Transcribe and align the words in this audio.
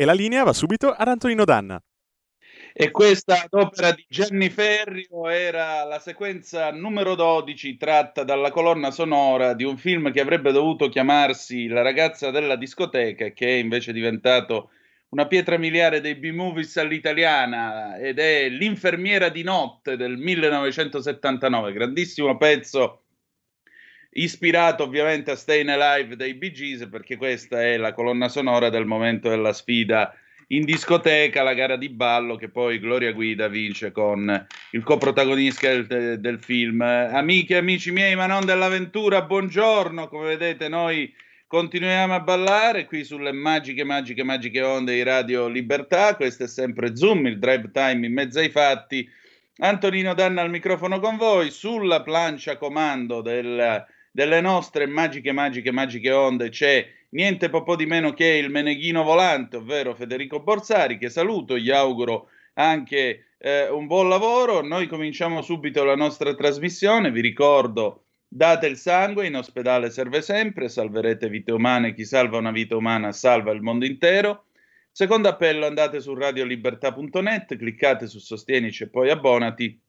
E 0.00 0.04
la 0.04 0.12
linea 0.12 0.44
va 0.44 0.52
subito 0.52 0.92
ad 0.92 1.08
Antonino 1.08 1.44
Danna. 1.44 1.82
E 2.72 2.92
questa 2.92 3.46
opera 3.50 3.90
di 3.90 4.06
Gianni 4.08 4.48
Ferrio 4.48 5.28
era 5.28 5.82
la 5.82 5.98
sequenza 5.98 6.70
numero 6.70 7.16
12 7.16 7.76
tratta 7.76 8.22
dalla 8.22 8.52
colonna 8.52 8.92
sonora 8.92 9.54
di 9.54 9.64
un 9.64 9.76
film 9.76 10.12
che 10.12 10.20
avrebbe 10.20 10.52
dovuto 10.52 10.88
chiamarsi 10.88 11.66
La 11.66 11.82
ragazza 11.82 12.30
della 12.30 12.54
discoteca 12.54 13.30
che 13.30 13.46
è 13.46 13.54
invece 13.54 13.92
diventato 13.92 14.70
una 15.08 15.26
pietra 15.26 15.58
miliare 15.58 16.00
dei 16.00 16.14
B-movies 16.14 16.76
all'italiana 16.76 17.98
ed 17.98 18.20
è 18.20 18.48
L'infermiera 18.50 19.30
di 19.30 19.42
notte 19.42 19.96
del 19.96 20.16
1979, 20.16 21.72
grandissimo 21.72 22.36
pezzo 22.36 23.02
ispirato 24.10 24.82
ovviamente 24.82 25.30
a 25.30 25.36
Stayin' 25.36 25.68
Alive 25.68 26.16
dei 26.16 26.34
Bee 26.34 26.50
Gees 26.50 26.88
perché 26.90 27.16
questa 27.16 27.62
è 27.62 27.76
la 27.76 27.92
colonna 27.92 28.28
sonora 28.28 28.68
del 28.70 28.86
momento 28.86 29.28
della 29.28 29.52
sfida 29.52 30.14
in 30.48 30.64
discoteca, 30.64 31.42
la 31.42 31.52
gara 31.52 31.76
di 31.76 31.90
ballo 31.90 32.36
che 32.36 32.48
poi 32.48 32.78
Gloria 32.78 33.12
Guida 33.12 33.48
vince 33.48 33.92
con 33.92 34.46
il 34.70 34.82
coprotagonista 34.82 35.68
del, 35.68 36.20
del 36.20 36.40
film. 36.40 36.80
Amiche 36.80 37.54
e 37.54 37.58
amici 37.58 37.90
miei, 37.90 38.16
ma 38.16 38.26
non 38.26 38.46
dell'avventura, 38.46 39.22
buongiorno, 39.22 40.08
come 40.08 40.28
vedete 40.28 40.68
noi 40.68 41.12
continuiamo 41.46 42.14
a 42.14 42.20
ballare 42.20 42.84
qui 42.86 43.04
sulle 43.04 43.32
magiche, 43.32 43.82
magiche, 43.82 44.22
magiche 44.22 44.60
onde 44.62 44.94
di 44.94 45.02
Radio 45.02 45.48
Libertà, 45.48 46.14
questo 46.14 46.44
è 46.44 46.48
sempre 46.48 46.94
Zoom, 46.94 47.26
il 47.26 47.38
drive 47.38 47.70
time 47.70 48.06
in 48.06 48.12
mezzo 48.12 48.38
ai 48.38 48.50
fatti. 48.50 49.08
Antonino 49.60 50.14
Danna 50.14 50.42
al 50.42 50.50
microfono 50.50 51.00
con 51.00 51.16
voi, 51.16 51.50
sulla 51.50 52.02
plancia 52.02 52.56
comando 52.56 53.22
del 53.22 53.84
delle 54.12 54.40
nostre 54.40 54.86
magiche, 54.86 55.32
magiche, 55.32 55.70
magiche 55.70 56.10
onde 56.10 56.48
c'è 56.48 56.86
niente 57.10 57.48
po' 57.48 57.76
di 57.76 57.86
meno 57.86 58.12
che 58.12 58.26
il 58.26 58.50
meneghino 58.50 59.02
volante, 59.02 59.56
ovvero 59.56 59.94
Federico 59.94 60.40
Borsari, 60.40 60.98
che 60.98 61.08
saluto, 61.08 61.56
gli 61.56 61.70
auguro 61.70 62.28
anche 62.54 63.28
eh, 63.38 63.68
un 63.68 63.86
buon 63.86 64.08
lavoro. 64.08 64.60
Noi 64.62 64.86
cominciamo 64.86 65.42
subito 65.42 65.84
la 65.84 65.96
nostra 65.96 66.34
trasmissione, 66.34 67.10
vi 67.10 67.20
ricordo 67.20 68.04
date 68.28 68.66
il 68.66 68.76
sangue, 68.76 69.26
in 69.26 69.36
ospedale 69.36 69.90
serve 69.90 70.20
sempre, 70.20 70.68
salverete 70.68 71.28
vite 71.28 71.52
umane, 71.52 71.94
chi 71.94 72.04
salva 72.04 72.36
una 72.38 72.50
vita 72.50 72.76
umana 72.76 73.12
salva 73.12 73.52
il 73.52 73.62
mondo 73.62 73.86
intero. 73.86 74.44
Secondo 74.90 75.28
appello 75.28 75.64
andate 75.64 76.00
su 76.00 76.12
radiolibertà.net, 76.12 77.56
cliccate 77.56 78.06
su 78.06 78.18
Sostienici 78.18 78.82
e 78.82 78.88
poi 78.88 79.10
abbonati, 79.10 79.80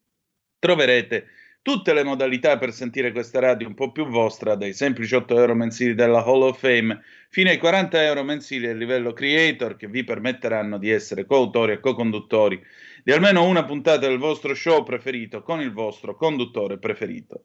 troverete 0.59 1.25
tutte 1.62 1.94
le 1.94 2.03
modalità 2.03 2.58
per 2.58 2.72
sentire 2.72 3.12
questa 3.12 3.40
radio 3.40 3.68
un 3.68 3.74
po' 3.74 3.92
più 3.92 4.06
vostra, 4.06 4.56
dai 4.56 4.74
semplici 4.74 5.16
8 5.16 5.38
euro 5.38 5.56
mensili 5.56 5.94
della 5.94 6.24
Hall 6.24 6.44
of 6.44 6.59
Fame 6.59 7.02
fino 7.30 7.50
ai 7.50 7.58
40 7.58 8.03
euro 8.03 8.24
mensili 8.24 8.68
a 8.68 8.74
livello 8.74 9.14
creator 9.14 9.75
che 9.75 9.88
vi 9.88 10.03
permetteranno 10.03 10.78
di 10.78 10.90
essere 10.90 11.25
coautori 11.25 11.74
e 11.74 11.80
co-conduttori 11.80 12.62
di 13.03 13.12
almeno 13.12 13.46
una 13.46 13.66
puntata 13.66 14.08
del 14.08 14.18
vostro 14.18 14.53
show 14.53 14.84
preferito 14.84 15.42
con 15.42 15.62
il 15.62 15.72
vostro 15.72 16.16
conduttore 16.16 16.78
preferito. 16.78 17.44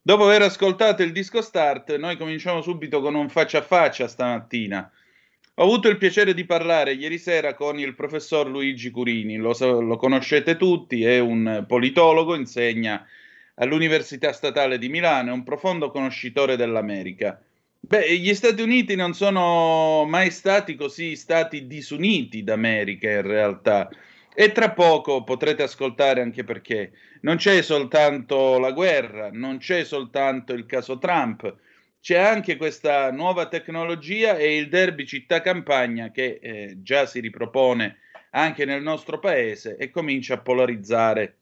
Dopo 0.00 0.24
aver 0.24 0.42
ascoltato 0.42 1.02
il 1.02 1.12
disco 1.12 1.40
start, 1.40 1.96
noi 1.96 2.16
cominciamo 2.16 2.60
subito 2.60 3.00
con 3.00 3.14
un 3.14 3.28
faccia 3.28 3.58
a 3.58 3.62
faccia 3.62 4.08
stamattina. 4.08 4.90
Ho 5.56 5.62
avuto 5.62 5.88
il 5.88 5.98
piacere 5.98 6.34
di 6.34 6.44
parlare 6.44 6.94
ieri 6.94 7.18
sera 7.18 7.54
con 7.54 7.78
il 7.78 7.94
professor 7.94 8.48
Luigi 8.48 8.90
Curini, 8.90 9.36
lo, 9.36 9.54
lo 9.80 9.96
conoscete 9.96 10.56
tutti, 10.56 11.04
è 11.04 11.20
un 11.20 11.64
politologo, 11.68 12.34
insegna 12.34 13.06
all'Università 13.54 14.32
Statale 14.32 14.78
di 14.78 14.88
Milano, 14.88 15.30
è 15.30 15.32
un 15.32 15.44
profondo 15.44 15.90
conoscitore 15.90 16.56
dell'America. 16.56 17.40
Beh, 17.78 18.16
gli 18.16 18.32
Stati 18.34 18.62
Uniti 18.62 18.94
non 18.94 19.12
sono 19.12 20.04
mai 20.06 20.30
stati 20.30 20.76
così 20.76 21.16
stati 21.16 21.66
disuniti 21.66 22.44
d'America 22.44 23.10
in 23.10 23.22
realtà. 23.22 23.88
E 24.34 24.52
tra 24.52 24.70
poco 24.70 25.24
potrete 25.24 25.62
ascoltare 25.62 26.22
anche 26.22 26.44
perché 26.44 26.92
non 27.22 27.36
c'è 27.36 27.60
soltanto 27.60 28.58
la 28.58 28.72
guerra, 28.72 29.30
non 29.30 29.58
c'è 29.58 29.84
soltanto 29.84 30.52
il 30.54 30.64
caso 30.64 30.98
Trump, 30.98 31.54
c'è 32.00 32.18
anche 32.18 32.56
questa 32.56 33.12
nuova 33.12 33.46
tecnologia 33.48 34.36
e 34.36 34.56
il 34.56 34.68
derby 34.68 35.04
città-campagna 35.04 36.10
che 36.10 36.38
eh, 36.40 36.78
già 36.82 37.04
si 37.06 37.20
ripropone 37.20 37.98
anche 38.30 38.64
nel 38.64 38.82
nostro 38.82 39.18
paese 39.18 39.76
e 39.76 39.90
comincia 39.90 40.34
a 40.34 40.40
polarizzare 40.40 41.41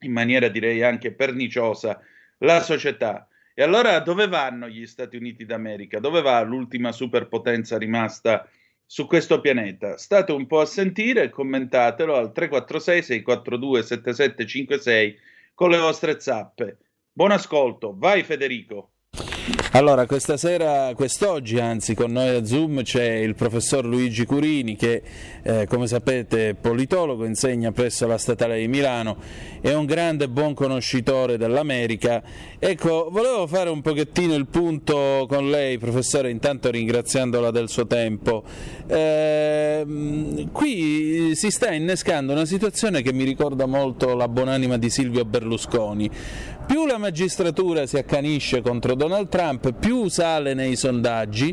in 0.00 0.12
maniera 0.12 0.48
direi 0.48 0.82
anche 0.82 1.12
perniciosa 1.12 2.00
la 2.38 2.60
società. 2.60 3.28
E 3.54 3.62
allora 3.62 3.98
dove 4.00 4.28
vanno 4.28 4.68
gli 4.68 4.86
Stati 4.86 5.16
Uniti 5.16 5.44
d'America? 5.44 5.98
Dove 5.98 6.22
va 6.22 6.40
l'ultima 6.42 6.92
superpotenza 6.92 7.76
rimasta 7.76 8.48
su 8.86 9.06
questo 9.06 9.40
pianeta? 9.40 9.98
State 9.98 10.32
un 10.32 10.46
po' 10.46 10.60
a 10.60 10.66
sentire 10.66 11.24
e 11.24 11.30
commentatelo 11.30 12.14
al 12.14 12.32
346 12.32 13.02
642 13.02 13.82
7756 13.82 15.18
con 15.54 15.70
le 15.70 15.78
vostre 15.78 16.18
zappe. 16.20 16.78
Buon 17.12 17.32
ascolto, 17.32 17.94
vai 17.96 18.22
Federico. 18.22 18.89
Allora, 19.72 20.04
questa 20.06 20.36
sera, 20.36 20.92
quest'oggi 20.94 21.60
anzi, 21.60 21.94
con 21.94 22.10
noi 22.10 22.28
a 22.34 22.44
Zoom 22.44 22.82
c'è 22.82 23.14
il 23.14 23.34
professor 23.34 23.84
Luigi 23.84 24.26
Curini 24.26 24.74
che, 24.74 25.02
eh, 25.42 25.66
come 25.68 25.86
sapete, 25.86 26.50
è 26.50 26.54
politologo, 26.54 27.24
insegna 27.24 27.70
presso 27.70 28.06
la 28.06 28.18
Statale 28.18 28.58
di 28.58 28.68
Milano, 28.68 29.16
è 29.60 29.72
un 29.72 29.86
grande 29.86 30.28
buon 30.28 30.54
conoscitore 30.54 31.38
dell'America. 31.38 32.22
Ecco, 32.58 33.08
volevo 33.10 33.46
fare 33.46 33.70
un 33.70 33.80
pochettino 33.80 34.34
il 34.34 34.46
punto 34.46 35.26
con 35.28 35.48
lei, 35.48 35.78
professore, 35.78 36.30
intanto 36.30 36.70
ringraziandola 36.70 37.50
del 37.50 37.68
suo 37.68 37.86
tempo. 37.86 38.42
Eh, 38.88 39.86
qui 40.50 41.32
si 41.34 41.50
sta 41.50 41.72
innescando 41.72 42.32
una 42.32 42.44
situazione 42.44 43.02
che 43.02 43.12
mi 43.12 43.24
ricorda 43.24 43.66
molto 43.66 44.14
la 44.14 44.26
buonanima 44.26 44.76
di 44.76 44.90
Silvio 44.90 45.24
Berlusconi 45.24 46.10
più 46.70 46.86
la 46.86 46.98
magistratura 46.98 47.84
si 47.84 47.96
accanisce 47.96 48.60
contro 48.60 48.94
Donald 48.94 49.28
Trump, 49.28 49.72
più 49.72 50.06
sale 50.06 50.54
nei 50.54 50.76
sondaggi, 50.76 51.52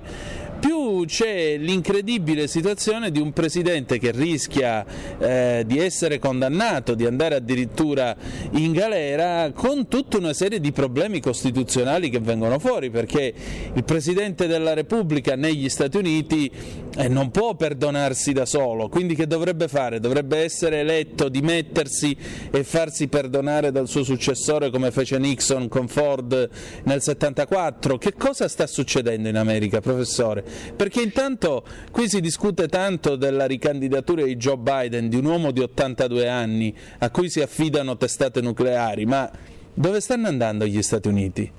più 0.59 1.05
c'è 1.05 1.57
l'incredibile 1.57 2.47
situazione 2.47 3.11
di 3.11 3.19
un 3.19 3.31
presidente 3.31 3.99
che 3.99 4.11
rischia 4.11 4.85
eh, 5.19 5.63
di 5.65 5.79
essere 5.79 6.19
condannato, 6.19 6.95
di 6.95 7.05
andare 7.05 7.35
addirittura 7.35 8.15
in 8.51 8.71
galera 8.71 9.51
con 9.53 9.87
tutta 9.87 10.17
una 10.17 10.33
serie 10.33 10.59
di 10.59 10.71
problemi 10.71 11.19
costituzionali 11.19 12.09
che 12.09 12.19
vengono 12.19 12.59
fuori, 12.59 12.89
perché 12.89 13.33
il 13.73 13.83
presidente 13.83 14.47
della 14.47 14.73
Repubblica 14.73 15.35
negli 15.35 15.69
Stati 15.69 15.97
Uniti 15.97 16.51
eh, 16.97 17.07
non 17.07 17.29
può 17.29 17.55
perdonarsi 17.55 18.33
da 18.33 18.45
solo, 18.45 18.89
quindi 18.89 19.15
che 19.15 19.27
dovrebbe 19.27 19.67
fare? 19.67 19.99
Dovrebbe 19.99 20.37
essere 20.37 20.79
eletto, 20.79 21.29
dimettersi 21.29 22.17
e 22.51 22.63
farsi 22.63 23.07
perdonare 23.07 23.71
dal 23.71 23.87
suo 23.87 24.03
successore 24.03 24.69
come 24.69 24.91
fece 24.91 25.17
Nixon 25.19 25.67
con 25.67 25.87
Ford 25.87 26.49
nel 26.83 27.01
74. 27.01 27.97
Che 27.97 28.13
cosa 28.13 28.47
sta 28.47 28.65
succedendo 28.65 29.29
in 29.29 29.37
America, 29.37 29.79
professore? 29.79 30.45
Perché 30.75 31.01
intanto 31.01 31.65
qui 31.91 32.07
si 32.09 32.21
discute 32.21 32.67
tanto 32.67 33.15
della 33.15 33.45
ricandidatura 33.45 34.23
di 34.23 34.35
Joe 34.35 34.57
Biden, 34.57 35.09
di 35.09 35.17
un 35.17 35.25
uomo 35.25 35.51
di 35.51 35.61
82 35.61 36.27
anni 36.27 36.75
a 36.99 37.09
cui 37.09 37.29
si 37.29 37.41
affidano 37.41 37.97
testate 37.97 38.41
nucleari, 38.41 39.05
ma 39.05 39.29
dove 39.73 40.01
stanno 40.01 40.27
andando 40.27 40.65
gli 40.65 40.81
Stati 40.81 41.07
Uniti? 41.07 41.51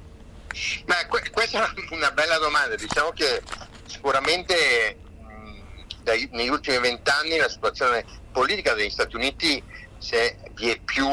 Beh, 0.85 1.07
que- 1.09 1.31
questa 1.31 1.65
è 1.65 1.95
una 1.95 2.11
bella 2.11 2.39
domanda, 2.39 2.75
diciamo 2.75 3.11
che 3.11 3.43
sicuramente 3.87 4.97
mh, 5.21 6.03
dai, 6.03 6.29
negli 6.33 6.49
ultimi 6.49 6.79
vent'anni 6.79 7.37
la 7.37 7.49
situazione 7.49 8.05
politica 8.33 8.75
degli 8.75 8.91
Stati 8.91 9.15
Uniti 9.17 9.63
si 9.99 10.15
è, 10.15 10.37
vi 10.55 10.71
è 10.71 10.81
più 10.85 11.07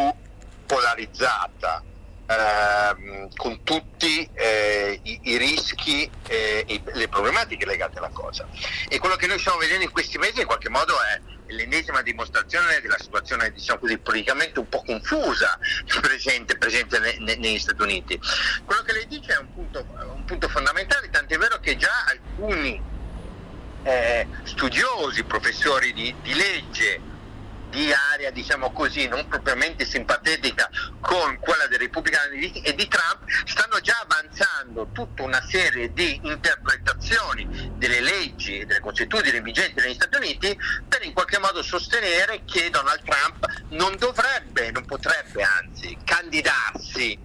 polarizzata 0.65 1.83
Ehm, 2.27 3.29
con 3.35 3.61
tutti 3.63 4.27
eh, 4.33 4.99
i, 5.03 5.19
i, 5.25 5.37
rischi 5.37 6.09
e 6.27 6.65
eh, 6.67 6.81
le 6.93 7.07
problematiche 7.07 7.67
legate 7.67 7.99
alla 7.99 8.09
cosa. 8.09 8.47
E 8.87 8.97
quello 8.97 9.15
che 9.15 9.27
noi 9.27 9.37
stiamo 9.37 9.59
vedendo 9.59 9.83
in 9.83 9.91
questi 9.91 10.17
mesi 10.17 10.39
in 10.39 10.47
qualche 10.47 10.69
modo 10.69 10.95
è 11.01 11.21
l'ennesima 11.53 12.01
dimostrazione 12.01 12.81
della 12.81 12.97
situazione 12.97 13.51
diciamo 13.51 13.77
così, 13.77 13.99
politicamente 13.99 14.57
un 14.57 14.67
po' 14.67 14.81
confusa 14.81 15.59
presente, 16.01 16.57
presente 16.57 16.97
ne, 16.97 17.15
ne, 17.19 17.35
negli 17.35 17.59
Stati 17.59 17.83
Uniti. 17.83 18.19
Quello 18.65 18.81
che 18.81 18.93
lei 18.93 19.07
dice 19.07 19.33
è 19.33 19.37
un 19.37 19.53
punto, 19.53 19.85
un 20.15 20.25
punto 20.25 20.49
fondamentale, 20.49 21.11
tant'è 21.11 21.37
vero 21.37 21.59
che 21.59 21.77
già 21.77 22.05
alcuni 22.07 22.81
eh, 23.83 24.27
studiosi, 24.45 25.23
professori 25.25 25.93
di, 25.93 26.15
di 26.23 26.33
legge, 26.33 26.99
di 27.75 27.91
area, 27.91 28.31
diciamo 28.31 28.71
così, 28.71 29.05
non 29.09 29.27
propriamente 29.27 29.85
simpatetica 29.85 30.69
con 31.01 31.37
quella 31.39 31.67
dei 31.67 31.77
repubblicani 31.77 32.61
e 32.61 32.73
di 32.73 32.87
Trump, 32.87 33.27
stanno 33.43 33.81
già 33.81 33.99
avanzando 34.07 34.87
tutta 34.93 35.23
una 35.23 35.45
serie 35.45 35.91
di 35.91 36.17
interpretazioni 36.23 37.73
delle 37.75 37.99
leggi 37.99 38.59
e 38.59 38.65
delle 38.65 38.79
consuetudini 38.79 39.41
vigenti 39.41 39.81
negli 39.81 39.93
Stati 39.93 40.15
Uniti 40.15 40.57
per 40.87 41.03
in 41.03 41.11
qualche 41.11 41.37
modo 41.37 41.61
sostenere 41.61 42.43
che 42.45 42.69
Donald 42.69 43.03
Trump 43.03 43.45
non 43.71 43.93
dovrebbe, 43.97 44.71
non 44.71 44.85
potrebbe 44.85 45.43
anzi 45.43 45.97
candidarsi 46.05 47.19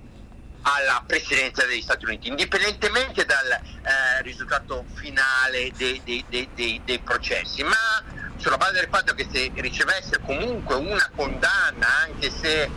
alla 0.63 1.03
presidenza 1.07 1.65
degli 1.65 1.81
Stati 1.81 2.07
Uniti, 2.07 2.27
indipendentemente 2.27 3.25
dal 3.25 3.51
eh, 3.53 4.23
risultato 4.23 4.85
finale 4.95 5.71
dei, 5.77 6.03
dei, 6.05 6.25
dei, 6.29 6.83
dei 6.85 6.99
processi. 6.99 7.63
Ma 7.63 8.19
sulla 8.41 8.57
base 8.57 8.73
del 8.73 8.89
fatto 8.91 9.15
che 9.15 9.29
se 9.31 9.53
ricevesse 9.55 10.19
comunque 10.25 10.75
una 10.75 11.11
condanna, 11.15 11.87
anche 12.07 12.31
se 12.31 12.71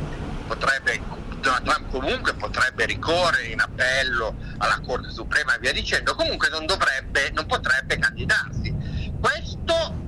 potrebbe, 0.45 1.01
Donald 1.39 1.63
Trump 1.63 1.89
comunque 1.89 2.33
potrebbe 2.36 2.86
ricorrere 2.86 3.48
in 3.48 3.62
appello 3.62 4.36
alla 4.57 4.80
Corte 4.86 5.10
Suprema 5.10 5.56
e 5.56 5.60
via 5.60 5.71
dicendo, 5.71 6.15
comunque 6.15 6.50
non 6.50 6.65
dovrebbe, 6.65 7.31
non 7.31 7.45
potrebbe 7.45 7.98
candidarsi. 7.98 8.75
Questo 9.21 10.01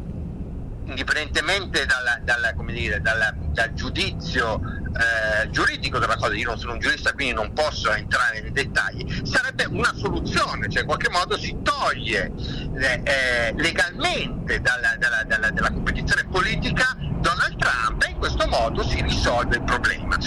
indipendentemente 0.85 1.85
dalla, 1.85 2.19
dalla, 2.21 2.53
dire, 2.67 3.01
dalla, 3.01 3.33
dal 3.35 3.73
giudizio 3.73 4.74
eh, 4.95 5.49
giuridico 5.49 5.99
della 5.99 6.15
cosa, 6.15 6.33
io 6.33 6.47
non 6.47 6.57
sono 6.57 6.73
un 6.73 6.79
giurista 6.79 7.11
quindi 7.13 7.33
non 7.33 7.53
posso 7.53 7.91
entrare 7.91 8.41
nei 8.41 8.51
dettagli, 8.51 9.21
sarebbe 9.25 9.65
una 9.65 9.93
soluzione, 9.93 10.69
cioè 10.69 10.81
in 10.81 10.87
qualche 10.87 11.09
modo 11.09 11.37
si 11.37 11.55
toglie 11.63 12.31
eh, 12.77 13.53
legalmente 13.57 14.61
dalla, 14.61 14.95
dalla, 14.97 15.23
dalla, 15.23 15.49
dalla 15.51 15.71
competizione 15.71 16.25
politica 16.25 16.95
Donald 17.19 17.57
Trump 17.57 18.03
e 18.03 18.11
in 18.11 18.17
questo 18.17 18.47
modo 18.47 18.83
si 18.83 19.01
risolve 19.01 19.55
il 19.57 19.63
problema 19.63 20.17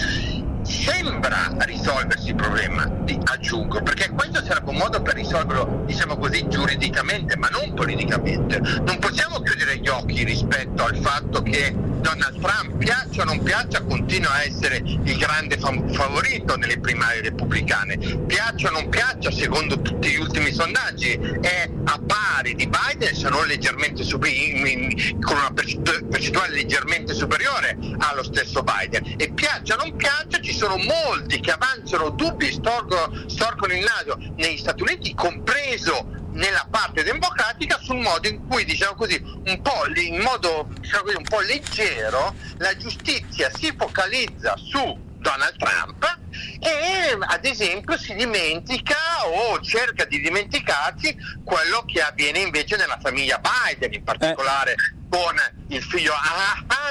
sembra 0.69 1.55
risolversi 1.59 2.29
il 2.29 2.35
problema, 2.35 2.87
aggiungo, 3.23 3.81
perché 3.81 4.09
questo 4.09 4.43
sarebbe 4.43 4.69
un 4.69 4.77
modo 4.77 5.01
per 5.01 5.15
risolverlo, 5.15 5.83
diciamo 5.85 6.17
così, 6.17 6.47
giuridicamente, 6.47 7.35
ma 7.37 7.47
non 7.49 7.73
politicamente. 7.73 8.59
Non 8.59 8.97
possiamo 8.99 9.39
chiudere 9.41 9.77
gli 9.77 9.87
occhi 9.87 10.23
rispetto 10.23 10.85
al 10.85 10.95
fatto 10.97 11.41
che 11.41 11.73
Donald 11.99 12.39
Trump, 12.39 12.77
piaccia 12.77 13.21
o 13.23 13.25
non 13.25 13.41
piaccia, 13.43 13.81
continua 13.81 14.31
a 14.31 14.43
essere 14.43 14.77
il 14.77 15.17
grande 15.17 15.57
fam- 15.57 15.91
favorito 15.93 16.55
nelle 16.55 16.79
primarie 16.79 17.21
repubblicane. 17.21 17.97
Piaccia 17.97 18.69
o 18.69 18.71
non 18.71 18.89
piaccia, 18.89 19.31
secondo 19.31 19.81
tutti 19.81 20.09
gli 20.09 20.17
ultimi 20.17 20.51
sondaggi, 20.51 21.11
è 21.41 21.69
a 21.83 21.99
pari 22.05 22.55
di 22.55 22.69
Biden, 22.69 23.15
se 23.15 23.29
non 23.29 23.45
leggermente 23.47 24.03
superi- 24.03 25.17
con 25.19 25.35
una 25.37 25.51
percentuale 25.53 26.53
leggermente 26.53 27.13
superiore 27.13 27.77
allo 27.97 28.23
stesso 28.23 28.63
Biden. 28.63 29.15
E 29.17 29.31
piaccia 29.33 29.75
o 29.75 29.77
non 29.77 29.95
piaccia, 29.95 30.39
ci 30.39 30.53
sono 30.59 30.75
molti 30.75 31.39
che 31.39 31.51
avanzano 31.51 32.09
dubbi, 32.09 32.51
storgono, 32.51 33.29
storcono 33.29 33.71
il 33.71 33.79
naso 33.79 34.17
negli 34.35 34.57
Stati 34.57 34.81
Uniti, 34.81 35.13
compreso 35.13 36.05
nella 36.33 36.67
parte 36.69 37.01
democratica 37.01 37.79
sul 37.81 37.99
modo 37.99 38.27
in 38.27 38.45
cui, 38.45 38.65
diciamo 38.65 38.95
così, 38.95 39.21
un 39.23 39.61
po', 39.61 39.85
in 39.95 40.19
modo 40.19 40.67
diciamo 40.81 41.03
così, 41.03 41.15
un 41.15 41.23
po' 41.23 41.39
leggero 41.39 42.35
la 42.57 42.75
giustizia 42.75 43.49
si 43.57 43.73
focalizza 43.77 44.53
su 44.57 45.07
Donald 45.19 45.55
Trump 45.57 46.17
e 46.59 47.17
ad 47.19 47.45
esempio 47.45 47.97
si 47.97 48.13
dimentica 48.15 48.95
o 49.25 49.59
cerca 49.61 50.05
di 50.05 50.19
dimenticarsi 50.21 51.15
quello 51.43 51.83
che 51.85 52.01
avviene 52.01 52.39
invece 52.39 52.75
nella 52.75 52.97
famiglia 53.01 53.39
Biden, 53.39 53.93
in 53.93 54.03
particolare 54.03 54.73
eh. 54.73 54.75
con 55.09 55.35
il 55.67 55.83
figlio 55.83 56.13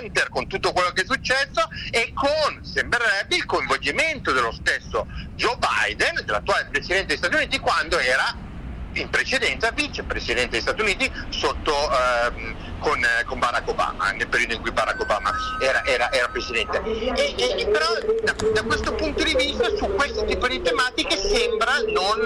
Hunter, 0.01 0.29
con 0.29 0.47
tutto 0.47 0.73
quello 0.73 0.91
che 0.91 1.03
è 1.03 1.07
successo 1.07 1.69
e 1.91 2.13
con, 2.15 2.65
sembrerebbe, 2.65 3.37
il 3.37 3.45
coinvolgimento 3.45 4.33
dello 4.33 4.53
stesso 4.53 5.07
Joe 5.35 5.57
Biden, 5.57 6.25
dell'attuale 6.25 6.69
Presidente 6.71 7.07
degli 7.07 7.17
Stati 7.17 7.35
Uniti, 7.35 7.59
quando 7.59 7.99
era 7.99 8.47
in 8.95 9.11
precedenza 9.11 9.71
vicepresidente 9.71 10.51
degli 10.51 10.61
Stati 10.61 10.81
Uniti 10.81 11.11
sotto, 11.29 11.91
eh, 11.91 12.55
con, 12.79 13.01
con, 13.27 13.39
Barack 13.39 13.69
Obama, 13.69 14.11
nel 14.13 14.29
periodo 14.29 14.55
in 14.55 14.61
cui 14.61 14.71
Barack 14.71 15.01
Obama 15.01 15.33
era, 15.61 15.85
era, 15.85 16.13
era 16.13 16.29
presidente. 16.29 16.83
E, 16.85 17.35
e, 17.37 17.67
però 17.67 17.87
da, 18.23 18.35
da, 18.53 18.63
questo 18.63 18.95
punto 18.95 19.23
di 19.23 19.35
vista 19.35 19.69
su 19.77 19.87
questo 19.95 20.25
tipo 20.25 20.47
di 20.49 20.61
tematiche 20.63 21.17
sembra 21.17 21.79
non, 21.89 22.25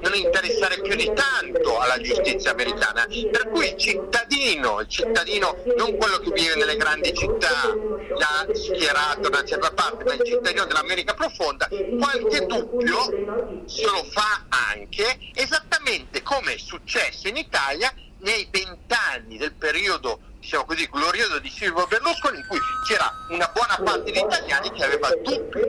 non, 0.00 0.14
interessare 0.14 0.80
più 0.80 0.94
di 0.94 1.10
tanto 1.14 1.78
alla 1.78 2.00
giustizia 2.00 2.52
americana, 2.52 3.06
per 3.30 3.48
cui 3.50 3.68
il 3.68 3.76
cittadino, 3.76 4.80
il 4.80 4.88
cittadino 4.88 5.56
non 5.76 5.96
quello 5.96 6.18
che 6.18 6.30
vive 6.32 6.56
nelle 6.56 6.76
grandi 6.76 7.12
città, 7.14 7.72
già 8.16 8.46
schierato 8.54 9.28
da 9.28 9.38
una 9.38 9.44
certa 9.44 9.70
parte, 9.72 10.04
ma 10.04 10.14
il 10.14 10.22
cittadino 10.24 10.64
dell'America 10.64 11.14
profonda, 11.14 11.68
qualche 11.68 12.46
dubbio 12.46 13.64
se 13.66 13.84
lo 13.84 14.04
fa 14.10 14.44
anche 14.48 15.18
esattamente 15.34 16.22
come 16.22 16.54
è 16.54 16.58
successo 16.58 17.28
in 17.28 17.36
Italia 17.36 17.92
nei 18.18 18.48
vent'anni 18.50 19.36
del 19.36 19.52
periodo 19.52 20.20
diciamo 20.46 20.64
così, 20.64 20.88
glorioso 20.88 21.40
di 21.40 21.50
Silvio 21.50 21.86
Berlusconi 21.88 22.38
in 22.38 22.46
cui 22.46 22.58
c'era 22.86 23.10
una 23.30 23.50
buona 23.52 23.76
parte 23.82 24.12
degli 24.12 24.22
italiani 24.22 24.70
che 24.70 24.84
aveva 24.84 25.08
dubbi 25.20 25.60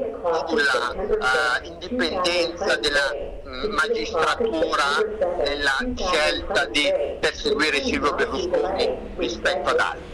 sulla 0.48 0.94
uh, 0.94 1.66
indipendenza 1.66 2.76
della 2.76 3.12
mh, 3.44 3.74
magistratura 3.74 4.84
nella 5.44 5.78
scelta 5.96 6.66
di 6.66 6.94
perseguire 7.20 7.84
Silvio 7.84 8.14
Berlusconi 8.14 9.16
rispetto 9.18 9.70
ad 9.70 9.80
altri. 9.80 10.06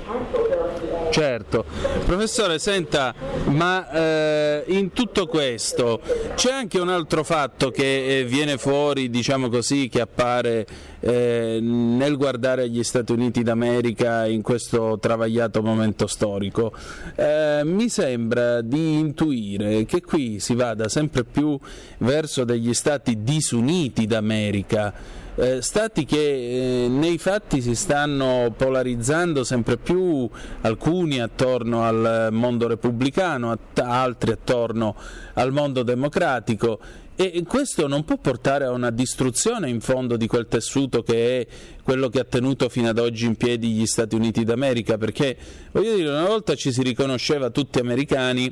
Certo, 1.13 1.63
professore, 2.07 2.57
senta, 2.57 3.13
ma 3.49 3.87
eh, 3.91 4.63
in 4.69 4.93
tutto 4.93 5.27
questo 5.27 6.01
c'è 6.33 6.51
anche 6.51 6.79
un 6.79 6.89
altro 6.89 7.23
fatto 7.23 7.69
che 7.69 8.17
eh, 8.17 8.23
viene 8.25 8.57
fuori, 8.57 9.11
diciamo 9.11 9.47
così, 9.47 9.89
che 9.89 10.01
appare 10.01 10.65
eh, 11.01 11.59
nel 11.61 12.17
guardare 12.17 12.67
gli 12.67 12.81
Stati 12.81 13.11
Uniti 13.11 13.43
d'America 13.43 14.25
in 14.25 14.41
questo 14.41 14.97
travagliato 14.99 15.61
momento 15.61 16.07
storico. 16.07 16.73
Eh, 17.15 17.61
mi 17.63 17.89
sembra 17.89 18.61
di 18.61 18.97
intuire 18.97 19.85
che 19.85 20.01
qui 20.01 20.39
si 20.39 20.55
vada 20.55 20.89
sempre 20.89 21.23
più 21.25 21.55
verso 21.99 22.43
degli 22.43 22.73
Stati 22.73 23.21
disuniti 23.21 24.07
d'America 24.07 25.21
eh, 25.35 25.61
stati 25.61 26.05
che 26.05 26.83
eh, 26.85 26.87
nei 26.87 27.17
fatti 27.17 27.61
si 27.61 27.75
stanno 27.75 28.53
polarizzando 28.55 29.43
sempre 29.43 29.77
più, 29.77 30.29
alcuni 30.61 31.19
attorno 31.19 31.83
al 31.83 32.29
mondo 32.31 32.67
repubblicano, 32.67 33.57
altri 33.75 34.31
attorno 34.31 34.95
al 35.33 35.51
mondo 35.51 35.83
democratico 35.83 36.79
e 37.15 37.43
questo 37.47 37.87
non 37.87 38.05
può 38.05 38.17
portare 38.17 38.65
a 38.65 38.71
una 38.71 38.89
distruzione 38.89 39.69
in 39.69 39.81
fondo 39.81 40.17
di 40.17 40.25
quel 40.25 40.47
tessuto 40.47 41.03
che 41.03 41.41
è 41.41 41.47
quello 41.83 42.09
che 42.09 42.19
ha 42.19 42.23
tenuto 42.23 42.69
fino 42.69 42.89
ad 42.89 42.97
oggi 42.97 43.27
in 43.27 43.35
piedi 43.35 43.69
gli 43.69 43.85
Stati 43.85 44.15
Uniti 44.15 44.43
d'America, 44.43 44.97
perché 44.97 45.37
voglio 45.71 45.95
dire, 45.95 46.09
una 46.09 46.25
volta 46.25 46.55
ci 46.55 46.71
si 46.71 46.81
riconosceva 46.81 47.51
tutti 47.51 47.77
americani 47.77 48.51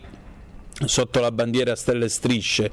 sotto 0.85 1.19
la 1.19 1.31
bandiera 1.31 1.71
a 1.71 1.75
stelle 1.75 2.05
e 2.05 2.09
strisce. 2.09 2.71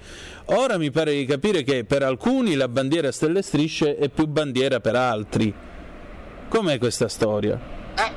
Ora 0.50 0.78
mi 0.78 0.90
pare 0.90 1.12
di 1.12 1.26
capire 1.26 1.62
che 1.62 1.84
per 1.84 2.02
alcuni 2.02 2.54
la 2.54 2.68
bandiera 2.68 3.12
stelle 3.12 3.42
strisce 3.42 3.96
è 3.96 4.08
più 4.08 4.26
bandiera 4.26 4.80
per 4.80 4.96
altri. 4.96 5.52
Com'è 6.48 6.78
questa 6.78 7.06
storia? 7.08 7.60
Eh, 7.94 8.12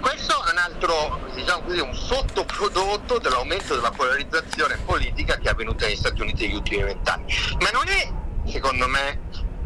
questo 0.00 0.32
è 0.44 0.52
un 0.52 0.58
altro, 0.58 1.18
diciamo 1.34 1.62
così, 1.62 1.80
un 1.80 1.92
sottoprodotto 1.92 3.18
dell'aumento 3.18 3.74
della 3.74 3.90
polarizzazione 3.90 4.78
politica 4.84 5.36
che 5.38 5.48
è 5.48 5.50
avvenuta 5.50 5.86
negli 5.86 5.96
Stati 5.96 6.20
Uniti 6.20 6.46
negli 6.46 6.54
ultimi 6.54 6.84
vent'anni. 6.84 7.24
Ma 7.60 7.70
non 7.72 7.88
è, 7.88 8.48
secondo 8.48 8.86
me, 8.86 9.20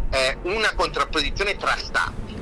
eh, 0.09 0.39
una 0.45 0.73
contrapposizione 0.75 1.57
tra 1.57 1.77
stati 1.77 2.35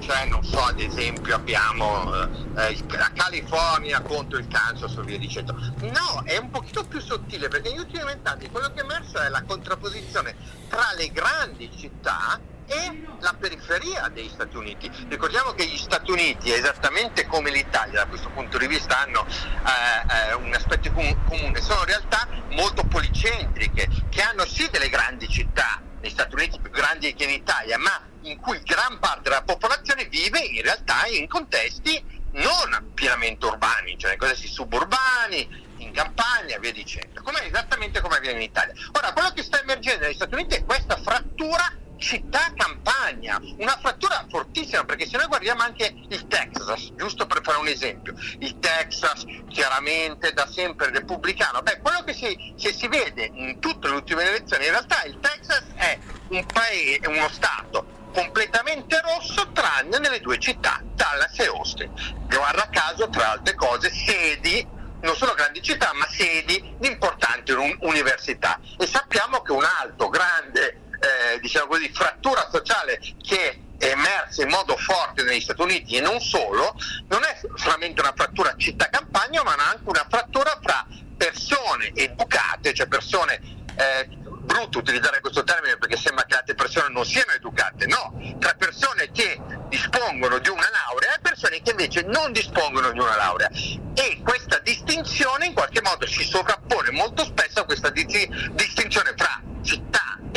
cioè 0.00 0.26
non 0.26 0.42
so 0.44 0.62
ad 0.62 0.80
esempio 0.80 1.34
abbiamo 1.34 2.12
eh, 2.56 2.84
la 2.88 3.10
California 3.14 4.00
contro 4.00 4.38
il 4.38 4.48
Kansas 4.48 4.96
e 4.96 5.02
via 5.02 5.18
dicendo 5.18 5.54
no 5.80 6.22
è 6.24 6.36
un 6.36 6.50
pochino 6.50 6.84
più 6.84 7.00
sottile 7.00 7.48
perché 7.48 7.70
negli 7.70 7.80
ultimi 7.80 8.04
vent'anni 8.04 8.50
quello 8.50 8.72
che 8.72 8.80
è 8.80 8.84
emerso 8.84 9.18
è 9.18 9.28
la 9.28 9.42
contrapposizione 9.42 10.34
tra 10.68 10.92
le 10.96 11.08
grandi 11.10 11.70
città 11.76 12.40
e 12.68 13.02
la 13.20 13.34
periferia 13.38 14.08
degli 14.12 14.28
Stati 14.28 14.56
Uniti. 14.56 14.90
Ricordiamo 15.08 15.52
che 15.52 15.66
gli 15.66 15.78
Stati 15.78 16.10
Uniti, 16.10 16.52
esattamente 16.52 17.26
come 17.26 17.50
l'Italia 17.50 18.00
da 18.00 18.06
questo 18.06 18.28
punto 18.28 18.58
di 18.58 18.66
vista, 18.66 19.00
hanno 19.00 19.24
eh, 19.26 20.30
eh, 20.30 20.34
un 20.34 20.52
aspetto 20.52 20.92
comune, 20.92 21.62
sono 21.62 21.84
realtà 21.84 22.28
molto 22.50 22.84
policentriche, 22.84 23.88
che 24.10 24.20
hanno 24.20 24.44
sì 24.44 24.68
delle 24.70 24.90
grandi 24.90 25.28
città, 25.28 25.80
negli 26.00 26.10
Stati 26.10 26.34
Uniti 26.34 26.58
più 26.60 26.70
grandi 26.70 27.14
che 27.14 27.24
in 27.24 27.30
Italia, 27.30 27.78
ma 27.78 28.00
in 28.22 28.38
cui 28.38 28.60
gran 28.62 28.98
parte 28.98 29.22
della 29.22 29.42
popolazione 29.42 30.04
vive 30.06 30.40
in 30.40 30.62
realtà 30.62 31.06
in 31.06 31.28
contesti 31.28 32.02
non 32.32 32.90
pienamente 32.94 33.46
urbani, 33.46 33.98
cioè 33.98 34.12
in 34.12 34.18
contesti 34.18 34.48
suburbani, 34.48 35.66
in 35.78 35.92
campagna, 35.92 36.58
via 36.58 36.72
dicendo, 36.72 37.22
come, 37.22 37.46
esattamente 37.46 38.00
come 38.00 38.16
avviene 38.16 38.36
in 38.36 38.42
Italia. 38.42 38.74
Ora, 38.92 39.12
quello 39.12 39.30
che 39.32 39.42
sta 39.42 39.60
emergendo 39.60 40.04
negli 40.04 40.14
Stati 40.14 40.34
Uniti 40.34 40.56
è 40.56 40.64
questa 40.64 40.96
frattura 40.96 41.72
città-campagna, 41.98 43.40
una 43.58 43.76
frattura 43.80 44.24
fortissima 44.28 44.84
perché 44.84 45.06
se 45.06 45.16
noi 45.16 45.26
guardiamo 45.26 45.62
anche 45.62 45.94
il 46.08 46.26
Texas, 46.28 46.92
giusto 46.94 47.26
per 47.26 47.42
fare 47.42 47.58
un 47.58 47.68
esempio, 47.68 48.14
il 48.38 48.58
Texas 48.58 49.24
chiaramente 49.48 50.32
da 50.32 50.46
sempre 50.46 50.90
repubblicano, 50.90 51.62
beh 51.62 51.80
quello 51.80 52.02
che 52.04 52.14
si, 52.14 52.54
si 52.56 52.88
vede 52.88 53.30
in 53.32 53.58
tutte 53.60 53.88
le 53.88 53.94
ultime 53.94 54.24
elezioni 54.24 54.64
in 54.64 54.70
realtà 54.70 55.02
il 55.04 55.18
Texas 55.20 55.64
è 55.74 55.98
un 56.28 56.44
paese, 56.46 57.06
uno 57.08 57.28
stato 57.28 57.96
completamente 58.12 59.00
rosso 59.00 59.50
tranne 59.52 59.98
nelle 59.98 60.20
due 60.20 60.38
città, 60.38 60.80
Dallas 60.94 61.38
e 61.38 61.46
Austin. 61.46 61.92
Guarda 62.26 62.68
caso, 62.70 63.08
tra 63.10 63.32
altre 63.32 63.54
cose, 63.54 63.90
sedi, 63.92 64.66
non 65.02 65.14
solo 65.14 65.34
grandi 65.34 65.62
città, 65.62 65.92
ma 65.94 66.06
sedi 66.08 66.74
di 66.78 66.88
importanti 66.88 67.52
università. 67.52 68.58
E 68.78 68.86
sappiamo 68.86 69.40
che 69.42 69.52
un 69.52 69.64
altro 69.64 70.08
grande, 70.08 70.87
eh, 71.00 71.38
diciamo 71.40 71.66
così, 71.66 71.90
frattura 71.92 72.48
sociale 72.50 73.00
che 73.22 73.62
è 73.78 73.86
emersa 73.90 74.42
in 74.42 74.48
modo 74.48 74.76
forte 74.76 75.22
negli 75.22 75.40
Stati 75.40 75.62
Uniti 75.62 75.96
e 75.96 76.00
non 76.00 76.20
solo, 76.20 76.74
non 77.08 77.22
è 77.22 77.38
solamente 77.56 78.00
una 78.00 78.12
frattura 78.14 78.54
città-campagna, 78.56 79.42
ma 79.42 79.54
anche 79.54 79.82
una 79.84 80.06
frattura 80.08 80.58
fra 80.62 80.86
persone 81.16 81.92
educate, 81.94 82.74
cioè 82.74 82.86
persone 82.86 83.40
eh, 83.76 84.08
brutto 84.48 84.78
utilizzare 84.78 85.20
questo 85.20 85.44
termine 85.44 85.76
perché 85.76 85.96
sembra 85.96 86.24
che 86.24 86.34
altre 86.34 86.54
persone 86.54 86.88
non 86.88 87.04
siano 87.04 87.32
educate, 87.32 87.86
no, 87.86 88.18
tra 88.38 88.54
persone 88.54 89.10
che 89.12 89.38
dispongono 89.68 90.38
di 90.38 90.48
una 90.48 90.68
laurea 90.70 91.14
e 91.14 91.20
persone 91.20 91.60
che 91.60 91.70
invece 91.70 92.02
non 92.02 92.32
dispongono 92.32 92.90
di 92.90 92.98
una 92.98 93.16
laurea. 93.16 93.50
E 93.94 94.20
questa 94.24 94.58
distinzione 94.60 95.46
in 95.46 95.52
qualche 95.52 95.82
modo 95.82 96.06
si 96.06 96.24
sovrappone 96.24 96.90
molto 96.92 97.24
spesso 97.24 97.60
a 97.60 97.64
questa 97.64 97.90
distinzione 97.90 99.12
fra 99.16 99.42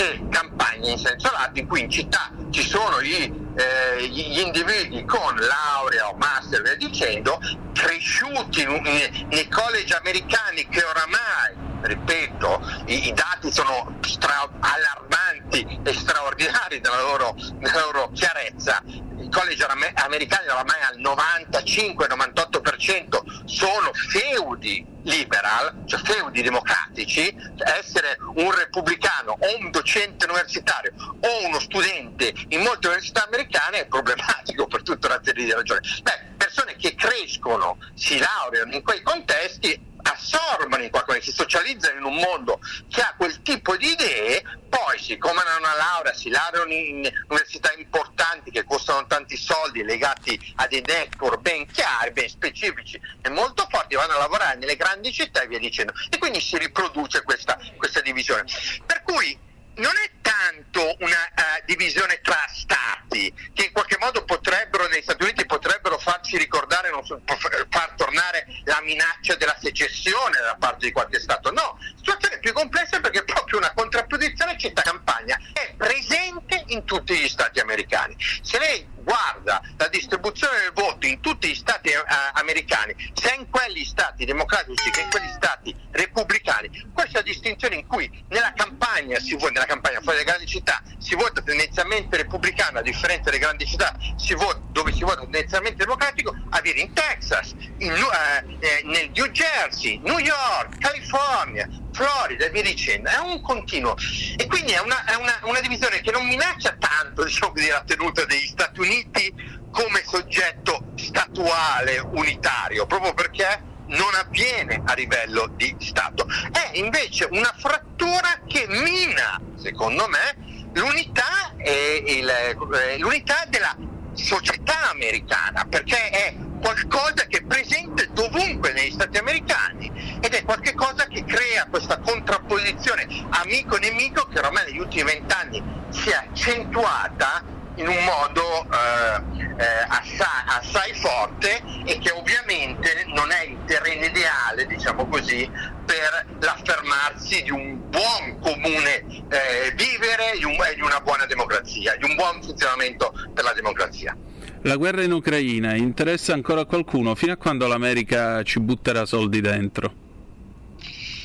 e 0.01 0.27
campagna 0.29 0.89
in 0.89 0.97
senso 0.97 1.31
lato, 1.31 1.59
in 1.59 1.67
cui 1.67 1.81
in 1.81 1.89
città 1.89 2.31
ci 2.49 2.63
sono 2.63 3.01
gli, 3.01 3.31
eh, 3.55 4.07
gli 4.07 4.39
individui 4.39 5.05
con 5.05 5.35
laurea 5.35 6.09
o 6.09 6.15
master, 6.17 6.61
via 6.61 6.75
dicendo, 6.75 7.39
cresciuti 7.73 8.65
nei, 8.65 9.27
nei 9.29 9.47
college 9.47 9.95
americani 9.95 10.67
che 10.67 10.83
oramai 10.83 11.69
ripeto, 11.81 12.61
i, 12.85 13.07
i 13.07 13.13
dati 13.13 13.51
sono 13.51 13.97
stra- 14.01 14.49
allarmanti 14.59 15.79
e 15.83 15.93
straordinari 15.93 16.79
nella 16.79 17.01
loro, 17.01 17.35
nella 17.59 17.81
loro 17.81 18.11
chiarezza. 18.13 18.83
College 19.31 19.65
americani 19.95 20.49
oramai 20.49 20.81
al 20.81 20.99
95-98% 20.99 23.45
sono 23.45 23.91
feudi 23.93 24.85
liberal, 25.03 25.83
cioè 25.85 26.01
feudi 26.01 26.41
democratici, 26.41 27.33
essere 27.79 28.17
un 28.35 28.51
repubblicano 28.51 29.37
o 29.39 29.57
un 29.57 29.71
docente 29.71 30.25
universitario 30.25 30.91
o 31.19 31.47
uno 31.47 31.59
studente 31.59 32.33
in 32.49 32.61
molte 32.61 32.87
università 32.87 33.25
americane 33.25 33.79
è 33.79 33.87
problematico 33.87 34.67
per 34.67 34.83
tutta 34.83 35.07
una 35.07 35.19
serie 35.23 35.45
di 35.45 35.51
ragioni. 35.51 35.79
Beh, 36.03 36.19
persone 36.37 36.75
che 36.75 36.93
crescono, 36.95 37.77
si 37.95 38.19
laureano 38.19 38.73
in 38.73 38.83
quei 38.83 39.01
contesti 39.01 39.89
assorbono 40.03 40.83
in 40.83 40.89
qualche 40.89 41.13
modo, 41.13 41.23
si 41.23 41.31
socializzano 41.31 41.97
in 41.97 42.03
un 42.05 42.15
mondo 42.15 42.59
che 42.89 43.01
ha 43.01 43.13
quel 43.17 43.41
tipo 43.41 43.75
di 43.77 43.91
idee, 43.91 44.43
poi 44.69 44.99
siccome 44.99 45.41
hanno 45.41 45.59
una 45.59 45.75
laurea, 45.75 46.13
si 46.13 46.29
laureano 46.29 46.71
in 46.71 47.11
università 47.27 47.73
importanti 47.77 48.51
che 48.51 48.63
costano 48.63 49.05
tanti 49.07 49.37
soldi, 49.37 49.83
legati 49.83 50.39
a 50.55 50.67
dei 50.67 50.81
network 50.85 51.41
ben 51.41 51.65
chiari, 51.67 52.11
ben 52.11 52.29
specifici 52.29 52.99
e 53.21 53.29
molto 53.29 53.67
forti, 53.69 53.95
vanno 53.95 54.13
a 54.13 54.19
lavorare 54.19 54.57
nelle 54.57 54.75
grandi 54.75 55.11
città 55.11 55.41
e 55.41 55.47
via 55.47 55.59
dicendo. 55.59 55.93
E 56.09 56.17
quindi 56.17 56.39
si 56.39 56.57
riproduce 56.57 57.23
questa, 57.23 57.57
questa 57.77 58.01
divisione. 58.01 58.45
Per 58.85 59.03
cui 59.03 59.49
non 59.75 59.93
è 60.03 60.11
tanto 60.21 60.95
una 60.99 61.29
uh, 61.35 61.65
divisione 61.65 62.19
tra 62.21 62.45
stati 62.47 63.33
che 63.53 63.65
in 63.65 63.71
qualche 63.71 63.97
modo 63.99 64.23
potrebbero, 64.23 64.87
negli 64.87 65.01
Stati 65.01 65.23
Uniti 65.23 65.45
potrebbero 65.45 65.97
farci 65.97 66.37
ricordare, 66.37 66.89
so, 67.03 67.21
far 67.69 67.93
tornare 67.95 68.45
la 68.65 68.81
minaccia 68.81 69.35
della 69.35 69.57
secessione 69.59 70.39
da 70.41 70.55
parte 70.59 70.85
di 70.85 70.91
qualche 70.91 71.19
stato. 71.19 71.51
No, 71.51 71.77
situazione 71.95 72.39
più 72.39 72.53
complessa 72.53 72.99
perché 72.99 73.19
è 73.19 73.23
proprio 73.23 73.59
una 73.59 73.73
contrapposizione 73.73 74.57
città-campagna 74.57 75.37
è 75.53 75.73
presente 75.77 76.63
in 76.67 76.83
tutti 76.85 77.15
gli 77.17 77.27
stati 77.27 77.59
americani. 77.59 78.15
Se 78.41 78.57
lei 78.59 78.87
guarda 79.03 79.61
la 79.77 79.87
distribuzione 79.87 80.57
del 80.61 80.71
voto 80.73 81.05
in 81.07 81.19
tutti 81.19 81.47
gli 81.47 81.55
stati 81.55 81.89
eh, 81.89 82.03
americani, 82.33 82.95
sia 83.13 83.33
in 83.35 83.49
quelli 83.49 83.83
stati 83.83 84.25
democratici 84.25 84.89
che 84.91 85.01
in 85.01 85.09
quelli 85.09 85.29
stati 85.29 85.75
repubblicani, 85.91 86.89
questa 86.93 87.21
distinzione 87.21 87.75
in 87.75 87.87
cui 87.87 88.09
nella 88.29 88.53
campagna, 88.53 89.19
si 89.19 89.35
vota, 89.35 89.51
nella 89.51 89.65
campagna 89.65 89.99
fuori 90.01 90.17
dalle 90.17 90.23
grandi 90.23 90.45
città 90.45 90.81
si 90.97 91.15
vota 91.15 91.41
tendenzialmente 91.41 92.17
repubblicano, 92.17 92.79
a 92.79 92.81
differenza 92.81 93.29
delle 93.29 93.39
grandi 93.39 93.65
città 93.65 93.95
si 94.17 94.33
vota, 94.33 94.59
dove 94.71 94.93
si 94.93 95.03
vota 95.03 95.21
tendenzialmente 95.21 95.83
democratico, 95.83 96.35
avviene 96.49 96.81
in 96.81 96.93
Texas, 96.93 97.53
in, 97.77 97.91
eh, 97.91 98.57
eh, 98.59 98.81
nel 98.85 99.11
New 99.13 99.27
Jersey, 99.27 99.99
New 99.99 100.19
York, 100.19 100.77
California, 100.77 101.67
Florida 101.91 102.45
e 102.45 102.49
via 102.49 102.61
dicendo, 102.61 103.09
è 103.09 103.17
un 103.17 103.41
continuo 103.41 103.95
e 104.37 104.45
quindi 104.47 104.71
è 104.71 104.79
una, 104.79 105.03
è 105.05 105.15
una, 105.15 105.39
una 105.43 105.59
divisione 105.59 106.01
che 106.01 106.11
non 106.11 106.25
minaccia 106.25 106.75
tanto 106.79 107.23
diciamo, 107.23 107.53
la 107.55 107.83
tenuta 107.85 108.25
degli 108.25 108.47
Stati 108.47 108.79
Uniti 108.79 109.59
come 109.71 110.03
soggetto 110.05 110.91
statuale 110.95 111.99
unitario, 111.99 112.85
proprio 112.85 113.13
perché 113.13 113.69
non 113.87 114.13
avviene 114.15 114.81
a 114.85 114.93
livello 114.93 115.47
di 115.55 115.75
Stato. 115.79 116.25
È 116.51 116.77
invece 116.77 117.27
una 117.31 117.53
frattura 117.57 118.41
che 118.47 118.65
mina, 118.67 119.39
secondo 119.61 120.07
me, 120.07 120.69
l'unità, 120.73 121.53
il, 121.57 122.29
eh, 122.29 122.97
l'unità 122.97 123.45
della 123.47 123.75
società 124.13 124.89
americana, 124.91 125.65
perché 125.69 126.09
è 126.09 126.35
qualcosa 126.61 127.25
che 127.27 127.39
è 127.39 127.43
presente 127.43 128.09
dovunque 128.11 128.71
negli 128.73 128.91
Stati 128.91 129.17
americani 129.17 129.80
ed 130.21 130.33
è 130.33 130.43
qualcosa 130.43 131.05
che 131.07 131.23
crea 131.25 131.65
questa 131.69 131.99
contrapposizione 131.99 133.07
amico-nemico 133.29 134.27
che 134.27 134.39
ormai 134.39 134.65
negli 134.65 134.79
ultimi 134.79 135.03
vent'anni 135.03 135.61
si 135.89 136.09
è 136.09 136.15
accentuata 136.15 137.43
in 137.75 137.87
un 137.87 138.03
modo 138.03 138.67
eh, 138.69 139.63
eh, 139.63 139.85
assai, 139.87 140.43
assai, 140.45 140.93
forte 140.93 141.61
e 141.85 141.97
che 141.99 142.11
ovviamente 142.11 143.05
non 143.07 143.31
è 143.31 143.43
il 143.45 143.57
terreno 143.65 144.05
ideale, 144.05 144.67
diciamo 144.67 145.07
così, 145.07 145.49
per 145.85 146.25
l'affermarsi 146.39 147.43
di 147.43 147.51
un 147.51 147.89
buon 147.89 148.39
comune 148.41 149.05
eh, 149.29 149.73
vivere 149.75 150.33
e 150.33 150.37
di, 150.37 150.75
di 150.75 150.81
una 150.81 150.99
buona 150.99 151.25
democrazia, 151.25 151.95
di 151.95 152.05
un 152.05 152.15
buon 152.15 152.41
funzionamento 152.43 153.13
per 153.33 153.43
la 153.43 153.53
democrazia. 153.53 154.15
La 154.63 154.75
guerra 154.75 155.01
in 155.01 155.11
Ucraina 155.11 155.75
interessa 155.75 156.33
ancora 156.33 156.65
qualcuno? 156.65 157.15
Fino 157.15 157.31
a 157.31 157.37
quando 157.37 157.65
l'America 157.67 158.43
ci 158.43 158.59
butterà 158.59 159.05
soldi 159.05 159.41
dentro? 159.41 160.00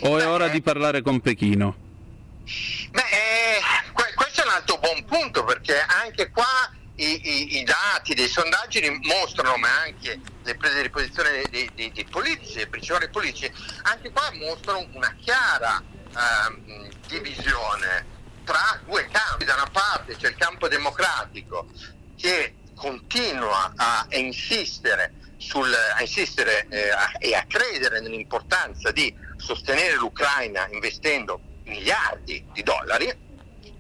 O 0.01 0.19
è 0.19 0.27
ora 0.27 0.49
di 0.49 0.61
parlare 0.61 1.01
con 1.01 1.21
Pechino? 1.21 1.85
Beh, 2.91 3.01
eh, 3.01 3.93
questo 4.15 4.43
è 4.43 4.45
un 4.45 4.51
altro 4.51 4.79
buon 4.79 5.05
punto 5.05 5.45
perché 5.45 5.81
anche 5.81 6.31
qua 6.31 6.71
i, 6.97 7.05
i, 7.05 7.59
i, 7.59 7.65
dati 7.65 8.15
dei 8.15 8.29
sondaggi 8.29 8.81
mostrano, 9.03 9.57
ma 9.57 9.69
anche 9.81 10.21
le 10.43 10.55
prese 10.57 10.83
di 10.83 10.91
posizione 10.91 11.43
dei, 11.51 11.71
dei, 11.75 11.93
dei 11.93 12.05
politici, 12.05 12.55
dei 12.55 12.69
principali 12.69 13.09
politici, 13.09 13.51
anche 13.83 14.11
qua 14.11 14.31
mostrano 14.35 14.87
una 14.93 15.15
chiara 15.21 15.83
eh, 15.83 16.91
divisione 17.09 18.07
tra 18.45 18.79
due 18.85 19.09
campi. 19.11 19.45
Da 19.45 19.55
una 19.55 19.71
parte 19.71 20.17
c'è 20.17 20.29
il 20.29 20.37
campo 20.37 20.69
democratico 20.69 21.69
che 22.17 22.55
continua 22.75 23.73
a, 23.77 24.07
insistere, 24.11 25.13
sul, 25.39 25.73
a 25.73 26.01
insistere 26.01 26.67
eh, 26.69 26.91
a, 26.91 27.13
e 27.19 27.35
a 27.35 27.45
credere 27.49 28.01
nell'importanza 28.01 28.91
di 28.93 29.13
sostenere 29.47 29.95
l'Ucraina 29.95 30.69
investendo 30.73 31.41
miliardi 31.65 32.45
di 32.53 32.63
dollari, 32.65 33.15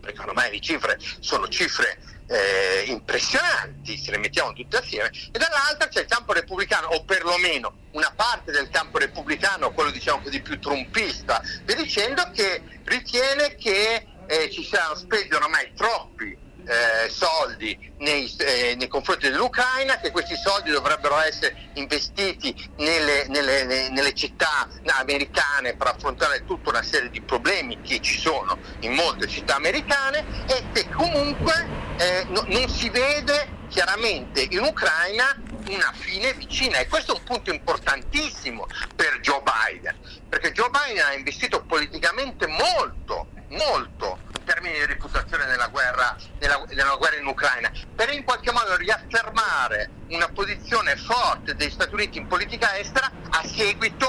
perché 0.01 0.21
ormai 0.21 0.53
le 0.53 0.61
cifre 0.61 0.97
sono 1.19 1.49
cifre 1.49 1.99
eh, 2.29 2.85
impressionanti, 2.87 3.99
se 3.99 4.13
le 4.13 4.19
mettiamo 4.19 4.53
tutte 4.53 4.77
assieme, 4.77 5.11
e 5.11 5.39
dall'altra 5.39 5.89
c'è 5.89 6.03
il 6.03 6.07
campo 6.07 6.33
repubblicano, 6.33 6.87
o 6.89 7.05
perlomeno 7.05 7.89
una 7.93 8.13
parte 8.15 8.53
del 8.53 8.71
campo 8.71 8.99
repubblicano, 8.99 9.73
quello 9.73 9.91
diciamo 9.91 10.23
così 10.23 10.41
più 10.41 10.61
trumpista, 10.61 11.43
dicendo, 11.65 12.31
che 12.33 12.63
ritiene 12.85 13.57
che 13.57 14.07
eh, 14.29 14.51
ci 14.51 14.65
siano 14.65 14.95
spesi 14.95 15.33
ormai 15.33 15.73
troppi 15.75 16.46
eh, 16.67 17.09
soldi 17.09 17.79
nei, 17.99 18.35
eh, 18.39 18.75
nei, 18.77 18.89
confronti 18.89 19.31
dell'Ucraina, 19.31 19.99
che 19.99 20.11
questi 20.11 20.35
soldi 20.37 20.71
dovrebbero 20.71 21.19
essere 21.21 21.71
investiti 21.75 22.55
nelle, 22.79 23.27
nelle, 23.29 23.89
nelle, 23.91 24.15
città 24.15 24.69
americane 24.99 25.77
per 25.77 25.89
affrontare 25.89 26.45
tutta 26.45 26.71
una 26.71 26.83
serie 26.83 27.11
di 27.11 27.21
problemi 27.21 27.81
che 27.83 28.01
ci 28.01 28.19
sono 28.19 28.59
in 28.81 28.93
molte 28.93 29.29
città 29.29 29.57
americane 29.57 30.25
e 30.47 30.65
che 30.73 30.89
comunque 30.91 31.67
eh, 31.99 32.25
no, 32.29 32.45
non 32.47 32.69
si 32.69 32.89
vede 32.89 33.55
chiaramente 33.69 34.47
in 34.51 34.61
Ucraina 34.61 35.37
una 35.69 35.93
fine 35.93 36.33
vicina. 36.35 36.79
E 36.79 36.89
questo 36.89 37.15
è 37.15 37.19
un 37.19 37.25
punto 37.25 37.53
importantissimo 37.53 38.67
per 38.95 39.21
Joe 39.21 39.43
Biden, 39.43 39.97
perché 40.29 40.53
Joe 40.53 40.71
Biden 40.71 41.05
ha 41.05 41.15
investito 41.15 41.63
politicamente 41.65 42.47
molto, 42.47 43.29
molto 43.51 44.19
termini 44.45 44.79
di 44.79 44.87
reputazione 44.87 45.45
nella 45.47 45.67
guerra, 45.69 46.17
nella, 46.39 46.65
nella 46.69 46.97
guerra 46.97 47.17
in 47.17 47.27
Ucraina, 47.27 47.71
per 47.95 48.13
in 48.13 48.25
qualche 48.25 48.53
modo 48.53 48.77
riaffermare 48.77 49.91
una 50.09 50.29
posizione 50.29 50.97
forte 50.97 51.55
degli 51.55 51.71
Stati 51.71 51.93
Uniti 51.95 52.19
in 52.19 52.27
politica 52.27 52.77
estera 52.79 53.11
a 53.31 53.45
seguito 53.45 54.09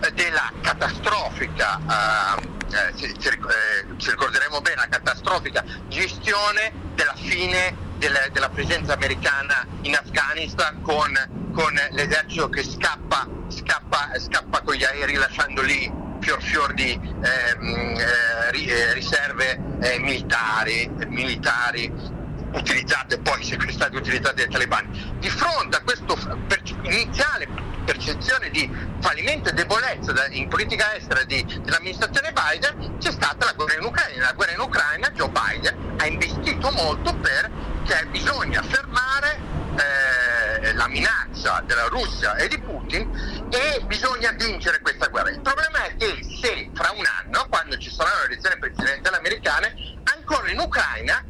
eh, 0.00 0.12
della 0.12 0.52
catastrofica, 0.60 1.78
uh, 1.78 2.74
eh, 2.74 2.96
ci, 2.96 3.04
eh, 3.06 3.96
ci, 3.96 4.10
ricorderemo 4.10 4.60
bene, 4.60 4.76
la 4.76 4.88
catastrofica 4.88 5.64
gestione 5.88 6.72
della 6.94 7.14
fine 7.14 7.88
delle, 7.96 8.28
della 8.32 8.48
presenza 8.48 8.94
americana 8.94 9.66
in 9.82 9.94
Afghanistan 9.94 10.82
con, 10.82 11.12
con 11.54 11.72
l'esercito 11.90 12.48
che 12.48 12.64
scappa, 12.64 13.28
scappa, 13.48 14.10
scappa 14.18 14.62
con 14.62 14.74
gli 14.74 14.84
aerei 14.84 15.14
lasciando 15.14 15.62
lì 15.62 16.08
fior 16.20 16.42
fior 16.42 16.72
di 16.74 16.92
ehm, 16.92 17.96
eh, 17.98 18.64
eh, 18.66 18.92
riserve 18.94 19.58
eh, 19.80 19.98
militari, 19.98 20.90
militari 21.08 21.92
utilizzate 22.52 23.18
poi 23.20 23.42
sequestrate 23.44 23.96
utilizzate 23.96 24.34
dai 24.42 24.48
talebani. 24.48 25.14
Di 25.18 25.28
fronte 25.28 25.76
a 25.76 25.80
questa 25.82 26.36
perce- 26.46 26.76
iniziale 26.82 27.48
percezione 27.84 28.50
di 28.50 28.70
fallimento 29.00 29.50
e 29.50 29.52
debolezza 29.52 30.12
in 30.30 30.48
politica 30.48 30.94
estera 30.94 31.24
di, 31.24 31.44
dell'amministrazione 31.62 32.32
Biden 32.32 32.98
c'è 32.98 33.10
stata 33.10 33.46
la 33.46 33.52
guerra 33.52 33.74
in 33.74 33.84
Ucraina. 33.84 34.16
Nella 34.16 34.32
guerra 34.32 34.52
in 34.52 34.60
Ucraina 34.60 35.10
Joe 35.10 35.30
Biden 35.30 35.94
ha 35.98 36.06
investito 36.06 36.70
molto 36.70 37.14
perché 37.16 38.06
bisogna 38.10 38.62
fermare 38.62 39.38
eh, 39.76 40.09
la 40.74 40.88
minaccia 40.88 41.62
della 41.66 41.86
Russia 41.86 42.36
e 42.36 42.48
di 42.48 42.58
Putin 42.60 43.48
e 43.50 43.80
bisogna 43.86 44.30
vincere 44.32 44.80
questa 44.80 45.08
guerra. 45.08 45.30
Il 45.30 45.40
problema 45.40 45.84
è 45.84 45.96
che 45.96 46.18
se 46.40 46.70
fra 46.74 46.90
un 46.92 47.04
anno, 47.04 47.46
quando 47.48 47.76
ci 47.78 47.90
saranno 47.90 48.20
le 48.20 48.26
elezioni 48.32 48.58
presidenziali 48.58 49.16
americane, 49.16 49.74
ancora 50.04 50.50
in 50.50 50.58
Ucraina 50.58 51.24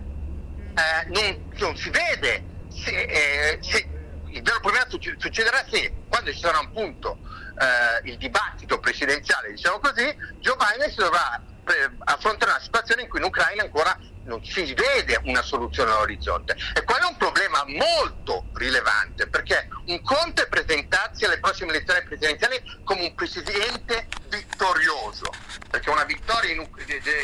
eh, 0.75 1.07
non, 1.09 1.51
non, 1.59 1.77
si 1.77 1.91
vede 1.91 2.45
se, 2.69 2.91
eh, 2.91 3.59
se 3.61 3.89
il 4.29 4.43
vero 4.43 4.61
problema 4.61 4.87
succederà 4.89 5.65
se 5.69 5.93
quando 6.09 6.33
ci 6.33 6.39
sarà 6.39 6.59
appunto 6.59 7.19
eh, 7.59 8.09
il 8.09 8.17
dibattito 8.17 8.79
presidenziale, 8.79 9.51
diciamo 9.51 9.79
così, 9.81 10.15
Joe 10.39 10.57
Biden 10.57 10.91
si 10.91 10.97
dovrà 10.97 11.41
eh, 11.67 11.91
affrontare 12.05 12.53
una 12.53 12.61
situazione 12.61 13.03
in 13.03 13.09
cui 13.09 13.19
in 13.19 13.27
Ucraina 13.27 13.63
ancora 13.63 13.97
non 14.31 14.45
si 14.45 14.73
vede 14.75 15.19
una 15.25 15.43
soluzione 15.43 15.91
all'orizzonte. 15.91 16.57
E 16.75 16.85
quello 16.85 17.07
è 17.07 17.11
un 17.11 17.17
problema 17.17 17.65
molto 17.67 18.47
rilevante, 18.55 19.27
perché 19.27 19.69
un 19.87 20.01
conto 20.03 20.43
è 20.43 20.49
presentarsi 20.49 21.25
alle 21.25 21.41
prossime 21.41 21.71
elezioni 21.73 22.03
presidenziali 22.05 22.63
come 22.85 23.03
un 23.03 23.15
presidente 23.17 24.07
vittorioso, 24.29 25.33
perché 25.69 25.91
una 25.91 26.05
vittoria 26.05 26.53
in, 26.53 26.67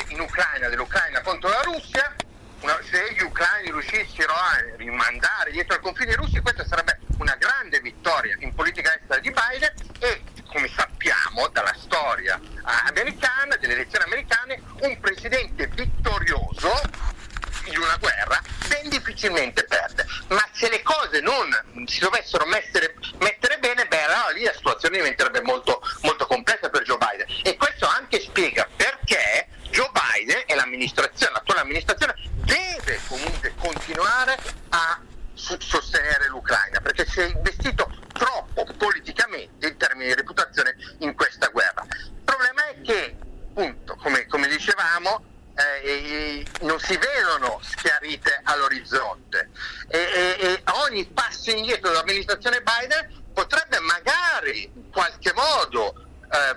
in 0.09 0.21
Ucraina, 0.21 0.69
dell'Ucraina 0.69 1.21
contro 1.23 1.49
la 1.49 1.62
Russia, 1.62 2.12
una, 2.61 2.77
se 2.83 3.12
gli 3.12 3.23
ucraini 3.23 3.71
riuscissero 3.71 4.33
a 4.33 4.59
rimandare 4.77 5.53
dietro 5.53 5.75
al 5.75 5.81
confine 5.81 6.14
russi, 6.14 6.40
questa 6.40 6.66
sarebbe 6.66 6.99
una 7.19 7.37
grande 7.37 7.81
vittoria 7.81 8.35
in 8.40 8.53
politica 8.55 8.97
estera 8.97 9.21
di 9.21 9.31
Biden 9.31 9.73
e 10.01 10.23
come 10.47 10.71
sappiamo 10.75 11.49
dalla 11.49 11.75
storia 11.79 12.41
americana, 12.87 13.57
delle 13.57 13.75
elezioni 13.75 14.05
americane, 14.05 14.61
un 14.81 14.99
presidente 15.01 15.67
vittorioso 15.69 16.71
in 17.67 17.79
una 17.79 17.97
guerra 17.97 18.41
ben 18.69 18.89
difficilmente 18.89 19.65
perde. 19.65 20.07
Ma 20.29 20.45
se 20.53 20.69
le 20.69 20.83
cose 20.83 21.21
non 21.21 21.49
si 21.87 21.99
dovessero 21.99 22.47
mettere, 22.47 22.95
mettere 23.19 23.59
bene, 23.59 23.87
beh 23.87 24.03
allora 24.03 24.31
lì 24.31 24.45
la 24.45 24.53
situazione 24.53 24.99
diventerebbe 24.99 25.43
molto, 25.43 25.81
molto 26.03 26.27
complessa 26.27 26.69
per 26.69 26.83
Joe 26.83 26.99
Biden. 26.99 27.27
E 27.43 27.57
questo 27.57 27.87
anche 27.87 28.21
spiega 28.21 28.69
perché 28.77 29.49
Joe 29.71 29.91
Biden 29.91 30.43
e 30.47 30.55
l'amministrazione, 30.55 31.33
l'attuale 31.33 31.61
amministrazione 31.61 32.15
deve 32.45 33.01
comunque 33.09 33.53
continuare 33.59 34.37
a 34.71 35.01
sostenere 35.35 36.29
l'Ucraina, 36.29 36.81
perché 36.81 37.05
si 37.07 37.21
è 37.21 37.25
investito 37.27 37.91
troppo 38.16 38.66
politicamente 38.76 39.68
in 39.68 39.76
termini 39.76 40.09
di 40.09 40.14
reputazione 40.14 40.74
in 40.98 41.14
questa 41.14 41.48
guerra. 41.48 41.85
Il 41.88 42.22
problema 42.24 42.66
è 42.68 42.81
che, 42.83 43.16
appunto, 43.48 43.96
come, 43.96 44.26
come 44.26 44.48
dicevamo, 44.48 45.35
eh, 45.57 46.44
non 46.62 46.79
si 46.79 46.96
vedono 46.98 47.61
schiarite 47.62 48.40
all'orizzonte 48.44 49.50
e, 49.88 49.98
e, 49.98 50.37
e, 50.38 50.62
ogni 50.87 51.07
passo 51.07 51.50
indietro 51.50 51.88
dell'amministrazione 51.88 52.61
Biden 52.62 53.24
potrebbe 53.33 53.79
magari 53.81 54.70
in 54.74 54.90
qualche 54.90 55.33
modo 55.33 55.94
eh, 56.31 56.57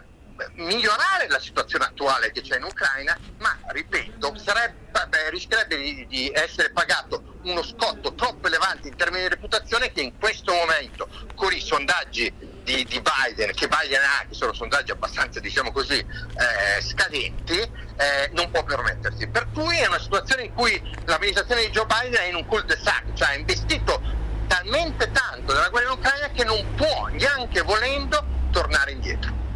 migliorare 0.56 1.28
la 1.28 1.40
situazione 1.40 1.86
attuale 1.86 2.32
che 2.32 2.42
c'è 2.42 2.58
in 2.58 2.64
Ucraina, 2.64 3.18
ma 3.40 3.58
ripeto, 3.68 4.38
sarebbe, 4.38 4.92
beh, 5.08 5.30
rischierebbe 5.30 5.78
di, 5.78 6.08
di, 6.08 6.32
essere 6.34 6.72
pagato 6.72 7.38
uno 7.44 7.64
scotto 7.64 8.14
troppo 8.16 8.48
elevante 8.48 8.88
in 8.88 8.96
termini 8.96 9.24
di 9.24 9.30
reputazione 9.30 9.92
che 9.92 10.02
in 10.02 10.18
questo 10.18 10.54
momento, 10.54 11.08
con 11.36 11.54
i 11.54 11.60
sondaggi 11.60 12.32
di, 12.64 12.86
di 12.86 13.02
Biden, 13.02 13.54
che 13.54 13.68
Biden 13.68 14.02
ha, 14.02 14.26
che 14.28 14.36
sono 14.36 14.54
sondaggi 14.54 14.92
abbastanza, 14.92 15.40
diciamo 15.40 15.72
così, 15.72 15.98
eh, 15.98 16.82
scadenti, 16.82 17.58
eh, 17.58 18.30
non 18.34 18.52
può 18.52 18.64
permettersi. 18.64 19.28
Per 19.28 19.48
cui 19.54 19.78
è 19.78 19.88
una 19.88 20.00
situazione 20.00 20.44
in 20.44 20.54
cui 20.54 20.82
l'amministrazione 21.06 21.66
di 21.66 21.70
Joe 21.70 21.86
Biden 21.86 22.22
è 22.22 22.26
in 22.26 22.36
un 22.36 22.46
cul 22.46 22.64
de 22.66 22.78
sac, 22.82 23.14
cioè 23.14 23.30
ha 23.30 23.36
investito 23.36 24.02
talmente 24.48 25.10
tanto 25.12 25.54
dalla 25.54 25.70
guerra 25.70 25.92
in 25.92 25.98
Ucraina 25.98 26.30
che 26.30 26.44
non 26.44 26.76
può, 26.76 27.08
neanche 27.08 27.62
volendo, 27.62 28.24
tornare 28.52 28.92
indietro. 28.92 29.49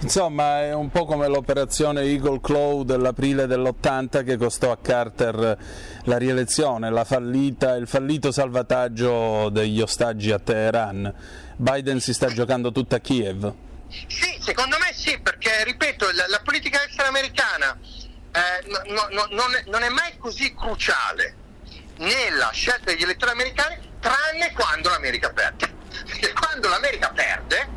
Insomma, 0.00 0.60
è 0.62 0.72
un 0.72 0.90
po' 0.90 1.04
come 1.04 1.26
l'operazione 1.26 2.02
Eagle 2.02 2.40
Claw 2.40 2.84
dell'aprile 2.84 3.46
dell'80 3.46 4.24
che 4.24 4.36
costò 4.36 4.70
a 4.70 4.78
Carter 4.78 5.58
la 6.04 6.16
rielezione, 6.16 6.90
la 6.90 7.04
fallita, 7.04 7.74
il 7.74 7.88
fallito 7.88 8.30
salvataggio 8.30 9.48
degli 9.50 9.80
ostaggi 9.80 10.30
a 10.30 10.38
Teheran. 10.38 11.12
Biden 11.56 12.00
si 12.00 12.14
sta 12.14 12.28
giocando 12.28 12.70
tutta 12.70 12.96
a 12.96 13.00
Kiev. 13.00 13.52
Sì, 14.06 14.38
secondo 14.40 14.76
me 14.78 14.92
sì, 14.94 15.18
perché 15.20 15.64
ripeto, 15.64 16.06
la, 16.12 16.26
la 16.28 16.40
politica 16.44 16.78
estera 16.84 17.08
americana 17.08 17.76
eh, 18.32 18.66
no, 18.68 19.08
no, 19.10 19.26
non, 19.30 19.54
è, 19.54 19.64
non 19.66 19.82
è 19.82 19.88
mai 19.88 20.16
così 20.18 20.54
cruciale 20.54 21.46
nella 21.96 22.50
scelta 22.52 22.92
degli 22.92 23.02
elettori 23.02 23.32
americani, 23.32 23.76
tranne 24.00 24.52
quando 24.52 24.90
l'America 24.90 25.30
perde. 25.30 25.66
Perché 26.06 26.32
quando 26.32 26.68
l'America 26.68 27.10
perde, 27.10 27.68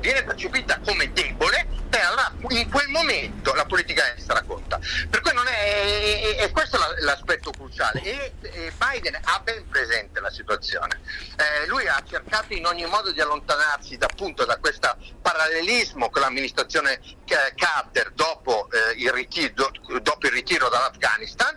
viene 0.00 0.22
percepita 0.22 0.78
come 0.84 1.12
debole, 1.12 1.66
beh, 1.88 2.00
allora 2.00 2.32
in 2.50 2.70
quel 2.70 2.88
momento 2.88 3.54
la 3.54 3.64
politica 3.64 4.14
estera 4.14 4.42
conta. 4.42 4.78
Per 5.08 5.20
cui 5.20 5.32
non 5.32 5.46
è, 5.46 6.36
è, 6.36 6.36
è 6.36 6.50
questo 6.50 6.78
l'aspetto 7.00 7.50
cruciale 7.50 8.02
e, 8.02 8.32
e, 8.40 8.72
Biden 8.76 9.18
ha 9.22 9.40
ben 9.42 9.66
presente 9.68 10.20
la 10.20 10.30
situazione. 10.30 11.00
Eh, 11.36 11.66
lui 11.66 11.86
ha 11.86 12.02
cercato 12.06 12.52
in 12.52 12.66
ogni 12.66 12.86
modo 12.86 13.12
di 13.12 13.20
allontanarsi 13.20 13.96
da, 13.96 14.06
appunto 14.06 14.44
da 14.44 14.58
questo 14.58 14.96
parallelismo 15.20 16.10
con 16.10 16.22
l'amministrazione 16.22 17.00
Carter 17.24 18.10
dopo, 18.12 18.68
eh, 18.70 18.94
il, 18.96 19.10
ritiro, 19.10 19.70
dopo 20.00 20.26
il 20.26 20.32
ritiro 20.32 20.68
dall'Afghanistan, 20.68 21.56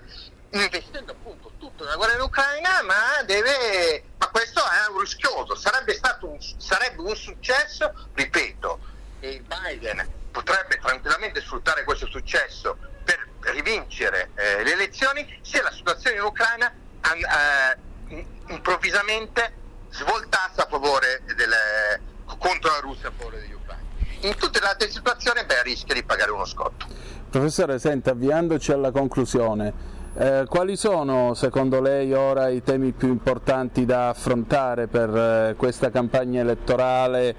investendo 0.51 1.11
appunto 1.11 1.46
tutto 1.57 1.83
nella 1.83 1.95
guerra 1.95 2.13
in 2.13 2.21
Ucraina, 2.21 2.81
ma, 2.83 3.21
deve, 3.25 4.03
ma 4.17 4.27
questo 4.29 4.61
è 4.61 4.91
un 4.91 4.99
rischioso, 4.99 5.55
sarebbe, 5.55 5.93
stato 5.93 6.27
un, 6.27 6.37
sarebbe 6.57 7.01
un 7.01 7.15
successo, 7.15 7.93
ripeto, 8.13 8.79
e 9.19 9.41
Biden 9.41 10.15
potrebbe 10.31 10.77
tranquillamente 10.77 11.41
sfruttare 11.41 11.83
questo 11.83 12.05
successo 12.07 12.77
per 13.03 13.27
rivincere 13.53 14.31
eh, 14.35 14.63
le 14.63 14.73
elezioni 14.73 15.39
se 15.41 15.61
la 15.61 15.71
situazione 15.71 16.17
in 16.17 16.23
Ucraina 16.23 16.71
eh, 16.71 18.15
improvvisamente 18.47 19.53
svoltasse 19.89 20.61
a 20.61 20.67
favore 20.69 21.23
delle, 21.25 22.01
contro 22.37 22.71
la 22.71 22.79
Russia 22.79 23.07
a 23.07 23.11
favore 23.15 23.39
degli 23.39 23.53
ucraini. 23.53 24.27
In 24.27 24.35
tutte 24.35 24.59
le 24.59 24.67
altre 24.67 24.89
situazioni 24.89 25.43
beh, 25.45 25.63
rischia 25.63 25.93
di 25.93 26.03
pagare 26.03 26.31
uno 26.31 26.45
scotto. 26.45 26.85
Professore, 27.29 27.79
senta, 27.79 28.11
avviandoci 28.11 28.71
alla 28.71 28.91
conclusione, 28.91 29.95
eh, 30.19 30.45
quali 30.47 30.75
sono 30.75 31.35
secondo 31.35 31.79
lei 31.79 32.11
ora 32.13 32.49
i 32.49 32.63
temi 32.63 32.91
più 32.91 33.09
importanti 33.09 33.85
da 33.85 34.09
affrontare 34.09 34.87
per 34.87 35.15
eh, 35.15 35.53
questa 35.55 35.91
campagna 35.91 36.41
elettorale 36.41 37.35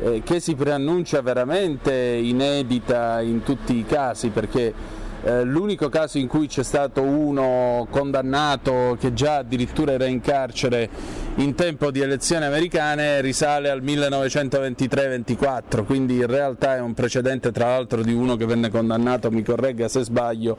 eh, 0.00 0.22
che 0.22 0.38
si 0.38 0.54
preannuncia 0.54 1.22
veramente 1.22 1.92
inedita 1.92 3.22
in 3.22 3.42
tutti 3.42 3.76
i 3.76 3.86
casi? 3.86 4.28
Perché 4.28 4.74
eh, 5.22 5.42
l'unico 5.42 5.88
caso 5.88 6.18
in 6.18 6.28
cui 6.28 6.46
c'è 6.46 6.62
stato 6.62 7.02
uno 7.02 7.86
condannato 7.90 8.96
che 9.00 9.12
già 9.14 9.38
addirittura 9.38 9.92
era 9.92 10.04
in 10.04 10.20
carcere 10.20 10.88
in 11.36 11.54
tempo 11.54 11.90
di 11.90 12.00
elezioni 12.00 12.44
americane 12.44 13.20
risale 13.20 13.70
al 13.70 13.82
1923-24, 13.82 15.84
quindi 15.84 16.16
in 16.16 16.26
realtà 16.26 16.76
è 16.76 16.80
un 16.80 16.94
precedente 16.94 17.52
tra 17.52 17.68
l'altro 17.68 18.02
di 18.02 18.12
uno 18.12 18.36
che 18.36 18.46
venne 18.46 18.70
condannato, 18.70 19.30
mi 19.30 19.42
corregga 19.42 19.88
se 19.88 20.04
sbaglio, 20.04 20.56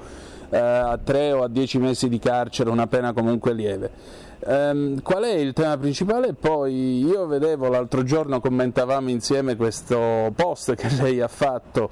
a 0.52 0.98
tre 1.04 1.32
o 1.32 1.44
a 1.44 1.48
dieci 1.48 1.78
mesi 1.78 2.10
di 2.10 2.20
carcere, 2.20 2.70
una 2.70 2.88
pena 2.88 3.14
comunque 3.14 3.54
lieve. 3.54 3.92
Um, 4.42 5.02
qual 5.02 5.24
è 5.24 5.34
il 5.34 5.52
tema 5.52 5.78
principale? 5.78 6.34
Poi 6.34 7.00
io 7.00 7.28
vedevo 7.28 7.68
l'altro 7.68 8.04
giorno, 8.04 8.40
commentavamo 8.40 9.10
insieme 9.10 9.58
questo 9.58 10.32
post 10.34 10.76
che 10.76 10.88
lei 11.02 11.20
ha 11.20 11.28
fatto, 11.28 11.90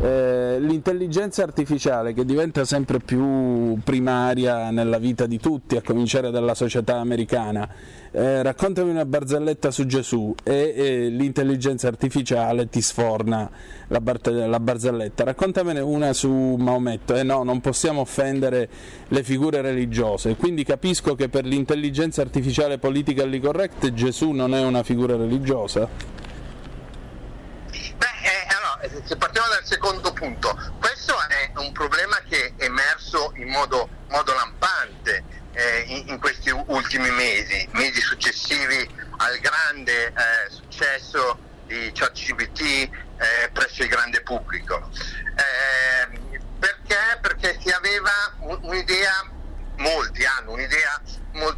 eh, 0.00 0.58
l'intelligenza 0.60 1.42
artificiale 1.42 2.12
che 2.12 2.24
diventa 2.24 2.64
sempre 2.64 3.00
più 3.00 3.78
primaria 3.82 4.70
nella 4.70 4.98
vita 4.98 5.26
di 5.26 5.38
tutti, 5.40 5.76
a 5.76 5.82
cominciare 5.82 6.30
dalla 6.30 6.54
società 6.54 6.98
americana. 6.98 7.68
Eh, 8.10 8.42
raccontami 8.42 8.90
una 8.90 9.04
barzelletta 9.04 9.70
su 9.70 9.84
Gesù 9.86 10.34
e, 10.42 10.72
e 10.74 11.08
l'intelligenza 11.08 11.88
artificiale 11.88 12.68
ti 12.68 12.80
sforna 12.80 13.50
la, 13.88 14.00
bar- 14.00 14.30
la, 14.30 14.60
barzelletta. 14.60 15.24
Raccontamene 15.24 15.80
una 15.80 16.12
su 16.12 16.30
Maometto. 16.30 17.14
Eh 17.14 17.22
no, 17.22 17.42
non 17.42 17.60
possiamo 17.60 18.00
offendere 18.00 18.68
le 19.08 19.22
figure 19.22 19.60
religiose. 19.60 20.36
Quindi 20.36 20.64
capisco 20.64 21.14
che 21.14 21.28
per 21.28 21.44
l'intelligenza 21.44 22.22
artificiale 22.22 22.78
politically 22.78 23.40
correct 23.40 23.92
Gesù 23.92 24.30
non 24.30 24.54
è 24.54 24.62
una 24.64 24.82
figura 24.82 25.16
religiosa. 25.16 25.88
Beh, 27.70 28.06
eh, 28.24 28.37
se 29.04 29.16
partiamo 29.16 29.48
dal 29.48 29.64
secondo 29.64 30.12
punto, 30.12 30.56
questo 30.78 31.14
è 31.28 31.50
un 31.56 31.72
problema 31.72 32.16
che 32.28 32.54
è 32.56 32.64
emerso 32.64 33.32
in 33.36 33.48
modo, 33.48 33.88
modo 34.08 34.34
lampante 34.34 35.24
eh, 35.52 35.84
in, 35.86 36.08
in, 36.08 36.18
questi 36.18 36.50
ultimi 36.50 37.10
mesi, 37.10 37.68
mesi 37.72 38.00
successivi 38.00 38.88
al 39.18 39.38
grande 39.38 40.06
eh, 40.06 40.12
successo 40.50 41.38
di 41.66 41.90
ChatGPT 41.92 42.60
eh, 42.60 43.50
presso 43.52 43.82
il 43.82 43.88
grande 43.88 44.22
pubblico. 44.22 44.90
Eh, 45.34 46.40
perché? 46.58 47.18
Perché 47.20 47.58
si 47.60 47.70
aveva 47.70 48.10
un'idea, 48.38 49.28
molti 49.76 50.24
hanno 50.24 50.52
un'idea 50.52 51.00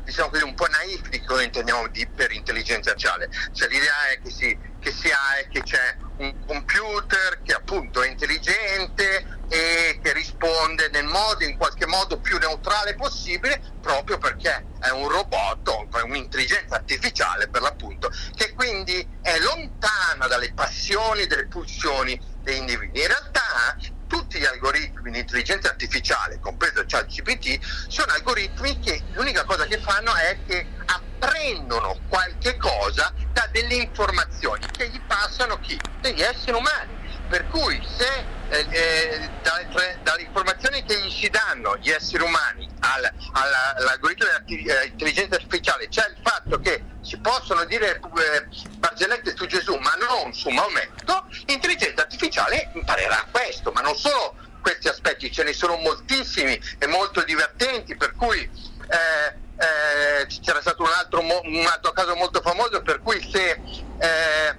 diciamo 0.05 0.29
così, 0.29 0.43
un 0.43 0.55
po' 0.55 0.67
naif 0.67 1.09
di 1.09 1.23
cosa 1.25 1.43
intendiamo 1.43 1.89
di, 1.89 2.07
per 2.07 2.33
intelligenza 2.33 2.91
artificiale. 2.91 3.31
Cioè, 3.53 3.69
l'idea 3.69 4.09
è 4.09 4.21
che 4.21 4.31
si, 4.31 4.59
che 4.81 4.93
si 4.93 5.11
ha 5.11 5.37
è 5.39 5.49
che 5.49 5.63
c'è 5.63 5.97
un 6.19 6.35
computer 6.47 7.41
che 7.43 7.55
appunto 7.55 8.03
è 8.03 8.09
intelligente 8.09 9.39
e 9.49 9.99
che 10.03 10.13
risponde 10.13 10.91
nel 10.91 11.07
modo 11.07 11.45
in 11.45 11.57
qualche 11.57 11.87
modo 11.87 12.19
più 12.19 12.39
neutrale 12.39 12.95
possibile 12.95 13.61
proprio 13.81 14.19
perché 14.19 14.67
è 14.81 14.91
un 14.91 15.09
robot, 15.09 15.89
un'intelligenza 16.05 16.77
artificiale 16.77 17.49
per 17.49 17.63
l'appunto, 17.63 18.11
che 18.35 18.53
quindi 18.55 19.07
è 19.23 19.39
lontana 19.39 20.27
dalle 20.27 20.53
passioni 20.53 21.23
e 21.23 21.27
dalle 21.27 21.47
pulsioni 21.47 22.21
degli 22.43 22.59
individui. 22.59 23.01
In 23.01 23.07
realtà 23.09 23.77
tutti 24.11 24.41
gli 24.41 24.45
algoritmi 24.45 25.13
di 25.13 25.21
intelligenza 25.21 25.69
artificiale, 25.69 26.41
compreso 26.41 26.81
il 26.81 26.87
chat 26.87 27.07
GPT, 27.07 27.61
sono 27.87 28.13
algoritmi 28.13 28.81
che 28.81 29.05
l'unica 29.13 29.45
cosa 29.45 29.67
che 29.67 29.79
fanno 29.79 30.13
è 30.17 30.37
che 30.47 30.67
apprendono 30.87 31.97
qualche 32.09 32.57
cosa 32.57 33.15
da 33.33 33.49
delle 33.53 33.75
informazioni 33.75 34.67
che 34.73 34.89
gli 34.89 35.01
passano 35.03 35.61
chi? 35.61 35.79
Degli 36.01 36.21
esseri 36.21 36.57
umani. 36.57 36.99
Per 37.29 37.47
cui 37.47 37.81
se 37.97 38.25
eh, 38.49 38.67
eh, 38.69 39.31
dalle, 39.43 39.99
dalle, 40.03 40.23
informazioni 40.23 40.83
che 40.85 41.01
gli 41.01 41.11
si 41.11 41.31
danno 41.31 41.77
gli 41.77 41.91
esseri 41.91 42.25
umani 42.25 42.69
al, 42.81 43.09
alla, 43.33 43.77
all'algoritmo 43.77 44.27
dell'intelligenza 44.45 45.37
artificiale 45.37 45.87
c'è 45.87 46.09
il 46.09 46.17
fatto 46.25 46.59
che 46.59 46.83
si 47.01 47.17
possono 47.19 47.65
dire 47.65 48.01
eh, 48.01 48.47
barzellette 48.79 49.37
su 49.37 49.47
Gesù 49.47 49.77
ma 49.77 49.95
non 49.95 50.35
su 50.35 50.49
Maometto, 50.49 51.27
l'intelligenza 51.47 52.03
artificiale 52.03 52.71
imparerà 52.75 53.27
questo, 53.31 53.71
ma 53.73 53.81
non 53.81 53.97
solo 53.97 54.37
questi 54.61 54.89
aspetti, 54.89 55.33
ce 55.33 55.45
ne 55.45 55.53
sono 55.53 55.77
moltissimi 55.77 56.61
e 56.79 56.87
molto 56.87 57.23
divertenti, 57.23 57.97
per 57.97 58.15
cui 58.15 58.39
eh, 58.39 59.35
eh, 59.57 60.27
c'era 60.43 60.61
stato 60.61 60.83
un 60.83 60.91
altro, 60.97 61.21
un 61.21 61.67
altro, 61.67 61.93
caso 61.93 62.15
molto 62.15 62.41
famoso 62.41 62.83
per 62.83 63.01
cui 63.01 63.21
se 63.31 63.61
eh, 63.99 64.57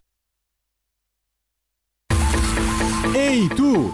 Ehi 3.13 3.47
tu, 3.49 3.93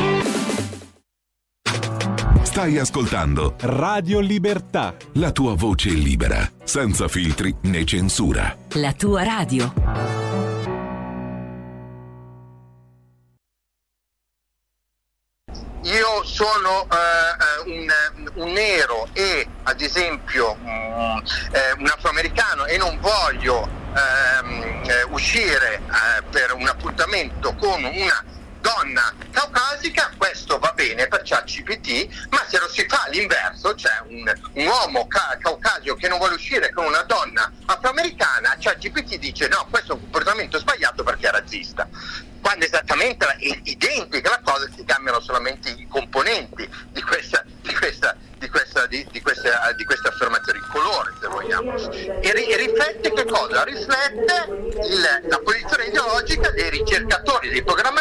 Stai 2.51 2.77
ascoltando 2.77 3.55
Radio 3.61 4.19
Libertà. 4.19 4.93
La 5.13 5.31
tua 5.31 5.55
voce 5.55 5.87
libera, 5.91 6.51
senza 6.65 7.07
filtri 7.07 7.55
né 7.61 7.85
censura. 7.85 8.57
La 8.73 8.91
tua 8.91 9.23
radio. 9.23 9.73
Io 15.83 16.23
sono 16.23 16.87
uh, 16.89 17.69
un, 17.69 17.87
un, 18.33 18.51
nero 18.51 19.07
e 19.13 19.47
ad 19.63 19.79
esempio 19.79 20.57
um, 20.61 21.23
eh, 21.53 21.71
un 21.77 21.85
afroamericano 21.87 22.65
e 22.65 22.77
non 22.77 22.99
voglio 22.99 23.61
uh, 23.61 25.13
uscire 25.13 25.81
uh, 25.87 26.29
per 26.29 26.53
un 26.53 26.67
appuntamento 26.67 27.55
con 27.55 27.81
una 27.81 28.25
donna 28.61 29.13
caucasica, 29.31 30.11
questo 30.17 30.59
va 30.59 30.71
bene 30.73 31.07
per 31.07 31.21
ChatGPT, 31.23 32.27
ma 32.29 32.45
se 32.47 32.59
lo 32.59 32.69
si 32.69 32.85
fa 32.87 33.03
all'inverso, 33.05 33.75
cioè 33.75 34.01
un, 34.07 34.31
un 34.53 34.65
uomo 34.65 35.07
ca- 35.07 35.37
caucasio 35.39 35.95
che 35.95 36.07
non 36.07 36.17
vuole 36.17 36.35
uscire 36.35 36.71
con 36.71 36.85
una 36.85 37.01
donna 37.03 37.51
afroamericana, 37.65 38.55
ChatGPT 38.59 39.17
dice 39.17 39.47
no, 39.47 39.67
questo 39.69 39.91
è 39.91 39.95
un 39.95 40.01
comportamento 40.01 40.57
sbagliato 40.59 41.03
perché 41.03 41.27
è 41.27 41.31
razzista 41.31 41.87
quando 42.41 42.65
esattamente 42.65 43.25
è 43.25 43.59
identica 43.63 44.29
la 44.29 44.41
cosa 44.43 44.67
si 44.75 44.83
cambiano 44.83 45.19
solamente 45.21 45.69
i 45.69 45.87
componenti 45.87 46.67
di 46.89 47.01
questa, 47.03 47.43
di 47.61 47.73
questa, 47.73 48.17
di 48.39 48.49
questa, 48.49 48.87
di, 48.87 49.07
di 49.11 49.21
questa, 49.21 49.71
di 49.77 49.85
questa 49.85 50.09
affermazione, 50.09 50.57
il 50.57 50.67
colore 50.71 51.13
se 51.21 51.27
vogliamo. 51.27 51.77
E, 52.19 52.33
ri, 52.33 52.47
e 52.47 52.57
riflette 52.57 53.13
che 53.13 53.25
cosa? 53.25 53.63
Riflette 53.63 54.47
il, 54.49 55.27
la 55.29 55.39
posizione 55.43 55.85
ideologica 55.85 56.49
dei 56.49 56.71
ricercatori, 56.71 57.49
dei 57.49 57.63
programmatori 57.63 58.00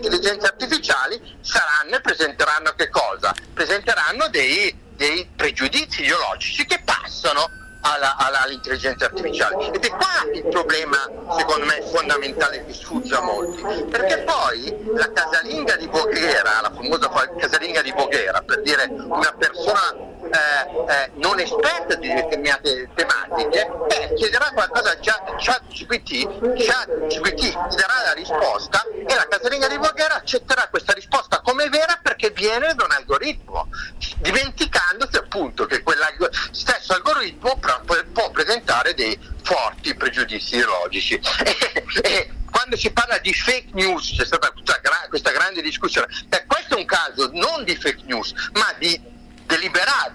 intelligenze 0.00 0.46
artificiali 0.46 1.20
saranno 1.40 1.96
e 1.96 2.00
presenteranno 2.00 2.72
che 2.74 2.88
cosa? 2.88 3.34
Presenteranno 3.52 4.28
dei, 4.28 4.74
dei 4.96 5.28
pregiudizi 5.36 6.02
ideologici 6.02 6.64
che 6.64 6.80
passano 6.84 7.48
alla, 7.82 8.16
alla, 8.16 8.42
all'intelligenza 8.42 9.06
artificiale. 9.06 9.70
Ed 9.72 9.84
è 9.84 9.88
qua 9.90 10.30
il 10.32 10.46
problema, 10.48 10.96
secondo 11.36 11.66
me, 11.66 11.82
fondamentale 11.92 12.64
che 12.64 12.72
sfugge 12.72 13.14
a 13.14 13.20
molti. 13.20 13.62
Perché 13.84 14.18
poi 14.18 14.90
la 14.94 15.10
casalinga 15.12 15.76
di 15.76 15.86
Voghera, 15.86 16.60
la 16.62 16.72
famosa 16.74 17.10
casalinga 17.38 17.82
di 17.82 17.92
Voghera, 17.92 18.40
per 18.42 18.62
dire 18.62 18.86
una 18.90 19.32
persona 19.36 20.09
eh, 20.30 20.92
eh, 20.92 21.10
non 21.14 21.40
esperta 21.40 21.96
di 21.96 22.06
determinate 22.06 22.88
tematiche, 22.94 23.68
eh, 23.88 24.14
chiederà 24.14 24.50
qualcosa 24.52 24.92
a 24.92 24.98
ChatGPT, 25.00 26.64
ChatGPT 26.64 27.42
gli 27.42 27.74
darà 27.74 28.02
la 28.04 28.12
risposta 28.14 28.84
e 28.92 29.14
la 29.14 29.26
casalinga 29.28 29.66
di 29.66 29.76
Voghera 29.76 30.14
accetterà 30.14 30.68
questa 30.68 30.92
risposta 30.92 31.40
come 31.40 31.68
vera 31.68 31.98
perché 32.00 32.30
viene 32.30 32.74
da 32.74 32.84
un 32.84 32.92
algoritmo, 32.92 33.68
dimenticandosi 34.18 35.16
appunto 35.16 35.66
che 35.66 35.82
quel 35.82 35.98
stesso 36.52 36.92
algoritmo 36.92 37.58
può 38.12 38.30
presentare 38.30 38.94
dei 38.94 39.18
forti 39.42 39.94
pregiudizi 39.94 40.56
ideologici. 40.56 41.20
E, 42.02 42.30
quando 42.50 42.76
si 42.76 42.90
parla 42.92 43.18
di 43.18 43.32
fake 43.32 43.70
news, 43.72 44.14
c'è 44.16 44.24
stata 44.24 44.52
questa 45.08 45.30
grande 45.30 45.60
discussione, 45.62 46.06
eh, 46.28 46.44
questo 46.46 46.76
è 46.76 46.78
un 46.78 46.84
caso 46.84 47.30
non 47.32 47.64
di 47.64 47.74
fake 47.74 48.02
news, 48.04 48.32
ma 48.52 48.72
di 48.78 49.18
deliberata, 49.50 50.14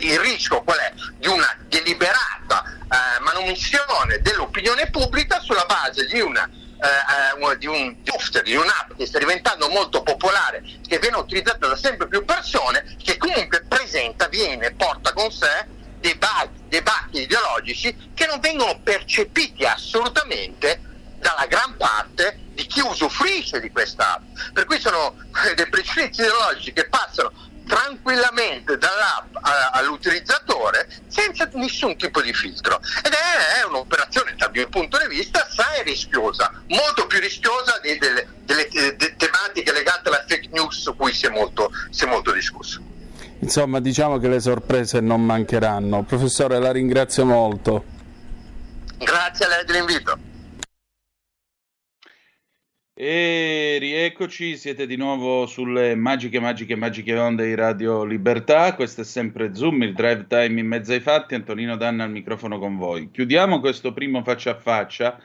il 0.00 0.18
rischio 0.20 0.62
qual 0.62 0.78
è? 0.78 0.92
Di 1.18 1.28
una 1.28 1.56
deliberata 1.68 2.64
eh, 2.66 3.20
manomissione 3.20 4.20
dell'opinione 4.20 4.90
pubblica 4.90 5.40
sulla 5.40 5.66
base 5.66 6.06
di 6.06 6.20
una 6.20 6.48
eh, 6.80 7.56
di 7.58 7.66
un 7.66 7.96
software, 8.04 8.44
di 8.44 8.54
un'app 8.54 8.92
che 8.96 9.06
sta 9.06 9.18
diventando 9.18 9.68
molto 9.68 10.02
popolare, 10.02 10.62
che 10.86 10.98
viene 10.98 11.16
utilizzata 11.16 11.66
da 11.66 11.76
sempre 11.76 12.06
più 12.06 12.24
persone, 12.24 12.96
che 13.02 13.16
comunque 13.16 13.64
presenta, 13.64 14.28
viene, 14.28 14.72
porta 14.72 15.12
con 15.12 15.30
sé 15.32 15.66
debatti, 15.98 16.62
debatti 16.68 17.22
ideologici 17.22 18.12
che 18.14 18.26
non 18.26 18.38
vengono 18.38 18.78
percepiti 18.82 19.64
assolutamente 19.64 20.80
dalla 21.18 21.46
gran 21.46 21.76
parte 21.76 22.38
di 22.52 22.64
chi 22.66 22.80
usufruisce 22.80 23.60
di 23.60 23.70
questa 23.70 24.14
app. 24.14 24.22
Per 24.52 24.64
cui 24.64 24.78
sono 24.78 25.16
dei 25.56 25.68
pregiudizi 25.68 26.20
ideologici 26.20 26.72
che 26.72 26.88
passano 26.88 27.32
tranquillamente 27.68 28.78
dall'app 28.78 29.36
all'utilizzatore 29.72 30.88
senza 31.06 31.48
nessun 31.52 31.96
tipo 31.96 32.20
di 32.22 32.32
filtro 32.32 32.80
ed 33.04 33.12
è, 33.12 33.66
un'operazione 33.68 34.34
dal 34.36 34.50
mio 34.50 34.68
punto 34.68 34.98
di 34.98 35.14
vista 35.14 35.46
assai 35.46 35.84
rischiosa, 35.84 36.50
molto 36.68 37.06
più 37.06 37.20
rischiosa 37.20 37.78
delle, 37.82 38.26
delle, 38.44 38.68
delle, 38.68 39.16
tematiche 39.16 39.72
legate 39.72 40.08
alla 40.08 40.24
fake 40.26 40.48
news 40.52 40.80
su 40.80 40.96
cui 40.96 41.12
si 41.12 41.26
è 41.26 41.30
molto, 41.30 41.70
si 41.90 42.04
è 42.04 42.08
molto 42.08 42.32
discusso. 42.32 42.80
Insomma, 43.40 43.80
diciamo 43.80 44.18
che 44.18 44.28
le 44.28 44.40
sorprese 44.40 45.00
non 45.00 45.24
mancheranno. 45.24 46.02
Professore, 46.02 46.58
la 46.58 46.72
ringrazio 46.72 47.24
molto. 47.24 47.84
Grazie 48.98 49.44
a 49.44 49.48
lei 49.48 49.64
dell'invito. 49.64 50.27
E 53.00 53.76
rieccoci, 53.78 54.56
siete 54.56 54.84
di 54.84 54.96
nuovo 54.96 55.46
sulle 55.46 55.94
magiche, 55.94 56.40
magiche, 56.40 56.74
magiche 56.74 57.16
onde 57.16 57.46
di 57.46 57.54
Radio 57.54 58.02
Libertà. 58.02 58.74
Questo 58.74 59.02
è 59.02 59.04
sempre 59.04 59.54
Zoom, 59.54 59.84
il 59.84 59.94
drive 59.94 60.26
time 60.26 60.58
in 60.58 60.66
mezzo 60.66 60.90
ai 60.90 60.98
fatti. 60.98 61.36
Antonino 61.36 61.76
Danna 61.76 62.02
al 62.02 62.10
microfono 62.10 62.58
con 62.58 62.76
voi. 62.76 63.08
Chiudiamo 63.12 63.60
questo 63.60 63.92
primo 63.92 64.24
faccia 64.24 64.50
a 64.50 64.56
faccia 64.56 65.16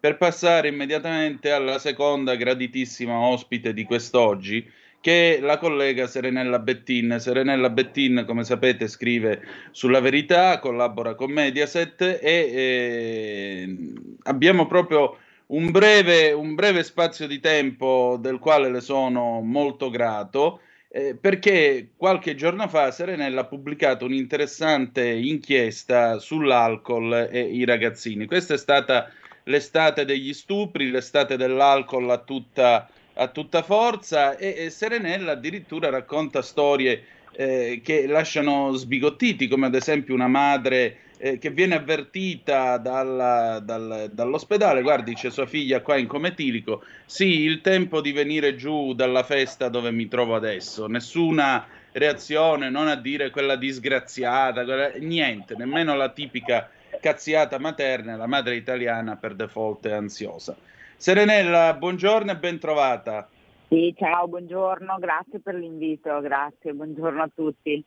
per 0.00 0.16
passare 0.16 0.66
immediatamente 0.66 1.52
alla 1.52 1.78
seconda 1.78 2.34
graditissima 2.34 3.16
ospite 3.16 3.72
di 3.72 3.84
quest'oggi, 3.84 4.68
che 5.00 5.36
è 5.36 5.40
la 5.40 5.58
collega 5.58 6.08
Serenella 6.08 6.58
Bettin. 6.58 7.18
Serenella 7.20 7.70
Bettin, 7.70 8.24
come 8.26 8.42
sapete, 8.42 8.88
scrive 8.88 9.40
sulla 9.70 10.00
verità, 10.00 10.58
collabora 10.58 11.14
con 11.14 11.30
Mediaset 11.30 12.02
e 12.02 12.18
eh, 12.20 13.76
abbiamo 14.24 14.66
proprio 14.66 15.16
un 15.50 15.70
breve, 15.70 16.32
un 16.32 16.54
breve 16.54 16.82
spazio 16.82 17.26
di 17.26 17.40
tempo 17.40 18.18
del 18.20 18.38
quale 18.38 18.70
le 18.70 18.80
sono 18.80 19.40
molto 19.40 19.90
grato. 19.90 20.60
Eh, 20.92 21.14
perché 21.14 21.90
qualche 21.96 22.34
giorno 22.34 22.66
fa 22.66 22.90
Serenella 22.90 23.42
ha 23.42 23.46
pubblicato 23.46 24.06
un'interessante 24.06 25.08
inchiesta 25.08 26.18
sull'alcol 26.18 27.28
e 27.30 27.42
i 27.42 27.64
ragazzini. 27.64 28.26
Questa 28.26 28.54
è 28.54 28.58
stata 28.58 29.08
l'estate 29.44 30.04
degli 30.04 30.32
stupri, 30.32 30.90
l'estate 30.90 31.36
dell'alcol 31.36 32.10
a 32.10 32.18
tutta, 32.18 32.90
a 33.14 33.28
tutta 33.28 33.62
forza 33.62 34.36
e, 34.36 34.54
e, 34.56 34.70
Serenella 34.70 35.32
addirittura 35.32 35.90
racconta 35.90 36.42
storie 36.42 37.04
eh, 37.36 37.80
che 37.84 38.08
lasciano 38.08 38.72
sbigottiti, 38.72 39.46
come 39.46 39.66
ad 39.66 39.76
esempio 39.76 40.14
una 40.14 40.26
madre 40.26 40.98
eh, 41.22 41.36
che 41.36 41.50
viene 41.50 41.74
avvertita 41.74 42.78
dalla, 42.78 43.60
dal, 43.62 44.10
dall'ospedale, 44.10 44.80
guardi 44.80 45.14
c'è 45.14 45.30
sua 45.30 45.44
figlia 45.44 45.82
qua 45.82 45.98
in 45.98 46.06
cometilico, 46.06 46.82
sì, 47.04 47.40
il 47.40 47.60
tempo 47.60 48.00
di 48.00 48.12
venire 48.12 48.56
giù 48.56 48.94
dalla 48.94 49.22
festa 49.22 49.68
dove 49.68 49.90
mi 49.90 50.08
trovo 50.08 50.34
adesso, 50.34 50.86
nessuna 50.86 51.66
reazione, 51.92 52.70
non 52.70 52.88
a 52.88 52.96
dire 52.96 53.28
quella 53.28 53.56
disgraziata, 53.56 54.64
quella, 54.64 54.92
niente, 54.98 55.54
nemmeno 55.56 55.94
la 55.94 56.08
tipica 56.08 56.70
cazziata 56.98 57.58
materna, 57.58 58.16
la 58.16 58.26
madre 58.26 58.56
italiana 58.56 59.16
per 59.16 59.34
default 59.34 59.86
è 59.88 59.92
ansiosa. 59.92 60.56
Serenella, 60.96 61.74
buongiorno 61.74 62.30
e 62.30 62.36
ben 62.36 62.58
trovata. 62.58 63.28
Sì, 63.68 63.94
ciao, 63.96 64.26
buongiorno, 64.26 64.96
grazie 64.98 65.38
per 65.38 65.54
l'invito, 65.54 66.18
grazie, 66.20 66.72
buongiorno 66.72 67.22
a 67.22 67.30
tutti. 67.34 67.84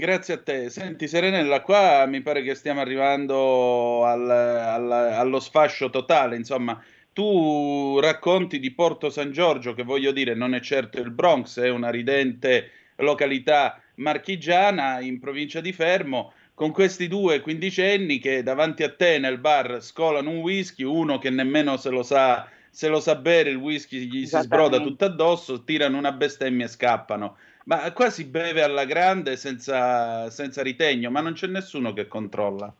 Grazie 0.00 0.32
a 0.32 0.38
te. 0.38 0.70
Senti 0.70 1.06
Serenella, 1.06 1.60
qua 1.60 2.06
mi 2.06 2.22
pare 2.22 2.40
che 2.42 2.54
stiamo 2.54 2.80
arrivando 2.80 4.06
al, 4.06 4.30
al, 4.30 4.90
allo 4.90 5.40
sfascio 5.40 5.90
totale, 5.90 6.36
insomma, 6.36 6.82
tu 7.12 7.98
racconti 8.00 8.58
di 8.58 8.70
Porto 8.72 9.10
San 9.10 9.30
Giorgio, 9.30 9.74
che 9.74 9.82
voglio 9.82 10.10
dire 10.10 10.34
non 10.34 10.54
è 10.54 10.60
certo 10.60 10.98
il 10.98 11.10
Bronx, 11.10 11.60
è 11.60 11.68
una 11.68 11.90
ridente 11.90 12.70
località 12.96 13.78
marchigiana 13.96 15.00
in 15.00 15.20
provincia 15.20 15.60
di 15.60 15.74
Fermo, 15.74 16.32
con 16.54 16.72
questi 16.72 17.06
due 17.06 17.40
quindicenni 17.40 18.20
che 18.20 18.42
davanti 18.42 18.82
a 18.82 18.94
te 18.94 19.18
nel 19.18 19.36
bar 19.36 19.82
scolano 19.82 20.30
un 20.30 20.38
whisky, 20.38 20.82
uno 20.82 21.18
che 21.18 21.28
nemmeno 21.28 21.76
se 21.76 21.90
lo 21.90 22.02
sa, 22.02 22.48
se 22.70 22.88
lo 22.88 23.00
sa 23.00 23.16
bere, 23.16 23.50
il 23.50 23.56
whisky 23.56 24.06
gli 24.06 24.24
si 24.24 24.38
sbroda 24.40 24.80
tutto 24.80 25.04
addosso, 25.04 25.62
tirano 25.62 25.98
una 25.98 26.12
bestemmia 26.12 26.64
e 26.64 26.68
scappano. 26.68 27.36
Ma 27.64 27.92
qua 27.92 28.10
si 28.10 28.24
beve 28.24 28.62
alla 28.62 28.84
grande 28.84 29.36
senza, 29.36 30.30
senza 30.30 30.62
ritegno, 30.62 31.10
ma 31.10 31.20
non 31.20 31.34
c'è 31.34 31.46
nessuno 31.46 31.92
che 31.92 32.08
controlla. 32.08 32.72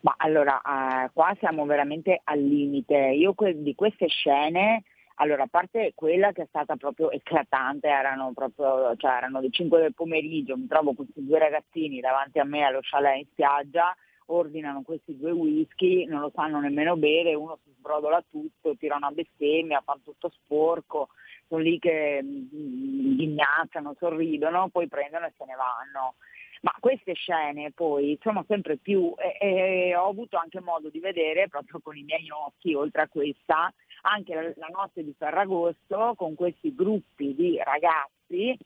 Ma 0.00 0.14
allora, 0.18 0.60
uh, 0.64 1.10
qua 1.12 1.34
siamo 1.38 1.66
veramente 1.66 2.20
al 2.24 2.40
limite. 2.40 2.96
Io 2.96 3.34
que- 3.34 3.62
di 3.62 3.74
queste 3.74 4.06
scene, 4.08 4.84
allora, 5.16 5.44
a 5.44 5.48
parte 5.50 5.92
quella 5.94 6.32
che 6.32 6.42
è 6.42 6.46
stata 6.48 6.76
proprio 6.76 7.10
eclatante, 7.10 7.88
erano 7.88 8.32
proprio, 8.34 8.94
cioè 8.96 9.12
erano 9.12 9.40
le 9.40 9.50
5 9.50 9.80
del 9.80 9.94
pomeriggio, 9.94 10.56
mi 10.56 10.66
trovo 10.66 10.94
questi 10.94 11.24
due 11.24 11.38
ragazzini 11.38 12.00
davanti 12.00 12.38
a 12.38 12.44
me 12.44 12.62
allo 12.62 12.80
chalet 12.82 13.18
in 13.18 13.26
spiaggia, 13.32 13.94
ordinano 14.26 14.82
questi 14.82 15.16
due 15.16 15.30
whisky, 15.30 16.04
non 16.06 16.20
lo 16.20 16.32
sanno 16.34 16.60
nemmeno 16.60 16.96
bere, 16.96 17.34
uno 17.34 17.58
si 17.62 17.70
sbrodola 17.76 18.24
tutto, 18.30 18.76
tira 18.76 18.96
una 18.96 19.10
bestemmia, 19.10 19.82
fa 19.84 19.98
tutto 20.02 20.30
sporco, 20.30 21.08
sono 21.48 21.62
lì 21.62 21.78
che 21.78 22.20
mm, 22.22 23.16
ghignazzano, 23.16 23.94
sorridono, 23.98 24.68
poi 24.68 24.88
prendono 24.88 25.26
e 25.26 25.32
se 25.36 25.44
ne 25.44 25.54
vanno. 25.54 26.14
Ma 26.62 26.74
queste 26.80 27.12
scene 27.12 27.70
poi 27.72 28.18
sono 28.22 28.44
sempre 28.48 28.76
più, 28.76 29.14
e, 29.18 29.90
e 29.90 29.96
ho 29.96 30.08
avuto 30.08 30.36
anche 30.36 30.60
modo 30.60 30.88
di 30.88 30.98
vedere 30.98 31.48
proprio 31.48 31.80
con 31.80 31.96
i 31.96 32.02
miei 32.02 32.28
occhi, 32.30 32.74
oltre 32.74 33.02
a 33.02 33.08
questa, 33.08 33.72
anche 34.02 34.34
la, 34.34 34.42
la 34.56 34.68
notte 34.72 35.04
di 35.04 35.14
Ferragosto 35.16 36.14
con 36.16 36.34
questi 36.34 36.74
gruppi 36.74 37.34
di 37.34 37.60
ragazzi 37.62 38.56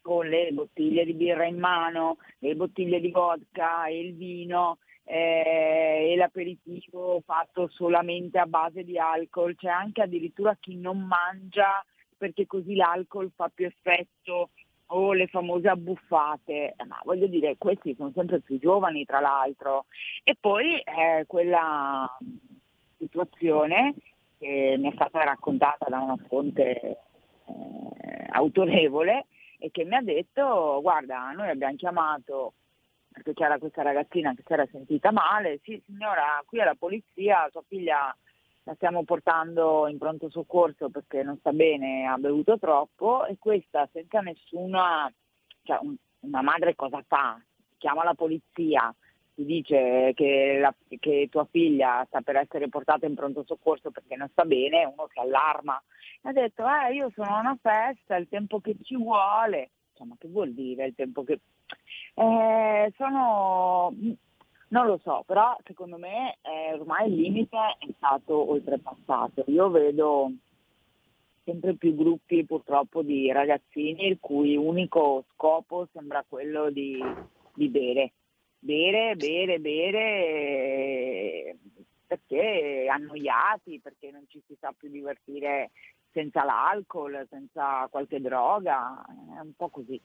con 0.00 0.26
le 0.26 0.50
bottiglie 0.52 1.04
di 1.04 1.12
birra 1.12 1.44
in 1.44 1.58
mano, 1.58 2.16
le 2.38 2.54
bottiglie 2.54 2.98
di 2.98 3.10
vodka 3.10 3.86
e 3.86 4.00
il 4.00 4.14
vino 4.14 4.78
eh, 5.10 6.10
e 6.12 6.16
l'aperitivo 6.16 7.22
fatto 7.24 7.68
solamente 7.68 8.38
a 8.38 8.44
base 8.44 8.84
di 8.84 8.98
alcol, 8.98 9.56
c'è 9.56 9.68
anche 9.68 10.02
addirittura 10.02 10.54
chi 10.60 10.76
non 10.76 11.00
mangia 11.00 11.82
perché 12.16 12.46
così 12.46 12.74
l'alcol 12.74 13.32
fa 13.34 13.50
più 13.52 13.64
effetto 13.64 14.50
o 14.90 15.12
le 15.14 15.26
famose 15.26 15.68
abbuffate, 15.68 16.74
ma 16.86 17.00
voglio 17.04 17.26
dire, 17.26 17.56
questi 17.56 17.94
sono 17.94 18.12
sempre 18.14 18.40
più 18.40 18.58
giovani 18.58 19.04
tra 19.06 19.20
l'altro. 19.20 19.86
E 20.24 20.36
poi 20.38 20.78
eh, 20.78 21.24
quella 21.26 22.06
situazione 22.98 23.94
che 24.38 24.76
mi 24.78 24.90
è 24.90 24.94
stata 24.94 25.24
raccontata 25.24 25.86
da 25.88 26.00
una 26.00 26.18
fonte 26.28 26.80
eh, 26.80 26.98
autorevole 28.30 29.26
e 29.58 29.70
che 29.70 29.84
mi 29.84 29.94
ha 29.96 30.02
detto 30.02 30.78
guarda 30.82 31.32
noi 31.32 31.48
abbiamo 31.48 31.74
chiamato 31.74 32.52
perché 33.18 33.34
c'era 33.34 33.58
questa 33.58 33.82
ragazzina 33.82 34.34
che 34.34 34.42
si 34.46 34.52
era 34.52 34.66
sentita 34.70 35.10
male, 35.10 35.60
sì 35.62 35.80
signora 35.84 36.42
qui 36.46 36.60
è 36.60 36.64
la 36.64 36.76
polizia, 36.78 37.48
sua 37.50 37.62
figlia 37.66 38.16
la 38.64 38.74
stiamo 38.74 39.02
portando 39.04 39.86
in 39.88 39.98
pronto 39.98 40.30
soccorso 40.30 40.90
perché 40.90 41.22
non 41.22 41.38
sta 41.38 41.52
bene, 41.52 42.06
ha 42.06 42.16
bevuto 42.16 42.58
troppo 42.58 43.24
e 43.26 43.36
questa 43.38 43.88
senza 43.92 44.20
nessuna, 44.20 45.10
cioè 45.62 45.78
un, 45.80 45.96
una 46.20 46.42
madre 46.42 46.74
cosa 46.74 47.02
fa? 47.06 47.40
Chiama 47.78 48.04
la 48.04 48.14
polizia, 48.14 48.94
ti 49.34 49.44
dice 49.44 50.12
che, 50.14 50.58
la, 50.60 50.74
che, 50.98 51.28
tua 51.30 51.46
figlia 51.50 52.04
sta 52.08 52.20
per 52.20 52.36
essere 52.36 52.68
portata 52.68 53.06
in 53.06 53.14
pronto 53.14 53.44
soccorso 53.46 53.90
perché 53.90 54.16
non 54.16 54.28
sta 54.30 54.44
bene, 54.44 54.84
uno 54.84 55.08
si 55.12 55.18
allarma. 55.20 55.80
Ha 56.22 56.32
detto, 56.32 56.64
eh, 56.66 56.94
io 56.94 57.10
sono 57.14 57.36
a 57.36 57.40
una 57.40 57.58
festa, 57.60 58.16
il 58.16 58.28
tempo 58.28 58.60
che 58.60 58.76
ci 58.82 58.96
vuole. 58.96 59.70
Cioè, 59.94 60.06
ma 60.06 60.16
che 60.18 60.28
vuol 60.28 60.52
dire 60.52 60.86
il 60.86 60.94
tempo 60.94 61.22
che... 61.22 61.38
Eh, 62.14 62.92
sono... 62.96 63.94
Non 64.70 64.86
lo 64.86 65.00
so, 65.02 65.22
però 65.26 65.56
secondo 65.64 65.96
me 65.96 66.36
eh, 66.42 66.74
ormai 66.74 67.08
il 67.08 67.14
limite 67.14 67.56
è 67.78 67.86
stato 67.96 68.50
oltrepassato. 68.50 69.44
Io 69.46 69.70
vedo 69.70 70.30
sempre 71.44 71.74
più 71.74 71.94
gruppi 71.94 72.44
purtroppo 72.44 73.02
di 73.02 73.32
ragazzini 73.32 74.06
il 74.06 74.18
cui 74.20 74.56
unico 74.56 75.24
scopo 75.32 75.88
sembra 75.94 76.22
quello 76.28 76.68
di, 76.68 77.02
di 77.54 77.68
bere 77.68 78.12
bere, 78.58 79.14
bere, 79.16 79.60
bere 79.60 81.56
perché 82.06 82.86
annoiati, 82.90 83.80
perché 83.80 84.10
non 84.10 84.24
ci 84.28 84.42
si 84.46 84.56
sa 84.58 84.72
più 84.76 84.88
divertire 84.88 85.70
senza 86.10 86.42
l'alcol, 86.42 87.26
senza 87.28 87.86
qualche 87.90 88.20
droga, 88.20 89.04
è 89.36 89.40
un 89.40 89.52
po' 89.54 89.68
così. 89.68 90.00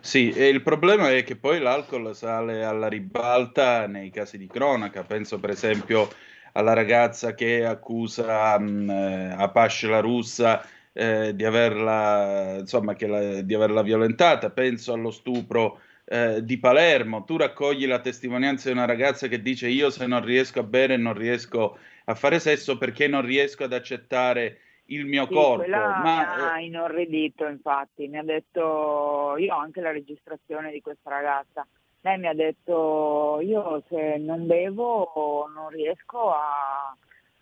Sì, 0.00 0.30
e 0.30 0.48
il 0.48 0.62
problema 0.62 1.10
è 1.12 1.22
che 1.22 1.36
poi 1.36 1.58
l'alcol 1.60 2.14
sale 2.14 2.64
alla 2.64 2.88
ribalta 2.88 3.86
nei 3.86 4.10
casi 4.10 4.38
di 4.38 4.46
cronaca. 4.46 5.04
Penso 5.04 5.38
per 5.38 5.50
esempio 5.50 6.08
alla 6.52 6.72
ragazza 6.72 7.34
che 7.34 7.64
accusa 7.64 8.58
mh, 8.58 8.90
eh, 8.90 9.34
Apache 9.36 9.86
la 9.88 10.00
russa 10.00 10.66
eh, 10.92 11.34
di, 11.34 11.44
averla, 11.44 12.56
insomma, 12.60 12.94
la, 12.98 13.42
di 13.42 13.54
averla 13.54 13.82
violentata. 13.82 14.50
Penso 14.50 14.92
allo 14.92 15.10
stupro 15.10 15.80
eh, 16.04 16.44
di 16.44 16.58
Palermo, 16.58 17.24
tu 17.24 17.36
raccogli 17.36 17.86
la 17.86 18.00
testimonianza 18.00 18.68
di 18.68 18.76
una 18.76 18.86
ragazza 18.86 19.28
che 19.28 19.42
dice 19.42 19.68
io 19.68 19.90
se 19.90 20.06
non 20.06 20.24
riesco 20.24 20.60
a 20.60 20.62
bere 20.62 20.96
non 20.96 21.14
riesco 21.14 21.76
a 22.04 22.14
fare 22.14 22.38
sesso 22.38 22.78
perché 22.78 23.08
non 23.08 23.22
riesco 23.22 23.64
ad 23.64 23.72
accettare 23.72 24.58
il 24.86 25.06
mio 25.06 25.26
sì, 25.26 25.34
corpo. 25.34 25.68
Ma 25.68 26.00
mi 26.02 26.08
ha 26.08 26.58
eh, 26.58 26.64
inorridito 26.64 27.46
infatti, 27.46 28.08
mi 28.08 28.18
ha 28.18 28.22
detto, 28.22 29.34
io 29.38 29.54
ho 29.54 29.58
anche 29.58 29.80
la 29.80 29.90
registrazione 29.90 30.70
di 30.70 30.80
questa 30.80 31.10
ragazza, 31.10 31.66
lei 32.00 32.18
mi 32.18 32.28
ha 32.28 32.34
detto 32.34 33.40
io 33.42 33.82
se 33.88 34.16
non 34.18 34.46
bevo 34.46 35.50
non 35.52 35.68
riesco 35.70 36.30
a, 36.30 36.94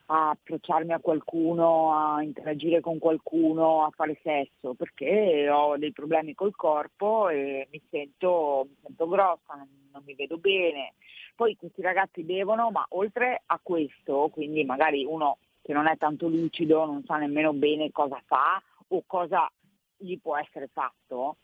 a 0.07 0.31
approcciarmi 0.31 0.93
a 0.93 1.01
qualcuno, 1.01 1.93
a 1.93 2.23
interagire 2.23 2.81
con 2.81 2.99
qualcuno, 2.99 3.85
a 3.85 3.91
fare 3.91 4.19
sesso, 4.23 4.75
perché 4.75 5.49
ho 5.51 5.77
dei 5.77 5.93
problemi 5.93 6.35
col 6.35 6.55
corpo 6.55 7.29
e 7.29 7.69
mi 7.71 7.83
sento, 7.91 8.69
mi 8.69 8.77
sento 8.83 9.09
grossa, 9.09 9.55
non, 9.55 9.69
non 9.93 10.03
mi 10.07 10.15
vedo 10.15 10.39
bene. 10.39 10.95
Poi 11.37 11.57
questi 11.57 11.83
ragazzi 11.83 12.23
bevono, 12.23 12.71
ma 12.71 12.87
oltre 12.91 13.43
a 13.45 13.59
questo, 13.63 14.31
quindi 14.33 14.65
magari 14.65 15.05
uno 15.05 15.39
che 15.65 15.73
non 15.73 15.87
è 15.87 15.97
tanto 15.97 16.29
lucido, 16.29 16.85
non 16.85 17.03
sa 17.05 17.17
nemmeno 17.17 17.55
bene 17.55 17.91
cosa 17.91 18.21
fa 18.27 18.63
o 18.89 19.03
cosa 19.07 19.51
gli 19.97 20.21
può 20.21 20.37
essere 20.37 20.69
fatto, 20.71 21.39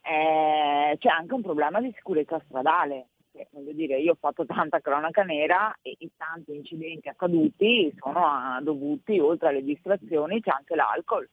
eh, 0.00 0.96
c'è 0.96 1.08
anche 1.08 1.34
un 1.34 1.42
problema 1.42 1.80
di 1.80 1.92
sicurezza 1.96 2.40
stradale. 2.46 3.08
Perché 3.32 3.48
voglio 3.50 3.72
dire, 3.72 3.98
io 3.98 4.12
ho 4.12 4.16
fatto 4.18 4.46
tanta 4.46 4.78
cronaca 4.78 5.24
nera 5.24 5.76
e 5.82 5.96
i 5.98 6.10
tanti 6.16 6.54
incidenti 6.54 7.08
accaduti 7.08 7.92
sono 7.98 8.24
ah, 8.24 8.60
dovuti, 8.62 9.18
oltre 9.18 9.48
alle 9.48 9.64
distrazioni, 9.64 10.40
c'è 10.40 10.50
anche 10.50 10.76
l'alcol, 10.76 11.28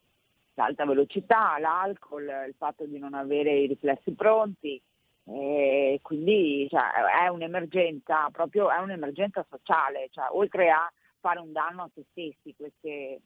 l'alta 0.56 0.84
velocità, 0.84 1.60
l'alcol, 1.60 2.24
il 2.24 2.56
fatto 2.58 2.86
di 2.88 2.98
non 2.98 3.14
avere 3.14 3.54
i 3.54 3.68
riflessi 3.68 4.14
pronti, 4.14 4.82
e 5.26 6.00
quindi 6.02 6.68
cioè, 6.72 6.90
è 7.24 7.28
un'emergenza, 7.28 8.30
proprio 8.32 8.72
è 8.72 8.80
un'emergenza 8.80 9.46
sociale, 9.48 10.08
cioè, 10.10 10.26
oltre 10.32 10.72
a 10.72 10.92
fare 11.22 11.40
un 11.40 11.54
danno 11.54 11.84
a 11.84 11.90
se 11.94 12.04
stessi, 12.12 12.54
queste, 12.58 13.22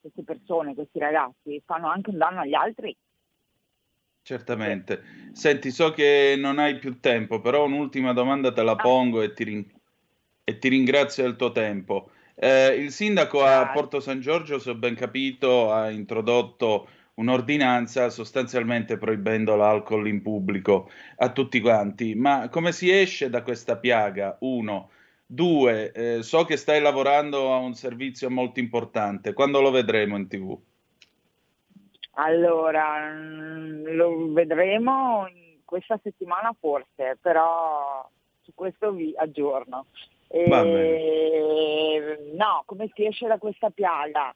queste 0.00 0.24
persone, 0.24 0.74
questi 0.74 0.98
ragazzi, 0.98 1.62
fanno 1.64 1.88
anche 1.88 2.10
un 2.10 2.18
danno 2.18 2.40
agli 2.40 2.54
altri 2.54 2.96
Certamente. 4.22 5.02
Senti, 5.32 5.70
so 5.70 5.90
che 5.92 6.34
non 6.38 6.58
hai 6.58 6.78
più 6.78 7.00
tempo, 7.00 7.40
però 7.40 7.64
un'ultima 7.64 8.12
domanda 8.12 8.52
te 8.52 8.62
la 8.62 8.72
ah. 8.72 8.76
pongo 8.76 9.22
e 9.22 9.32
ti, 9.32 9.44
rin- 9.44 9.70
e 10.44 10.58
ti 10.58 10.68
ringrazio 10.68 11.24
del 11.24 11.36
tuo 11.36 11.52
tempo. 11.52 12.10
Eh, 12.34 12.74
il 12.76 12.90
sindaco 12.90 13.42
a 13.42 13.70
Porto 13.70 14.00
San 14.00 14.20
Giorgio, 14.20 14.58
se 14.58 14.70
ho 14.70 14.74
ben 14.74 14.94
capito, 14.94 15.72
ha 15.72 15.90
introdotto 15.90 16.88
un'ordinanza 17.14 18.08
sostanzialmente 18.08 18.98
proibendo 18.98 19.56
l'alcol 19.56 20.06
in 20.06 20.22
pubblico 20.22 20.90
a 21.16 21.32
tutti 21.32 21.60
quanti. 21.60 22.14
Ma 22.14 22.48
come 22.48 22.72
si 22.72 22.90
esce 22.90 23.30
da 23.30 23.42
questa 23.42 23.76
piaga? 23.78 24.36
Uno. 24.40 24.90
Due, 25.32 25.92
eh, 25.92 26.22
so 26.24 26.44
che 26.44 26.56
stai 26.56 26.80
lavorando 26.80 27.54
a 27.54 27.58
un 27.58 27.74
servizio 27.74 28.28
molto 28.28 28.58
importante. 28.58 29.32
Quando 29.32 29.60
lo 29.60 29.70
vedremo 29.70 30.16
in 30.16 30.26
tv? 30.26 30.58
Allora, 32.14 33.12
mm, 33.12 33.86
lo 33.90 34.32
vedremo 34.32 35.28
questa 35.64 36.00
settimana 36.02 36.52
forse, 36.58 37.16
però 37.20 38.04
su 38.40 38.52
questo 38.56 38.90
vi 38.90 39.14
aggiorno. 39.16 39.86
E, 40.26 42.18
no, 42.34 42.64
come 42.66 42.90
si 42.92 43.06
esce 43.06 43.28
da 43.28 43.38
questa 43.38 43.70
piaga? 43.70 44.34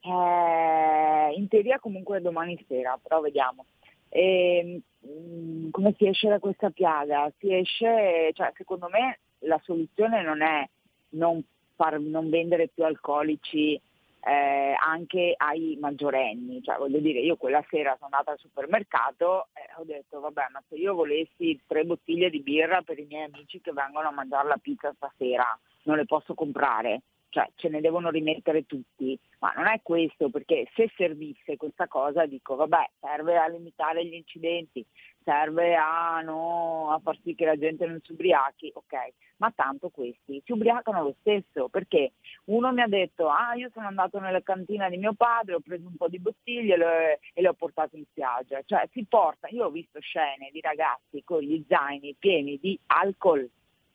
Eh, 0.00 1.34
in 1.36 1.46
teoria 1.48 1.78
comunque 1.78 2.22
domani 2.22 2.58
sera, 2.66 2.98
però 3.02 3.20
vediamo. 3.20 3.66
E, 4.08 4.80
mm, 5.06 5.68
come 5.68 5.94
si 5.98 6.06
esce 6.06 6.30
da 6.30 6.38
questa 6.38 6.70
piaga? 6.70 7.30
Si 7.36 7.54
esce, 7.54 8.30
cioè 8.32 8.50
secondo 8.56 8.88
me 8.88 9.18
la 9.42 9.60
soluzione 9.62 10.22
non 10.22 10.42
è 10.42 10.68
non, 11.10 11.42
far, 11.74 11.98
non 11.98 12.28
vendere 12.28 12.68
più 12.68 12.84
alcolici 12.84 13.80
eh, 14.24 14.76
anche 14.78 15.34
ai 15.36 15.76
maggiorenni. 15.80 16.62
Cioè, 16.62 16.78
voglio 16.78 16.98
dire, 16.98 17.20
io 17.20 17.36
quella 17.36 17.64
sera 17.68 17.94
sono 17.94 18.10
andata 18.12 18.32
al 18.32 18.38
supermercato 18.38 19.48
e 19.52 19.60
ho 19.78 19.84
detto, 19.84 20.20
vabbè, 20.20 20.46
ma 20.52 20.62
se 20.68 20.76
io 20.76 20.94
volessi 20.94 21.60
tre 21.66 21.84
bottiglie 21.84 22.30
di 22.30 22.40
birra 22.40 22.82
per 22.82 22.98
i 22.98 23.06
miei 23.08 23.24
amici 23.24 23.60
che 23.60 23.72
vengono 23.72 24.08
a 24.08 24.12
mangiare 24.12 24.48
la 24.48 24.58
pizza 24.60 24.92
stasera, 24.94 25.46
non 25.84 25.96
le 25.96 26.04
posso 26.04 26.34
comprare 26.34 27.02
cioè 27.32 27.48
ce 27.54 27.70
ne 27.70 27.80
devono 27.80 28.10
rimettere 28.10 28.66
tutti, 28.66 29.18
ma 29.38 29.54
non 29.56 29.66
è 29.66 29.80
questo, 29.82 30.28
perché 30.28 30.68
se 30.74 30.92
servisse 30.94 31.56
questa 31.56 31.88
cosa 31.88 32.26
dico 32.26 32.56
vabbè, 32.56 32.90
serve 33.00 33.38
a 33.38 33.48
limitare 33.48 34.04
gli 34.04 34.12
incidenti, 34.12 34.84
serve 35.24 35.74
a, 35.74 36.20
no, 36.20 36.92
a 36.92 36.98
far 36.98 37.18
sì 37.22 37.34
che 37.34 37.46
la 37.46 37.56
gente 37.56 37.86
non 37.86 38.00
si 38.02 38.12
ubriachi, 38.12 38.70
ok, 38.74 39.14
ma 39.38 39.50
tanto 39.50 39.88
questi 39.88 40.42
si 40.44 40.52
ubriacano 40.52 41.02
lo 41.02 41.14
stesso, 41.20 41.70
perché 41.70 42.12
uno 42.46 42.70
mi 42.70 42.82
ha 42.82 42.86
detto 42.86 43.30
ah 43.30 43.54
io 43.54 43.70
sono 43.72 43.86
andato 43.86 44.20
nella 44.20 44.42
cantina 44.42 44.90
di 44.90 44.98
mio 44.98 45.14
padre, 45.14 45.54
ho 45.54 45.60
preso 45.60 45.88
un 45.88 45.96
po' 45.96 46.08
di 46.08 46.18
bottiglie 46.18 46.76
le, 46.76 47.20
e 47.32 47.40
le 47.40 47.48
ho 47.48 47.54
portate 47.54 47.96
in 47.96 48.04
spiaggia, 48.10 48.60
cioè 48.66 48.86
si 48.92 49.06
porta, 49.08 49.48
io 49.48 49.64
ho 49.64 49.70
visto 49.70 50.00
scene 50.00 50.50
di 50.52 50.60
ragazzi 50.60 51.22
con 51.24 51.40
gli 51.40 51.64
zaini 51.66 52.14
pieni 52.18 52.58
di 52.60 52.78
alcol 52.88 53.48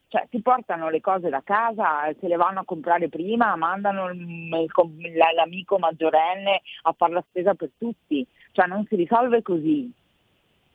cioè 0.07 0.25
si 0.29 0.41
portano 0.41 0.89
le 0.89 1.01
cose 1.01 1.29
da 1.29 1.41
casa, 1.43 2.13
se 2.19 2.27
le 2.27 2.35
vanno 2.35 2.61
a 2.61 2.65
comprare 2.65 3.09
prima, 3.09 3.55
mandano 3.55 4.09
l'amico 5.35 5.77
maggiorenne 5.77 6.61
a 6.83 6.93
fare 6.93 7.13
la 7.13 7.25
spesa 7.27 7.53
per 7.55 7.71
tutti, 7.77 8.25
cioè 8.51 8.67
non 8.67 8.85
si 8.87 8.95
risolve 8.95 9.41
così. 9.41 9.91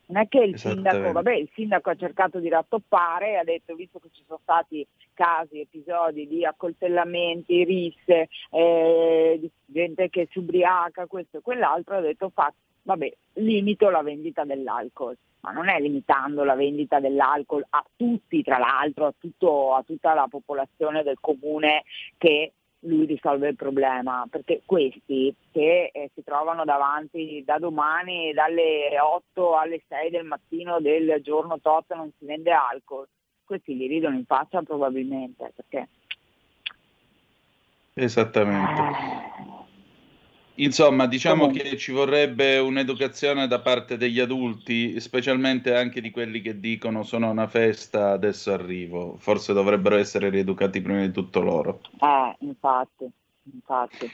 Non 0.04 0.20
è 0.22 0.28
che 0.28 0.40
il 0.40 0.58
sindaco, 0.58 1.12
vabbè, 1.12 1.34
il 1.34 1.48
sindaco 1.54 1.88
ha 1.88 1.94
cercato 1.94 2.38
di 2.38 2.50
rattoppare, 2.50 3.38
ha 3.38 3.44
detto, 3.44 3.74
visto 3.74 3.98
che 3.98 4.10
ci 4.12 4.22
sono 4.26 4.40
stati 4.42 4.86
casi, 5.14 5.60
episodi 5.60 6.28
di 6.28 6.44
accoltellamenti, 6.44 7.64
risse, 7.64 8.28
eh, 8.50 9.38
di 9.40 9.50
gente 9.64 10.10
che 10.10 10.28
si 10.30 10.38
ubriaca, 10.38 11.06
questo 11.06 11.38
e 11.38 11.40
quell'altro, 11.40 11.96
ha 11.96 12.00
detto 12.00 12.30
vabbè, 12.82 13.12
limito 13.34 13.88
la 13.90 14.02
vendita 14.02 14.44
dell'alcol, 14.44 15.16
ma 15.40 15.52
non 15.52 15.68
è 15.68 15.78
limitando 15.80 16.44
la 16.44 16.54
vendita 16.54 17.00
dell'alcol 17.00 17.64
a 17.70 17.84
tutti, 17.96 18.42
tra 18.42 18.58
l'altro, 18.58 19.06
a, 19.06 19.14
tutto, 19.18 19.74
a 19.74 19.82
tutta 19.82 20.14
la 20.14 20.26
popolazione 20.28 21.02
del 21.02 21.18
comune 21.20 21.84
che 22.18 22.52
lui 22.84 23.06
risolve 23.06 23.48
il 23.48 23.56
problema, 23.56 24.26
perché 24.28 24.62
questi 24.64 25.34
che 25.52 25.90
eh, 25.92 26.10
si 26.14 26.22
trovano 26.24 26.64
davanti 26.64 27.42
da 27.44 27.58
domani 27.58 28.32
dalle 28.32 28.98
8 28.98 29.56
alle 29.56 29.82
6 29.86 30.10
del 30.10 30.24
mattino 30.24 30.80
del 30.80 31.20
giorno 31.22 31.60
tot 31.60 31.94
non 31.94 32.10
si 32.18 32.24
vende 32.24 32.50
alcol, 32.50 33.06
questi 33.44 33.76
gli 33.76 33.86
ridono 33.86 34.16
in 34.16 34.24
faccia 34.24 34.62
probabilmente, 34.62 35.52
perché... 35.54 35.88
Esattamente. 37.94 38.80
Eh, 38.80 39.71
Insomma, 40.62 41.06
diciamo 41.06 41.46
Comunque. 41.46 41.70
che 41.70 41.76
ci 41.76 41.90
vorrebbe 41.92 42.58
un'educazione 42.58 43.48
da 43.48 43.60
parte 43.60 43.96
degli 43.96 44.20
adulti, 44.20 45.00
specialmente 45.00 45.74
anche 45.74 46.00
di 46.00 46.10
quelli 46.10 46.40
che 46.40 46.60
dicono 46.60 47.02
sono 47.02 47.30
una 47.30 47.48
festa, 47.48 48.10
adesso 48.10 48.52
arrivo. 48.52 49.16
Forse 49.18 49.52
dovrebbero 49.54 49.96
essere 49.96 50.28
rieducati 50.28 50.80
prima 50.80 51.00
di 51.00 51.10
tutto 51.10 51.40
loro. 51.40 51.80
eh, 52.00 52.36
infatti, 52.40 53.10
infatti. 53.52 54.10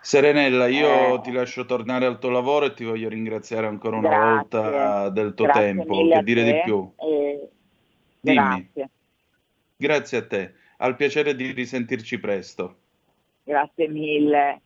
Serenella, 0.00 0.66
io 0.66 1.14
Eh. 1.14 1.20
ti 1.22 1.32
lascio 1.32 1.64
tornare 1.64 2.04
al 2.06 2.18
tuo 2.18 2.30
lavoro 2.30 2.66
e 2.66 2.74
ti 2.74 2.84
voglio 2.84 3.08
ringraziare 3.08 3.66
ancora 3.66 3.96
una 3.96 4.08
Grazie. 4.08 4.28
volta 4.60 5.08
del 5.10 5.32
tuo 5.34 5.46
Grazie 5.46 5.62
tempo. 5.62 6.06
Che 6.08 6.22
dire 6.22 6.44
di 6.44 6.60
più? 6.64 6.92
e 6.98 7.48
Dimmi. 8.20 8.34
Grazie, 8.36 8.90
Grazie 9.76 10.18
a 10.18 10.26
te. 10.26 10.54
Al 10.78 10.96
piacere 10.96 11.34
di 11.34 11.52
risentirci 11.52 12.18
presto. 12.18 12.76
grazie 13.44 13.88
mille. 13.88 14.60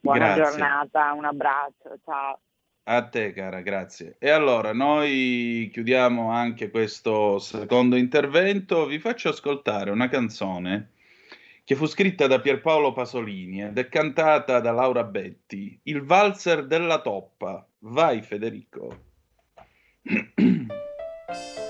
Buona 0.00 0.34
Grazie. 0.34 0.42
giornata, 0.42 1.12
un 1.12 1.24
abbraccio, 1.26 1.98
ciao. 2.04 2.40
A 2.84 3.08
te, 3.08 3.32
cara, 3.32 3.60
grazie. 3.60 4.16
E 4.18 4.30
allora, 4.30 4.72
noi 4.72 5.68
chiudiamo 5.70 6.30
anche 6.30 6.70
questo 6.70 7.38
secondo 7.38 7.96
intervento. 7.96 8.86
Vi 8.86 8.98
faccio 8.98 9.28
ascoltare 9.28 9.90
una 9.90 10.08
canzone 10.08 10.92
che 11.62 11.76
fu 11.76 11.86
scritta 11.86 12.26
da 12.26 12.40
Pierpaolo 12.40 12.92
Pasolini 12.92 13.62
ed 13.62 13.78
è 13.78 13.88
cantata 13.88 14.58
da 14.58 14.72
Laura 14.72 15.04
Betti, 15.04 15.78
Il 15.84 16.02
valzer 16.02 16.66
della 16.66 17.00
toppa. 17.00 17.64
Vai, 17.80 18.22
Federico. 18.22 19.08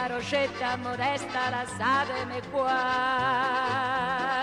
a 0.00 0.06
Nina 0.06 0.06
Roscetta 0.06 0.76
modesta, 0.76 1.50
lasciatemi 1.50 2.40
qua. 2.50 4.42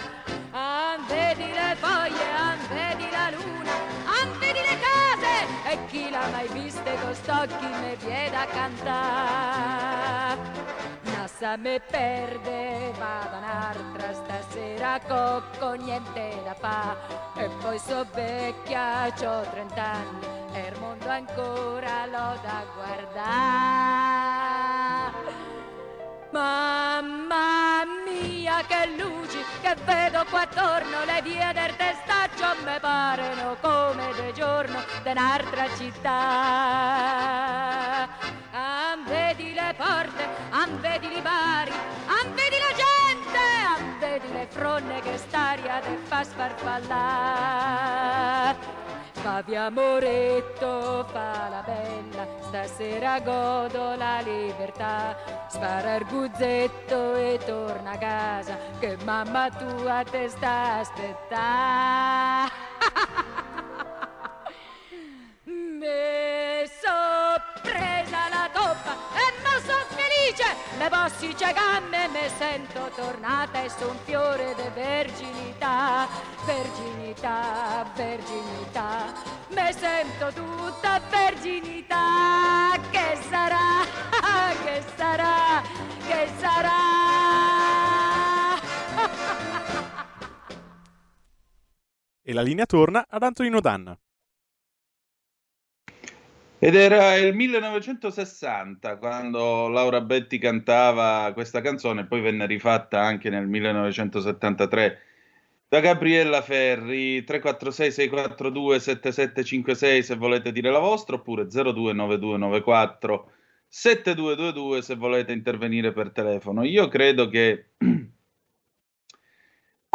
Ah, 0.52 0.98
vedi 1.08 1.52
le 1.52 1.76
foglie, 1.80 2.32
ah, 2.36 2.56
vedi 2.70 3.10
la 3.10 3.32
luna, 3.32 3.72
ah, 4.06 4.28
vedi 4.40 4.60
le 4.60 4.78
case, 4.86 5.48
e 5.72 5.86
chi 5.88 6.10
l'ha 6.10 6.28
mai 6.32 6.48
viste 6.50 6.98
con 7.02 7.14
st'occhi 7.14 7.66
me 7.66 7.96
viene 7.96 8.36
a 8.36 8.46
cantare. 8.46 10.38
Nassa 11.02 11.58
me 11.58 11.80
perde, 11.80 12.94
vado 12.98 13.38
un'altra 13.38 14.14
stasera, 14.14 15.00
cocco, 15.08 15.74
niente 15.74 16.40
da 16.44 16.54
fa. 16.54 16.96
E 17.36 17.50
poi 17.62 17.80
so 17.80 18.06
vecchia, 18.14 19.12
c'ho 19.16 19.42
30 19.52 19.84
anni, 19.84 20.28
e 20.54 20.68
il 20.68 20.80
mondo 20.80 21.10
ancora 21.10 22.06
l'ho 22.06 22.38
da 22.42 22.64
guardare. 22.76 24.07
Mamma 26.32 27.84
mia 28.06 28.62
che 28.68 28.90
luci 28.98 29.38
che 29.62 29.76
vedo 29.86 30.26
qua 30.30 30.42
attorno 30.42 31.06
le 31.06 31.22
vie 31.22 31.54
del 31.54 31.74
testaccio 31.78 32.64
mi 32.66 32.78
parano 32.82 33.56
come 33.62 34.12
di 34.20 34.34
giorno 34.34 34.84
da 35.04 35.12
un'altra 35.12 35.68
città. 35.78 36.10
Ah, 38.52 38.98
vedi 39.06 39.54
le 39.54 39.74
porte, 39.78 40.28
ah, 40.50 40.68
vedi 40.82 41.18
i 41.18 41.22
bari, 41.22 41.72
ah, 41.72 42.26
vedi 42.36 42.58
la 42.60 42.74
gente, 42.76 43.40
ah, 43.66 43.78
vedi 44.00 44.30
le 44.34 44.48
fronne 44.50 45.00
che 45.02 45.18
st'aria 45.18 45.80
te 45.80 45.98
fa 46.08 46.26
sfarfallare. 46.26 48.27
Fa 49.28 49.42
via 49.42 49.66
amoretto, 49.66 51.04
fa 51.12 51.50
la 51.50 51.62
bella, 51.66 52.26
stasera 52.40 53.20
godo 53.20 53.94
la 53.98 54.22
libertà. 54.22 55.18
Spara 55.50 55.96
il 55.96 56.06
guzzetto 56.06 57.14
e 57.16 57.38
torna 57.46 57.92
a 57.92 57.98
casa, 57.98 58.58
che 58.80 58.96
mamma 59.04 59.50
tua 59.50 60.06
te 60.10 60.30
sta 60.30 60.78
a 60.78 60.84
le 70.78 70.90
bossice 70.90 71.54
gambe 71.54 72.08
mi 72.10 72.30
sento 72.38 72.90
tornata 72.96 73.64
e 73.64 73.70
son 73.70 73.98
fiore 74.04 74.54
di 74.56 74.70
verginità, 74.74 76.08
verginità, 76.46 77.92
verginità, 77.96 79.14
mi 79.50 79.74
sento 79.74 80.32
tutta 80.34 81.02
verginità, 81.10 82.80
che 82.92 83.18
sarà, 83.30 83.84
che 84.64 84.84
sarà, 84.96 85.62
che 86.08 86.30
sarà. 86.38 86.86
E 92.22 92.34
la 92.34 92.42
linea 92.42 92.66
torna 92.66 93.06
ad 93.10 93.24
Antonino 93.24 93.60
Danna. 93.60 93.98
Ed 96.60 96.74
era 96.74 97.16
il 97.16 97.36
1960 97.36 98.98
quando 98.98 99.68
Laura 99.68 100.02
Betti 100.02 100.40
cantava 100.40 101.32
questa 101.34 101.62
canzone, 101.62 102.08
poi 102.08 102.22
venne 102.22 102.48
rifatta 102.48 103.00
anche 103.00 103.30
nel 103.30 103.46
1973 103.46 105.00
da 105.68 105.80
Gabriella 105.82 106.42
Ferri 106.42 107.24
346 107.24 107.92
642 107.92 108.80
7756 108.80 110.02
se 110.04 110.16
volete 110.16 110.52
dire 110.52 110.72
la 110.72 110.80
vostra 110.80 111.18
oppure 111.18 111.46
029294 111.46 113.32
7222 113.68 114.82
se 114.82 114.96
volete 114.96 115.34
intervenire 115.34 115.92
per 115.94 116.12
telefono. 116.12 116.64
Io 116.64 116.88
credo 116.88 117.30
che 117.30 117.74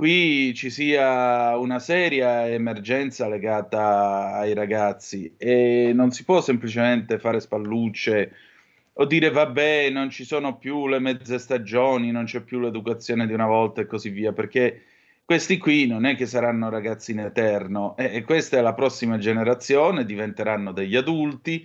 qui 0.03 0.53
ci 0.53 0.69
sia 0.69 1.57
una 1.57 1.79
seria 1.79 2.49
emergenza 2.49 3.29
legata 3.29 4.33
ai 4.33 4.53
ragazzi 4.53 5.33
e 5.37 5.93
non 5.95 6.11
si 6.11 6.25
può 6.25 6.41
semplicemente 6.41 7.21
fare 7.21 7.39
spallucce 7.39 8.33
o 8.95 9.05
dire 9.05 9.31
vabbè, 9.31 9.91
non 9.91 10.11
ci 10.11 10.25
sono 10.25 10.59
più 10.59 10.89
le 10.89 10.99
mezze 10.99 11.39
stagioni, 11.39 12.11
non 12.11 12.25
c'è 12.25 12.41
più 12.41 12.59
l'educazione 12.59 13.29
di 13.29 13.33
una 13.33 13.47
volta 13.47 13.81
e 13.81 13.87
così 13.87 14.09
via, 14.09 14.33
perché 14.33 14.83
questi 15.25 15.57
qui 15.57 15.87
non 15.87 16.05
è 16.05 16.17
che 16.17 16.27
saranno 16.27 16.69
ragazzi 16.69 17.13
in 17.13 17.21
eterno 17.21 17.97
e, 17.97 18.17
e 18.17 18.25
questa 18.25 18.59
è 18.59 18.61
la 18.61 18.75
prossima 18.75 19.19
generazione, 19.19 20.05
diventeranno 20.05 20.73
degli 20.73 20.97
adulti, 20.97 21.65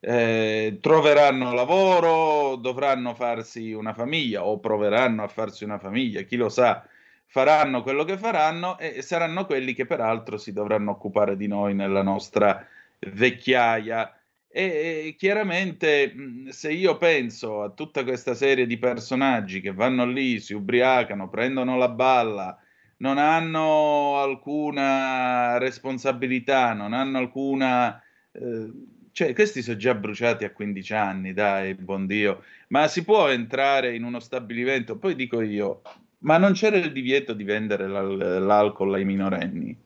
eh, 0.00 0.76
troveranno 0.82 1.54
lavoro, 1.54 2.56
dovranno 2.56 3.14
farsi 3.14 3.72
una 3.72 3.94
famiglia 3.94 4.44
o 4.44 4.58
proveranno 4.58 5.22
a 5.22 5.28
farsi 5.28 5.64
una 5.64 5.78
famiglia, 5.78 6.20
chi 6.20 6.36
lo 6.36 6.50
sa 6.50 6.86
faranno 7.28 7.82
quello 7.82 8.04
che 8.04 8.16
faranno 8.16 8.78
e 8.78 9.02
saranno 9.02 9.44
quelli 9.44 9.74
che 9.74 9.86
peraltro 9.86 10.38
si 10.38 10.52
dovranno 10.52 10.90
occupare 10.92 11.36
di 11.36 11.46
noi 11.46 11.74
nella 11.74 12.02
nostra 12.02 12.66
vecchiaia. 12.98 14.12
E, 14.50 15.14
chiaramente 15.18 16.14
se 16.48 16.72
io 16.72 16.96
penso 16.96 17.62
a 17.62 17.70
tutta 17.70 18.02
questa 18.02 18.34
serie 18.34 18.66
di 18.66 18.78
personaggi 18.78 19.60
che 19.60 19.72
vanno 19.72 20.06
lì, 20.06 20.40
si 20.40 20.54
ubriacano, 20.54 21.28
prendono 21.28 21.76
la 21.76 21.90
balla, 21.90 22.58
non 22.98 23.18
hanno 23.18 24.18
alcuna 24.20 25.58
responsabilità, 25.58 26.72
non 26.72 26.92
hanno 26.94 27.18
alcuna... 27.18 28.02
eh, 28.32 28.72
cioè, 29.12 29.34
questi 29.34 29.62
sono 29.62 29.76
già 29.76 29.94
bruciati 29.94 30.44
a 30.44 30.52
15 30.52 30.94
anni, 30.94 31.32
dai, 31.32 31.74
buon 31.74 32.06
Dio. 32.06 32.44
Ma 32.68 32.86
si 32.88 33.04
può 33.04 33.28
entrare 33.28 33.94
in 33.94 34.04
uno 34.04 34.20
stabilimento? 34.20 34.96
Poi 34.96 35.14
dico 35.16 35.40
io, 35.40 35.82
ma 36.20 36.38
non 36.38 36.52
c'era 36.52 36.76
il 36.76 36.92
divieto 36.92 37.32
di 37.32 37.44
vendere 37.44 37.86
l'al- 37.86 38.44
l'alcol 38.44 38.94
ai 38.94 39.04
minorenni? 39.04 39.76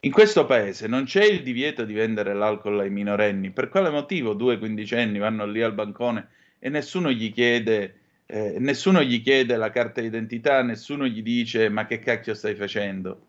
In 0.00 0.12
questo 0.12 0.46
paese 0.46 0.86
non 0.86 1.04
c'è 1.04 1.24
il 1.24 1.42
divieto 1.42 1.84
di 1.84 1.92
vendere 1.92 2.34
l'alcol 2.34 2.80
ai 2.80 2.90
minorenni. 2.90 3.50
Per 3.50 3.68
quale 3.68 3.90
motivo 3.90 4.34
due 4.34 4.58
quindicenni 4.58 5.18
vanno 5.18 5.44
lì 5.46 5.60
al 5.62 5.74
bancone 5.74 6.28
e 6.58 6.68
nessuno 6.68 7.10
gli 7.10 7.32
chiede, 7.32 7.94
eh, 8.26 8.56
nessuno 8.58 9.02
gli 9.02 9.22
chiede 9.22 9.56
la 9.56 9.70
carta 9.70 10.00
d'identità, 10.00 10.62
nessuno 10.62 11.06
gli 11.06 11.22
dice 11.22 11.68
ma 11.68 11.86
che 11.86 11.98
cacchio 11.98 12.34
stai 12.34 12.54
facendo? 12.54 13.26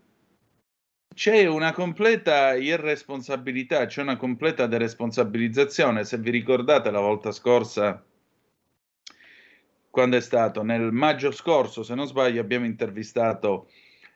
c'è 1.20 1.46
una 1.48 1.74
completa 1.74 2.54
irresponsabilità, 2.54 3.86
c'è 3.88 4.02
una 4.02 4.16
completa 4.16 4.68
deresponsabilizzazione. 4.68 6.06
Se 6.06 6.18
vi 6.18 6.30
ricordate 6.30 6.92
la 6.92 7.02
volta 7.02 7.34
scorsa, 7.34 8.02
quando 10.00 10.16
è 10.16 10.22
stato? 10.22 10.64
Nel 10.64 10.94
maggio 10.94 11.30
scorso, 11.32 11.84
se 11.84 11.94
non 11.94 12.08
sbaglio, 12.08 12.40
abbiamo 12.40 12.66
intervistato 12.66 13.70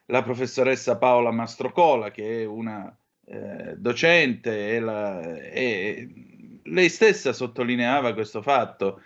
la 0.05 0.23
professoressa 0.23 0.97
Paola 0.97 1.29
Mastrocola, 1.29 2.09
che 2.09 2.43
è 2.43 2.45
una 2.45 2.95
eh, 3.25 3.75
docente, 3.75 4.75
e, 4.75 4.79
la, 4.79 5.21
e 5.41 6.07
lei 6.63 6.88
stessa 6.88 7.34
sottolineava 7.34 8.13
questo 8.13 8.41
fatto. 8.41 9.01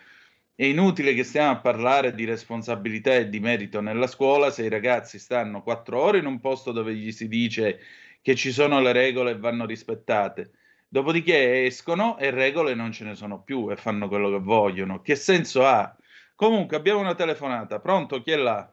È 0.53 0.65
inutile 0.65 1.15
che 1.15 1.23
stiamo 1.23 1.49
a 1.49 1.57
parlare 1.57 2.13
di 2.13 2.25
responsabilità 2.25 3.15
e 3.15 3.28
di 3.30 3.39
merito 3.39 3.82
nella 3.82 4.05
scuola 4.05 4.51
se 4.51 4.63
i 4.63 4.69
ragazzi 4.69 5.17
stanno 5.17 5.63
quattro 5.63 5.99
ore 5.99 6.19
in 6.19 6.28
un 6.28 6.39
posto 6.39 6.71
dove 6.71 6.93
gli 6.93 7.11
si 7.11 7.28
dice 7.28 7.80
che 8.21 8.36
ci 8.36 8.51
sono 8.51 8.80
le 8.82 8.91
regole 8.91 9.32
e 9.32 9.38
vanno 9.39 9.65
rispettate. 9.65 10.51
Dopodiché 10.88 11.65
escono 11.65 12.19
e 12.19 12.30
regole 12.30 12.75
non 12.75 12.91
ce 12.91 13.03
ne 13.03 13.15
sono 13.15 13.41
più 13.41 13.71
e 13.71 13.75
fanno 13.78 14.07
quello 14.07 14.30
che 14.30 14.39
vogliono. 14.39 15.01
Che 15.01 15.15
senso 15.15 15.65
ha? 15.65 15.95
Comunque 16.38 16.78
abbiamo 16.78 17.00
una 17.00 17.16
telefonata. 17.16 17.80
Pronto? 17.80 18.22
Chi 18.22 18.32
è 18.32 18.38
là? 18.38 18.70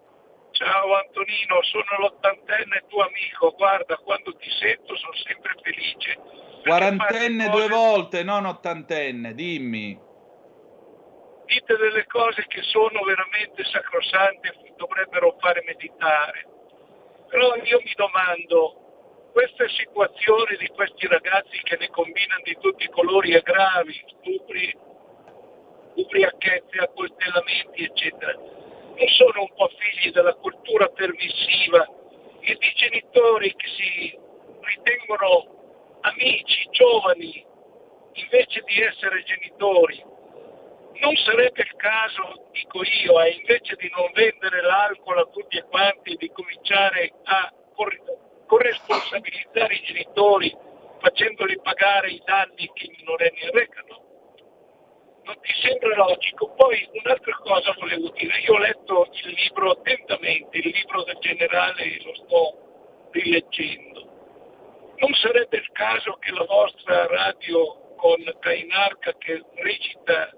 Ciao 0.52 0.94
Antonino, 0.94 1.62
sono 1.62 1.98
l'ottantenne 1.98 2.84
tuo 2.86 3.02
amico. 3.02 3.54
Guarda, 3.56 3.96
quando 3.96 4.36
ti 4.36 4.50
sento 4.50 4.94
sono 4.94 5.14
sempre 5.14 5.54
felice. 5.62 6.20
Quarantenne 6.62 7.48
due 7.48 7.68
volte, 7.68 8.22
non 8.22 8.44
ottantenne, 8.44 9.34
dimmi 9.34 10.12
dite 11.44 11.76
delle 11.76 12.06
cose 12.06 12.44
che 12.48 12.62
sono 12.62 13.02
veramente 13.04 13.64
sacrosante 13.64 14.48
e 14.48 14.72
dovrebbero 14.76 15.36
fare 15.40 15.62
meditare. 15.66 16.46
Però 17.28 17.54
io 17.56 17.80
mi 17.82 17.92
domando, 17.94 19.28
queste 19.32 19.68
situazioni 19.68 20.56
di 20.56 20.68
questi 20.68 21.06
ragazzi 21.06 21.60
che 21.62 21.76
ne 21.78 21.88
combinano 21.90 22.42
di 22.44 22.56
tutti 22.60 22.84
i 22.84 22.90
colori 22.90 23.32
e 23.32 23.42
gravi, 23.42 23.94
stupri, 24.18 24.76
ubriachezze, 25.94 26.78
accoltellamenti, 26.78 27.84
eccetera, 27.84 28.32
non 28.32 29.08
sono 29.16 29.40
un 29.42 29.54
po' 29.54 29.70
figli 29.76 30.12
della 30.12 30.34
cultura 30.34 30.88
permissiva 30.88 31.86
e 32.40 32.56
di 32.58 32.72
genitori 32.74 33.54
che 33.54 33.68
si 33.68 34.18
ritengono 34.60 35.98
amici, 36.00 36.68
giovani, 36.70 37.44
invece 38.12 38.62
di 38.66 38.80
essere 38.80 39.22
genitori 39.24 40.12
non 41.00 41.16
sarebbe 41.16 41.62
il 41.62 41.74
caso, 41.76 42.48
dico 42.52 42.82
io, 42.82 43.20
eh, 43.20 43.30
invece 43.30 43.74
di 43.76 43.90
non 43.96 44.10
vendere 44.12 44.62
l'alcol 44.62 45.18
a 45.18 45.26
tutti 45.26 45.56
e 45.56 45.64
quanti, 45.64 46.14
di 46.16 46.30
cominciare 46.30 47.12
a 47.24 47.52
corresponsabilizzare 48.46 49.74
i 49.74 49.82
genitori 49.82 50.56
facendoli 51.00 51.60
pagare 51.60 52.10
i 52.10 52.22
danni 52.24 52.70
che 52.72 52.86
i 52.86 52.94
minorenni 52.96 53.50
recano? 53.50 54.03
Non 55.24 55.40
ti 55.40 55.52
sembra 55.62 55.96
logico? 55.96 56.52
Poi 56.54 56.88
un'altra 56.92 57.34
cosa 57.38 57.74
volevo 57.78 58.10
dire, 58.10 58.40
io 58.40 58.52
ho 58.54 58.58
letto 58.58 59.08
il 59.24 59.32
libro 59.32 59.70
attentamente, 59.70 60.58
il 60.58 60.68
libro 60.68 61.02
del 61.04 61.16
generale 61.20 62.02
lo 62.02 62.14
sto 62.14 63.08
rileggendo. 63.10 64.12
Non 64.96 65.12
sarebbe 65.14 65.56
il 65.56 65.70
caso 65.72 66.12
che 66.20 66.30
la 66.30 66.44
vostra 66.44 67.06
radio 67.06 67.94
con 67.96 68.22
Cainarca 68.38 69.14
che 69.16 69.42
recita 69.54 70.30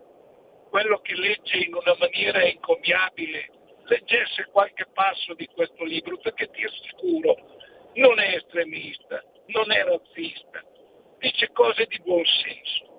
quello 0.70 0.98
che 1.00 1.14
legge 1.14 1.58
in 1.58 1.74
una 1.74 1.96
maniera 1.98 2.44
incommiabile 2.44 3.50
leggesse 3.86 4.48
qualche 4.52 4.86
passo 4.92 5.34
di 5.34 5.46
questo 5.46 5.84
libro, 5.84 6.18
perché 6.18 6.48
ti 6.50 6.64
assicuro, 6.64 7.36
non 7.94 8.18
è 8.18 8.36
estremista, 8.36 9.22
non 9.46 9.70
è 9.72 9.82
razzista, 9.84 10.62
dice 11.18 11.50
cose 11.52 11.86
di 11.86 11.98
buon 12.00 12.24
senso. 12.24 12.95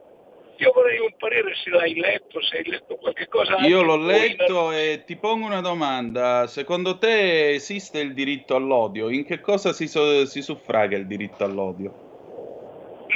Io 0.57 0.71
vorrei 0.73 0.99
un 0.99 1.13
parere 1.17 1.53
se 1.63 1.69
l'hai 1.69 1.93
letto, 1.93 2.41
se 2.41 2.57
hai 2.57 2.65
letto 2.65 2.95
qualche 2.95 3.27
cosa. 3.27 3.57
Io 3.67 3.81
l'ho 3.83 3.97
letto 3.97 4.71
in... 4.71 4.77
e 4.77 5.03
ti 5.05 5.15
pongo 5.15 5.45
una 5.45 5.61
domanda. 5.61 6.47
Secondo 6.47 6.97
te 6.97 7.51
esiste 7.51 7.99
il 7.99 8.13
diritto 8.13 8.55
all'odio? 8.55 9.09
In 9.09 9.23
che 9.25 9.39
cosa 9.39 9.71
si, 9.73 9.87
so- 9.87 10.25
si 10.25 10.41
suffraga 10.41 10.97
il 10.97 11.05
diritto 11.05 11.43
all'odio? 11.43 12.05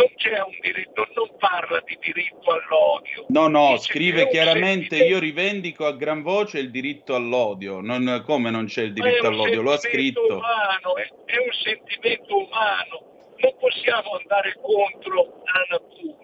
non 0.02 0.08
c'è 0.16 0.40
un 0.42 0.58
diritto, 0.62 1.08
non 1.16 1.30
parla 1.38 1.82
di 1.86 1.98
diritto 2.02 2.52
all'odio. 2.52 3.26
No, 3.28 3.48
no, 3.48 3.72
Dice 3.74 3.84
scrive 3.84 4.30
chiaramente 4.30 4.98
io 4.98 5.20
rivendico 5.20 5.86
a 5.86 5.94
gran 5.94 6.22
voce 6.22 6.60
il 6.60 6.72
diritto 6.72 7.16
all'odio. 7.16 7.82
Non, 7.82 8.24
come 8.26 8.50
non 8.50 8.66
c'è 8.66 8.84
il 8.84 8.94
diritto 8.94 9.28
all'odio? 9.28 9.62
Lo 9.62 9.74
ha 9.74 9.78
scritto. 9.78 10.36
Umano, 10.36 10.96
è, 10.96 11.08
è 11.26 11.38
un 11.38 11.52
sentimento 11.52 12.38
umano, 12.38 13.36
non 13.38 13.54
possiamo 13.60 14.18
andare 14.18 14.56
contro 14.62 15.44
la 15.44 15.78
natura. 15.78 16.21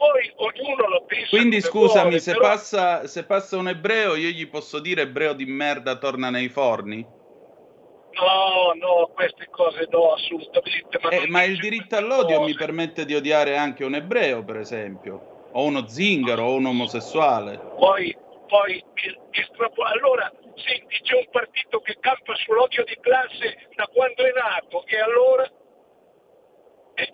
Poi 0.00 0.32
ognuno 0.36 0.88
la 0.88 1.02
pensa. 1.02 1.28
Quindi 1.28 1.60
scusami, 1.60 2.04
vuole, 2.04 2.20
se, 2.20 2.32
però... 2.32 2.46
passa, 2.46 3.06
se 3.06 3.26
passa 3.26 3.58
un 3.58 3.68
ebreo, 3.68 4.14
io 4.14 4.30
gli 4.30 4.48
posso 4.48 4.78
dire 4.78 5.02
ebreo 5.02 5.34
di 5.34 5.44
merda 5.44 5.96
torna 5.96 6.30
nei 6.30 6.48
forni? 6.48 7.06
No, 8.12 8.72
no, 8.76 9.10
queste 9.12 9.48
cose 9.50 9.86
no, 9.90 10.14
assolutamente. 10.14 10.98
Ma, 11.02 11.10
eh, 11.10 11.26
ma 11.28 11.42
il 11.42 11.58
diritto 11.58 11.96
all'odio 11.96 12.38
cose. 12.38 12.50
mi 12.50 12.56
permette 12.56 13.04
di 13.04 13.14
odiare 13.14 13.58
anche 13.58 13.84
un 13.84 13.94
ebreo, 13.94 14.42
per 14.42 14.56
esempio, 14.56 15.48
o 15.52 15.64
uno 15.64 15.86
zingaro, 15.86 16.44
o 16.44 16.54
un 16.54 16.64
omosessuale. 16.64 17.58
Poi, 17.58 18.16
poi 18.48 18.82
allora, 19.92 20.32
senti, 20.54 20.98
c'è 21.02 21.14
un 21.14 21.28
partito 21.30 21.78
che 21.80 21.98
campa 22.00 22.34
sull'odio 22.36 22.84
di 22.84 22.96
classe 23.02 23.68
da 23.74 23.86
quando 23.92 24.24
è 24.24 24.32
nato, 24.32 24.86
e 24.86 24.98
allora... 24.98 25.46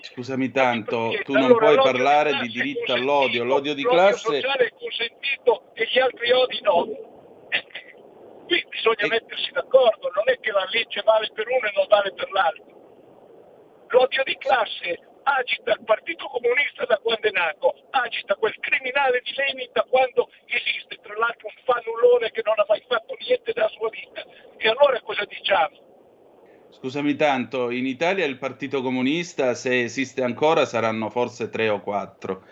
Scusami 0.01 0.51
tanto, 0.51 1.13
tu 1.25 1.33
non 1.33 1.45
allora, 1.45 1.67
puoi 1.67 1.77
parlare 1.77 2.33
di, 2.35 2.49
di 2.49 2.49
diritto 2.49 2.93
all'odio, 2.93 3.45
l'odio 3.45 3.75
di 3.75 3.85
classe... 3.85 4.27
L'odio 4.27 4.41
sociale 4.41 4.67
è 4.67 4.73
consentito 4.79 5.71
e 5.75 5.89
gli 5.91 5.99
altri 5.99 6.33
odi 6.33 6.61
no. 6.63 6.87
Eh, 7.51 7.65
Qui 8.47 8.67
bisogna 8.69 9.05
e... 9.05 9.09
mettersi 9.09 9.51
d'accordo, 9.53 10.11
non 10.15 10.25
è 10.27 10.39
che 10.41 10.51
la 10.51 10.67
legge 10.71 11.03
vale 11.03 11.31
per 11.33 11.47
uno 11.49 11.67
e 11.67 11.73
non 11.75 11.87
vale 11.89 12.13
per 12.13 12.31
l'altro. 12.31 12.75
L'odio 13.89 14.23
di 14.25 14.37
classe 14.39 15.01
agita 15.23 15.73
il 15.73 15.83
Partito 15.85 16.27
Comunista 16.27 16.85
da 16.87 16.99
quando 16.99 17.27
è 17.27 17.31
nato, 17.31 17.75
agita 17.91 18.37
quel 18.37 18.55
criminale 18.61 19.21
di 19.23 19.33
Lenin 19.35 19.69
da 19.73 19.83
quando 19.83 20.31
esiste, 20.47 20.99
tra 21.03 21.17
l'altro 21.17 21.49
un 21.49 21.59
fannullone 21.65 22.31
che 22.31 22.43
non 22.45 22.55
ha 22.59 22.65
mai 22.69 22.83
fatto 22.87 23.17
niente 23.19 23.53
della 23.53 23.69
sua 23.69 23.89
vita. 23.91 24.23
E 24.57 24.69
allora 24.69 25.01
cosa 25.03 25.25
diciamo? 25.25 25.86
Scusami 26.71 27.17
tanto, 27.17 27.71
in 27.71 27.87
Italia 27.87 28.25
il 28.25 28.39
Partito 28.39 28.83
Comunista, 28.83 29.55
se 29.55 29.83
esiste 29.83 30.23
ancora, 30.23 30.67
saranno 30.67 31.11
forse 31.11 31.49
tre 31.49 31.69
o 31.69 31.81
quattro. 31.81 32.45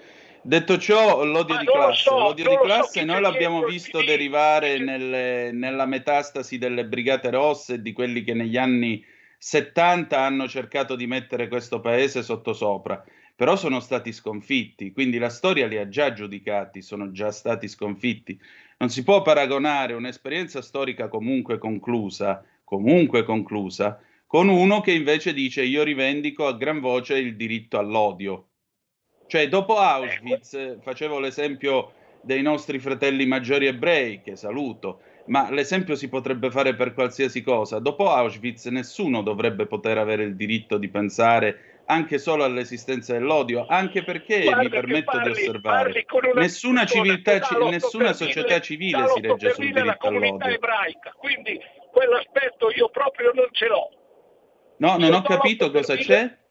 Detto 0.42 0.76
ciò, 0.78 1.24
l'odio 1.24 1.56
di 1.56 1.64
classe, 1.64 2.02
so, 2.02 2.18
l'odio 2.18 2.50
di 2.50 2.58
classe 2.62 3.00
so 3.00 3.06
noi 3.06 3.20
l'abbiamo 3.20 3.64
visto 3.64 4.02
derivare 4.02 4.78
nelle, 4.78 5.52
nella 5.52 5.86
metastasi 5.86 6.58
delle 6.58 6.84
Brigate 6.84 7.30
Rosse 7.30 7.74
e 7.74 7.82
di 7.82 7.92
quelli 7.92 8.22
che 8.22 8.34
negli 8.34 8.58
anni 8.58 9.02
70 9.38 10.18
hanno 10.18 10.46
cercato 10.46 10.96
di 10.96 11.06
mettere 11.06 11.48
questo 11.48 11.80
paese 11.80 12.22
sottosopra, 12.22 13.02
però 13.34 13.56
sono 13.56 13.80
stati 13.80 14.12
sconfitti, 14.12 14.92
quindi 14.92 15.18
la 15.18 15.30
storia 15.30 15.66
li 15.66 15.78
ha 15.78 15.88
già 15.88 16.12
giudicati, 16.12 16.82
sono 16.82 17.10
già 17.10 17.30
stati 17.30 17.66
sconfitti. 17.66 18.38
Non 18.78 18.90
si 18.90 19.02
può 19.02 19.22
paragonare 19.22 19.94
un'esperienza 19.94 20.60
storica 20.60 21.08
comunque 21.08 21.58
conclusa, 21.58 22.44
comunque 22.76 23.24
conclusa, 23.24 24.00
con 24.26 24.48
uno 24.48 24.80
che 24.80 24.92
invece 24.92 25.32
dice 25.32 25.62
io 25.62 25.82
rivendico 25.82 26.46
a 26.46 26.54
gran 26.54 26.80
voce 26.80 27.18
il 27.18 27.36
diritto 27.36 27.78
all'odio 27.78 28.48
cioè, 29.26 29.48
dopo 29.48 29.78
Auschwitz, 29.78 30.78
facevo 30.80 31.18
l'esempio 31.18 31.92
dei 32.20 32.42
nostri 32.42 32.78
fratelli 32.78 33.26
maggiori 33.26 33.66
ebrei, 33.66 34.20
che 34.22 34.36
saluto, 34.36 35.00
ma 35.26 35.50
l'esempio 35.50 35.94
si 35.94 36.08
potrebbe 36.08 36.50
fare 36.50 36.74
per 36.74 36.94
qualsiasi 36.94 37.42
cosa. 37.42 37.78
Dopo 37.78 38.10
Auschwitz 38.10 38.66
nessuno 38.66 39.22
dovrebbe 39.22 39.66
poter 39.66 39.98
avere 39.98 40.24
il 40.24 40.36
diritto 40.36 40.78
di 40.78 40.88
pensare 40.88 41.82
anche 41.86 42.18
solo 42.18 42.44
all'esistenza 42.44 43.12
dell'odio, 43.12 43.66
anche 43.66 44.04
perché 44.04 44.42
Guarda 44.42 44.62
mi 44.62 44.68
permetto 44.70 45.10
parli, 45.10 45.32
di 45.32 45.40
osservare, 45.40 46.06
nessuna, 46.34 46.86
civiltà, 46.86 47.40
nessuna 47.68 48.12
società 48.14 48.58
civile 48.60 49.08
si 49.08 49.20
regge 49.20 49.52
sul 49.52 49.70
diritto 49.70 50.06
all'odio. 50.06 50.46
Ebraica, 50.46 51.12
quindi 51.16 51.60
quell'aspetto 51.94 52.70
io 52.72 52.88
proprio 52.90 53.30
non 53.32 53.48
ce 53.52 53.66
l'ho. 53.68 53.88
No, 54.78 54.96
non 54.98 55.14
ho 55.14 55.22
capito 55.22 55.70
cosa 55.70 55.94
c'è 55.94 56.42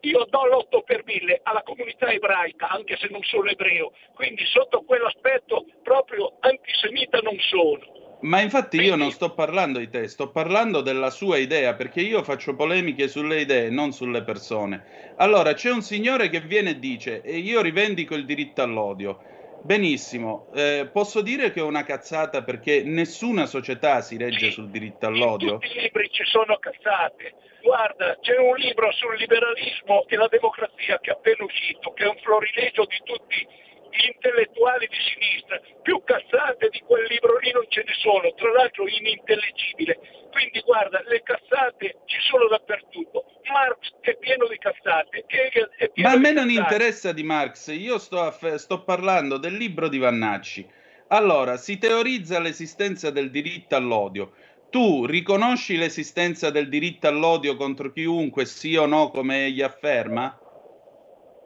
io 0.00 0.26
do 0.30 0.44
l'8 0.44 0.84
per 0.84 1.02
mille 1.04 1.40
alla 1.42 1.62
comunità 1.62 2.10
ebraica, 2.10 2.68
anche 2.68 2.96
se 2.96 3.08
non 3.10 3.22
sono 3.22 3.48
ebreo, 3.50 3.92
quindi 4.14 4.44
sotto 4.46 4.82
quell'aspetto 4.82 5.66
proprio 5.82 6.36
antisemita 6.40 7.18
non 7.18 7.36
sono. 7.40 7.96
Ma 8.20 8.40
infatti 8.40 8.80
io 8.80 8.96
non 8.96 9.10
sto 9.12 9.32
parlando 9.32 9.78
di 9.78 9.88
te, 9.88 10.08
sto 10.08 10.30
parlando 10.30 10.80
della 10.80 11.10
sua 11.10 11.38
idea, 11.38 11.74
perché 11.74 12.00
io 12.00 12.22
faccio 12.22 12.54
polemiche 12.54 13.06
sulle 13.06 13.40
idee, 13.40 13.70
non 13.70 13.92
sulle 13.92 14.22
persone. 14.22 15.14
Allora, 15.16 15.52
c'è 15.54 15.70
un 15.70 15.82
signore 15.82 16.28
che 16.28 16.40
viene 16.40 16.70
e 16.70 16.78
dice, 16.78 17.22
e 17.22 17.38
io 17.38 17.60
rivendico 17.60 18.14
il 18.14 18.24
diritto 18.24 18.62
all'odio. 18.62 19.20
Benissimo, 19.62 20.50
eh, 20.54 20.88
posso 20.92 21.20
dire 21.20 21.50
che 21.52 21.60
è 21.60 21.62
una 21.62 21.84
cazzata 21.84 22.42
perché 22.42 22.82
nessuna 22.84 23.46
società 23.46 24.00
si 24.00 24.16
regge 24.16 24.50
sul 24.50 24.70
diritto 24.70 25.06
In 25.06 25.14
all'odio. 25.14 25.58
tutti 25.58 25.76
i 25.76 25.80
libri 25.80 26.08
ci 26.10 26.24
sono 26.24 26.56
cazzate. 26.58 27.34
Guarda, 27.62 28.16
c'è 28.20 28.38
un 28.38 28.54
libro 28.56 28.90
sul 28.92 29.16
liberalismo 29.16 30.06
e 30.06 30.16
la 30.16 30.28
democrazia 30.28 30.98
che 31.00 31.10
è 31.10 31.12
appena 31.12 31.44
uscito, 31.44 31.92
che 31.92 32.04
è 32.04 32.08
un 32.08 32.16
florilegio 32.22 32.84
di 32.86 33.00
tutti 33.04 33.46
intellettuali 33.90 34.86
di 34.86 34.96
sinistra. 34.96 35.60
Più 35.82 36.02
cazzate 36.04 36.68
di 36.68 36.80
quel 36.80 37.04
libro 37.08 37.38
lì 37.38 37.50
non 37.52 37.64
ce 37.68 37.82
ne 37.86 37.92
sono, 37.98 38.32
tra 38.34 38.50
l'altro 38.52 38.86
inintellegibile. 38.86 39.98
Quindi 40.30 40.60
guarda, 40.60 41.02
le 41.06 41.22
cazzate 41.22 42.02
ci 42.06 42.20
sono 42.28 42.48
dappertutto. 42.48 43.24
Marx 43.50 43.94
è 44.00 44.16
pieno 44.16 44.46
di 44.46 44.58
cazzate, 44.58 45.24
Hegel 45.26 45.70
è 45.76 45.88
pieno 45.88 46.08
Ma 46.08 46.14
a 46.14 46.18
me 46.18 46.32
non 46.32 46.46
cazzate. 46.46 46.60
interessa 46.60 47.12
di 47.12 47.22
Marx, 47.22 47.68
io 47.68 47.98
sto, 47.98 48.20
aff- 48.20 48.54
sto 48.56 48.84
parlando 48.84 49.38
del 49.38 49.54
libro 49.56 49.88
di 49.88 49.98
Vannacci. 49.98 50.68
Allora, 51.08 51.56
si 51.56 51.78
teorizza 51.78 52.38
l'esistenza 52.38 53.10
del 53.10 53.30
diritto 53.30 53.74
all'odio. 53.74 54.32
Tu 54.70 55.06
riconosci 55.06 55.78
l'esistenza 55.78 56.50
del 56.50 56.68
diritto 56.68 57.08
all'odio 57.08 57.56
contro 57.56 57.90
chiunque, 57.90 58.44
sì 58.44 58.76
o 58.76 58.84
no, 58.84 59.10
come 59.10 59.46
egli 59.46 59.62
afferma? 59.62 60.38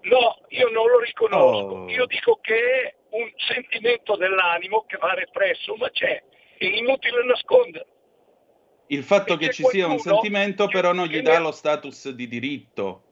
No, 0.03 0.41
io 0.49 0.69
non 0.71 0.89
lo 0.89 0.99
riconosco. 1.01 1.75
Oh. 1.75 1.89
Io 1.91 2.07
dico 2.07 2.39
che 2.41 2.55
è 2.55 2.95
un 3.11 3.31
sentimento 3.37 4.17
dell'animo 4.17 4.85
che 4.87 4.97
va 4.97 5.15
represso, 5.15 5.75
ma 5.77 5.89
c'è. 5.91 6.23
È 6.59 6.65
inutile 6.65 7.25
nasconderlo. 7.25 7.87
Il 8.89 9.05
fatto 9.05 9.37
che 9.37 9.51
ci 9.51 9.65
sia 9.65 9.87
un 9.87 9.99
sentimento 9.99 10.67
però 10.67 10.93
non 10.93 11.07
gli 11.07 11.21
dà 11.21 11.39
lo 11.39 11.53
status 11.53 12.11
di 12.11 12.29
diritto. 12.29 13.03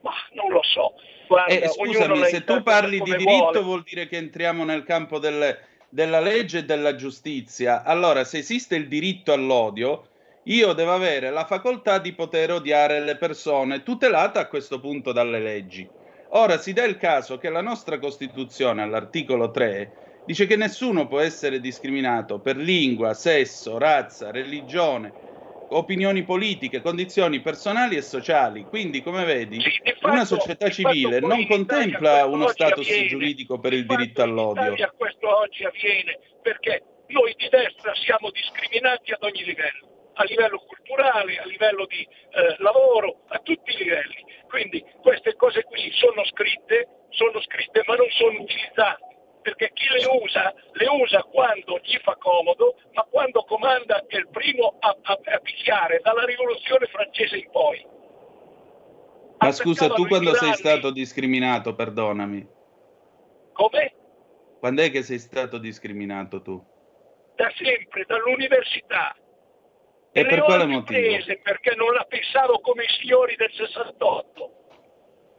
Ma 0.00 0.12
non 0.32 0.50
lo 0.50 0.62
so. 0.62 0.94
Guarda, 1.26 1.52
Eh, 1.52 1.68
scusami, 1.68 2.24
se 2.24 2.44
tu 2.44 2.62
parli 2.62 3.00
di 3.00 3.10
diritto 3.16 3.42
vuole. 3.42 3.60
vuol 3.60 3.82
dire 3.82 4.06
che 4.06 4.16
entriamo 4.16 4.64
nel 4.64 4.84
campo 4.84 5.18
del- 5.18 5.58
della 5.90 6.20
legge 6.20 6.58
e 6.58 6.64
della 6.64 6.94
giustizia. 6.94 7.82
Allora, 7.82 8.24
se 8.24 8.38
esiste 8.38 8.76
il 8.76 8.88
diritto 8.88 9.32
all'odio, 9.32 10.08
io 10.48 10.72
devo 10.72 10.92
avere 10.92 11.30
la 11.30 11.44
facoltà 11.44 11.98
di 11.98 12.12
poter 12.14 12.52
odiare 12.52 13.00
le 13.00 13.16
persone, 13.16 13.82
tutelata 13.82 14.40
a 14.40 14.46
questo 14.46 14.80
punto 14.80 15.12
dalle 15.12 15.40
leggi. 15.40 15.86
Ora 16.30 16.58
si 16.58 16.72
dà 16.72 16.84
il 16.84 16.96
caso 16.96 17.38
che 17.38 17.50
la 17.50 17.60
nostra 17.60 17.98
Costituzione, 17.98 18.82
all'articolo 18.82 19.50
3, 19.50 20.22
dice 20.24 20.46
che 20.46 20.56
nessuno 20.56 21.06
può 21.06 21.20
essere 21.20 21.60
discriminato 21.60 22.38
per 22.38 22.56
lingua, 22.56 23.12
sesso, 23.14 23.78
razza, 23.78 24.30
religione, 24.30 25.12
opinioni 25.70 26.22
politiche, 26.22 26.80
condizioni 26.80 27.40
personali 27.40 27.96
e 27.96 28.02
sociali. 28.02 28.64
Quindi, 28.64 29.02
come 29.02 29.24
vedi, 29.24 29.60
Sì, 29.60 29.68
di 29.82 29.94
una 30.02 30.24
fatto- 30.24 30.40
società 30.40 30.70
fatto 30.70 30.74
civile 30.74 31.20
non 31.20 31.46
contempla 31.46 32.24
uno 32.24 32.48
status 32.48 32.88
avviene. 32.88 33.08
giuridico 33.08 33.58
per 33.58 33.74
il 33.74 33.84
fatto 33.84 33.96
diritto 33.96 34.22
all'odio. 34.22 34.74
Questo 34.96 35.36
oggi 35.38 35.64
avviene 35.64 36.18
perché 36.42 36.82
noi 37.08 37.34
di 37.36 37.48
destra 37.50 37.92
siamo 37.94 38.30
discriminati 38.30 39.12
ad 39.12 39.22
ogni 39.22 39.44
livello, 39.44 39.88
a 40.18 40.24
livello 40.24 40.58
culturale, 40.58 41.38
a 41.38 41.46
livello 41.46 41.86
di 41.86 42.02
eh, 42.02 42.56
lavoro, 42.58 43.22
a 43.28 43.38
tutti 43.38 43.70
i 43.70 43.84
livelli. 43.84 44.24
Quindi 44.48 44.84
queste 45.00 45.34
cose 45.36 45.62
qui 45.62 45.90
sono 45.92 46.24
scritte, 46.24 47.06
sono 47.10 47.40
scritte 47.42 47.82
ma 47.86 47.94
non 47.94 48.08
sono 48.10 48.40
utilizzate. 48.40 49.06
Perché 49.40 49.70
chi 49.72 49.86
le 49.88 50.04
usa, 50.22 50.52
le 50.72 50.86
usa 50.88 51.22
quando 51.22 51.78
gli 51.82 51.96
fa 52.02 52.16
comodo, 52.16 52.74
ma 52.92 53.02
quando 53.04 53.44
comanda 53.44 54.04
è 54.06 54.16
il 54.16 54.28
primo 54.28 54.76
a, 54.80 54.96
a, 55.00 55.12
a 55.12 55.38
picchiare, 55.38 56.00
dalla 56.02 56.24
rivoluzione 56.24 56.86
francese 56.86 57.36
in 57.36 57.50
poi. 57.50 57.86
Ma 59.38 59.52
scusa, 59.52 59.88
tu 59.88 60.06
quando 60.06 60.34
sei 60.34 60.52
stato 60.54 60.90
discriminato, 60.90 61.74
perdonami, 61.74 62.46
Come? 63.52 63.94
quando 64.58 64.82
è 64.82 64.90
che 64.90 65.02
sei 65.02 65.20
stato 65.20 65.58
discriminato 65.58 66.42
tu? 66.42 66.60
Da 67.36 67.48
sempre, 67.56 68.04
dall'università. 68.06 69.14
E 70.12 70.26
per 70.26 70.42
quale 70.42 70.64
motivo? 70.66 70.98
prese 71.00 71.38
perché 71.38 71.74
non 71.76 71.92
la 71.92 72.04
pensavo 72.08 72.60
come 72.60 72.84
i 72.84 72.88
signori 73.00 73.36
del 73.36 73.52
68. 73.52 74.52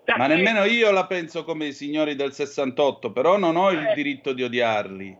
Da 0.05 0.15
Ma 0.17 0.27
sempre. 0.27 0.43
nemmeno 0.43 0.65
io 0.65 0.91
la 0.91 1.05
penso 1.05 1.43
come 1.43 1.65
i 1.67 1.73
signori 1.73 2.15
del 2.15 2.33
68, 2.33 3.11
però 3.11 3.37
non 3.37 3.55
ho 3.57 3.71
il 3.71 3.87
Eh. 3.87 3.93
diritto 3.93 4.31
di 4.33 4.43
odiarli. 4.43 5.17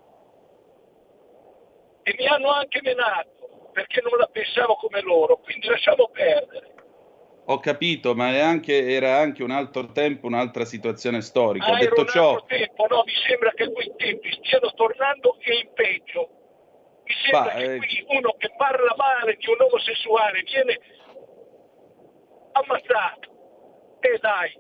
E 2.04 2.16
mi 2.18 2.26
hanno 2.28 2.52
anche 2.52 2.80
menato 2.82 3.70
perché 3.74 4.02
non 4.02 4.18
la 4.18 4.28
pensavo 4.32 4.76
come 4.76 5.02
loro, 5.02 5.38
quindi 5.38 5.68
lasciamo 5.68 6.10
perdere. 6.10 6.74
Ho 7.46 7.60
capito, 7.60 8.14
ma 8.16 8.30
è 8.32 8.40
anche- 8.40 8.92
era 8.92 9.18
anche 9.18 9.44
un 9.44 9.52
altro 9.52 9.92
tempo, 9.92 10.28
un'altra 10.28 10.66
situazione 10.66 11.22
storica. 11.22 11.66
Ah, 11.66 11.78
Detto 11.78 12.06
ciò, 12.06 12.44
tempo, 12.46 12.86
no, 12.88 13.04
mi 13.06 13.14
sembra 13.28 13.52
che 13.52 13.72
quei 13.72 13.92
tempi 13.98 14.32
stiano 14.44 14.72
tornando 14.74 15.38
e 15.40 15.56
in 15.56 15.70
peggio. 15.74 16.30
Ma, 17.32 17.50
che 17.50 17.76
eh, 17.76 17.78
qui 17.78 18.06
uno 18.08 18.36
che 18.38 18.52
parla 18.58 18.96
male 18.98 19.36
di 19.38 19.48
un 19.48 19.58
omosessuale 19.60 20.42
viene 20.44 20.80
ammazzato. 22.54 23.28
E 24.02 24.18
dai, 24.22 24.58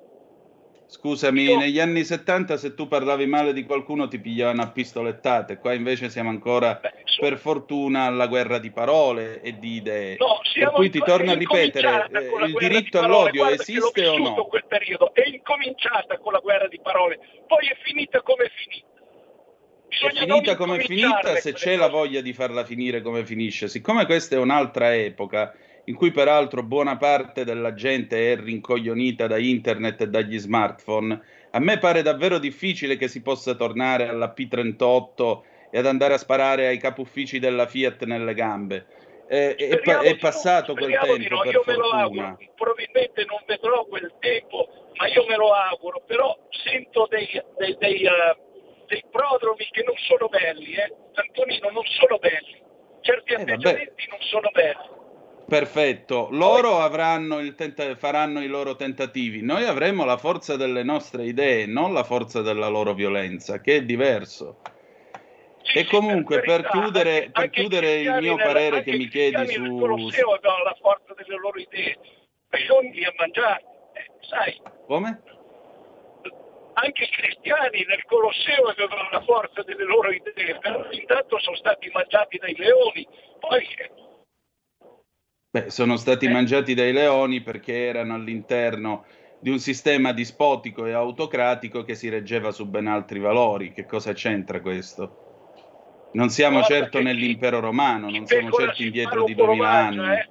scusami, 0.85 1.43
Io- 1.43 1.57
negli 1.57 1.79
anni 1.79 2.03
70 2.03 2.57
se 2.57 2.73
tu 2.73 2.87
parlavi 2.87 3.25
male 3.25 3.53
di 3.53 3.63
qualcuno 3.63 4.07
ti 4.07 4.19
pigliavano 4.19 4.61
a 4.61 4.71
pistolettate, 4.71 5.57
qua 5.57 5.73
invece 5.73 6.09
siamo 6.09 6.29
ancora, 6.29 6.75
Beh, 6.81 6.91
su- 7.05 7.21
per 7.21 7.37
fortuna, 7.37 8.05
alla 8.05 8.27
guerra 8.27 8.59
di 8.59 8.71
parole 8.71 9.41
e 9.41 9.57
di 9.59 9.75
idee. 9.75 10.17
No, 10.19 10.39
per 10.41 10.51
siamo 10.51 10.71
cui 10.73 10.89
ti 10.89 10.99
torno 10.99 11.31
a 11.31 11.35
ripetere, 11.35 12.09
eh, 12.11 12.45
il 12.45 12.53
di 12.53 12.67
diritto 12.67 12.99
parole. 12.99 13.17
all'odio 13.19 13.41
Guarda 13.43 13.61
esiste 13.61 14.07
o 14.07 14.17
no? 14.17 14.45
quel 14.45 14.65
periodo, 14.67 15.13
è 15.13 15.27
incominciata 15.27 16.17
con 16.17 16.33
la 16.33 16.39
guerra 16.39 16.67
di 16.67 16.79
parole, 16.81 17.19
poi 17.47 17.67
è 17.67 17.77
finita 17.83 18.21
come 18.21 18.43
è 18.43 18.49
finita. 18.49 18.87
È 19.89 20.09
finita 20.15 20.55
come 20.55 20.77
è 20.77 20.85
finita 20.85 21.35
se 21.37 21.53
c'è 21.53 21.75
la 21.75 21.89
voglia 21.89 22.21
di 22.21 22.31
farla 22.31 22.63
finire 22.63 23.01
come 23.01 23.25
finisce. 23.25 23.67
Siccome 23.67 24.05
questa 24.05 24.35
è 24.35 24.39
un'altra 24.39 24.95
epoca 24.95 25.53
in 25.89 25.95
cui 25.95 26.11
peraltro 26.11 26.61
buona 26.61 26.97
parte 26.97 27.43
della 27.43 27.73
gente 27.73 28.31
è 28.31 28.37
rincoglionita 28.37 29.25
da 29.25 29.39
internet 29.39 30.01
e 30.01 30.07
dagli 30.07 30.37
smartphone, 30.37 31.19
a 31.51 31.59
me 31.59 31.79
pare 31.79 32.03
davvero 32.03 32.37
difficile 32.37 32.95
che 32.95 33.07
si 33.07 33.23
possa 33.23 33.55
tornare 33.55 34.07
alla 34.07 34.31
P38 34.35 35.41
e 35.71 35.79
ad 35.79 35.87
andare 35.87 36.13
a 36.13 36.17
sparare 36.17 36.67
ai 36.67 36.77
capi 36.77 37.01
uffici 37.01 37.39
della 37.39 37.65
Fiat 37.65 38.03
nelle 38.05 38.35
gambe. 38.35 38.85
Eh, 39.27 39.55
è, 39.55 39.79
pa- 39.79 40.01
è 40.01 40.15
passato 40.17 40.73
quel 40.73 40.91
tempo, 40.91 41.35
no, 41.35 41.41
per 41.41 41.53
io 41.53 41.63
me 41.65 41.75
lo 41.75 41.81
fortuna. 41.83 42.01
auguro, 42.01 42.37
probabilmente 42.55 43.25
non 43.25 43.39
vedrò 43.45 43.85
quel 43.85 44.13
tempo, 44.19 44.67
ma 44.95 45.07
io 45.07 45.25
me 45.27 45.35
lo 45.35 45.53
auguro, 45.53 46.03
però 46.05 46.35
sento 46.49 47.07
dei, 47.09 47.27
dei, 47.57 47.75
dei, 47.79 48.01
eh, 48.03 48.37
dei 48.89 49.03
prodromi 49.09 49.65
che 49.71 49.83
non 49.83 49.95
sono 49.95 50.27
belli, 50.27 50.73
eh. 50.73 50.93
Antonino, 51.13 51.69
non 51.69 51.83
sono 51.85 52.17
belli, 52.17 52.61
certi 53.01 53.33
Eh, 53.33 53.37
vabbè. 53.37 53.51
atteggiamenti 53.53 54.07
non 54.09 54.19
sono 54.21 54.49
belli. 54.51 54.97
Perfetto, 55.47 56.27
loro 56.31 56.77
avranno 56.79 57.39
il 57.39 57.55
tenta- 57.55 57.95
faranno 57.95 58.41
i 58.41 58.47
loro 58.47 58.75
tentativi, 58.75 59.41
noi 59.41 59.63
avremo 59.65 60.05
la 60.05 60.17
forza 60.17 60.55
delle 60.55 60.83
nostre 60.83 61.23
idee, 61.25 61.65
non 61.65 61.91
la 61.93 62.03
forza 62.03 62.41
della 62.41 62.67
loro 62.67 62.93
violenza, 62.93 63.59
che 63.59 63.77
è 63.77 63.81
diverso. 63.83 64.61
Sì, 65.63 65.79
E 65.79 65.85
comunque, 65.85 66.41
per 66.41 66.61
carità, 66.61 66.69
chiudere- 66.69 67.09
anche- 67.15 67.31
per 67.31 67.43
anche 67.43 67.59
chiudere 67.59 67.93
il 67.95 68.11
mio 68.11 68.35
nella- 68.35 68.43
parere 68.43 68.83
che 68.83 68.91
mi 68.95 69.07
chiedi 69.07 69.47
su- 69.47 69.61
nel 69.61 69.79
Colosseo 69.79 70.33
avevano 70.33 70.63
la 70.63 70.77
forza 70.79 71.13
delle 71.15 71.37
loro 71.37 71.59
idee, 71.59 71.97
e 72.51 73.05
ha 73.05 73.13
mangiati, 73.17 73.63
eh, 73.93 74.11
sai, 74.21 74.61
Come? 74.85 75.21
Anche 76.73 77.03
i 77.03 77.09
cristiani 77.09 77.83
nel 77.87 78.03
Colosseo 78.05 78.67
avevano 78.67 79.09
la 79.11 79.21
forza 79.21 79.63
delle 79.63 79.83
loro 79.83 80.11
idee, 80.11 80.57
però 80.59 80.89
intanto 80.91 81.39
sono 81.39 81.55
stati 81.55 81.89
mangiati 81.91 82.37
dai 82.37 82.55
leoni, 82.55 83.07
poi 83.39 83.63
eh, 83.77 83.91
Beh, 85.51 85.71
sono 85.71 85.97
stati 85.97 86.27
Eh. 86.27 86.29
mangiati 86.29 86.75
dai 86.75 86.93
leoni 86.93 87.41
perché 87.41 87.87
erano 87.87 88.13
all'interno 88.13 89.05
di 89.39 89.49
un 89.49 89.57
sistema 89.57 90.11
dispotico 90.11 90.85
e 90.85 90.91
autocratico 90.91 91.83
che 91.83 91.95
si 91.95 92.07
reggeva 92.07 92.51
su 92.51 92.67
ben 92.67 92.85
altri 92.85 93.19
valori. 93.19 93.71
Che 93.71 93.85
cosa 93.85 94.13
c'entra 94.13 94.61
questo? 94.61 95.25
Non 96.11 96.29
siamo 96.29 96.59
Guarda 96.59 96.75
certo 96.75 97.01
nell'impero 97.01 97.59
romano, 97.59 98.07
chi 98.07 98.17
non 98.17 98.25
siamo 98.27 98.51
certo 98.51 98.75
fa, 98.75 98.83
indietro 98.83 99.23
di 99.23 99.33
lupo 99.33 99.45
lo 99.45 99.55
2000 99.55 99.69
mangia, 99.71 100.01
anni. 100.03 100.17
eh. 100.17 100.29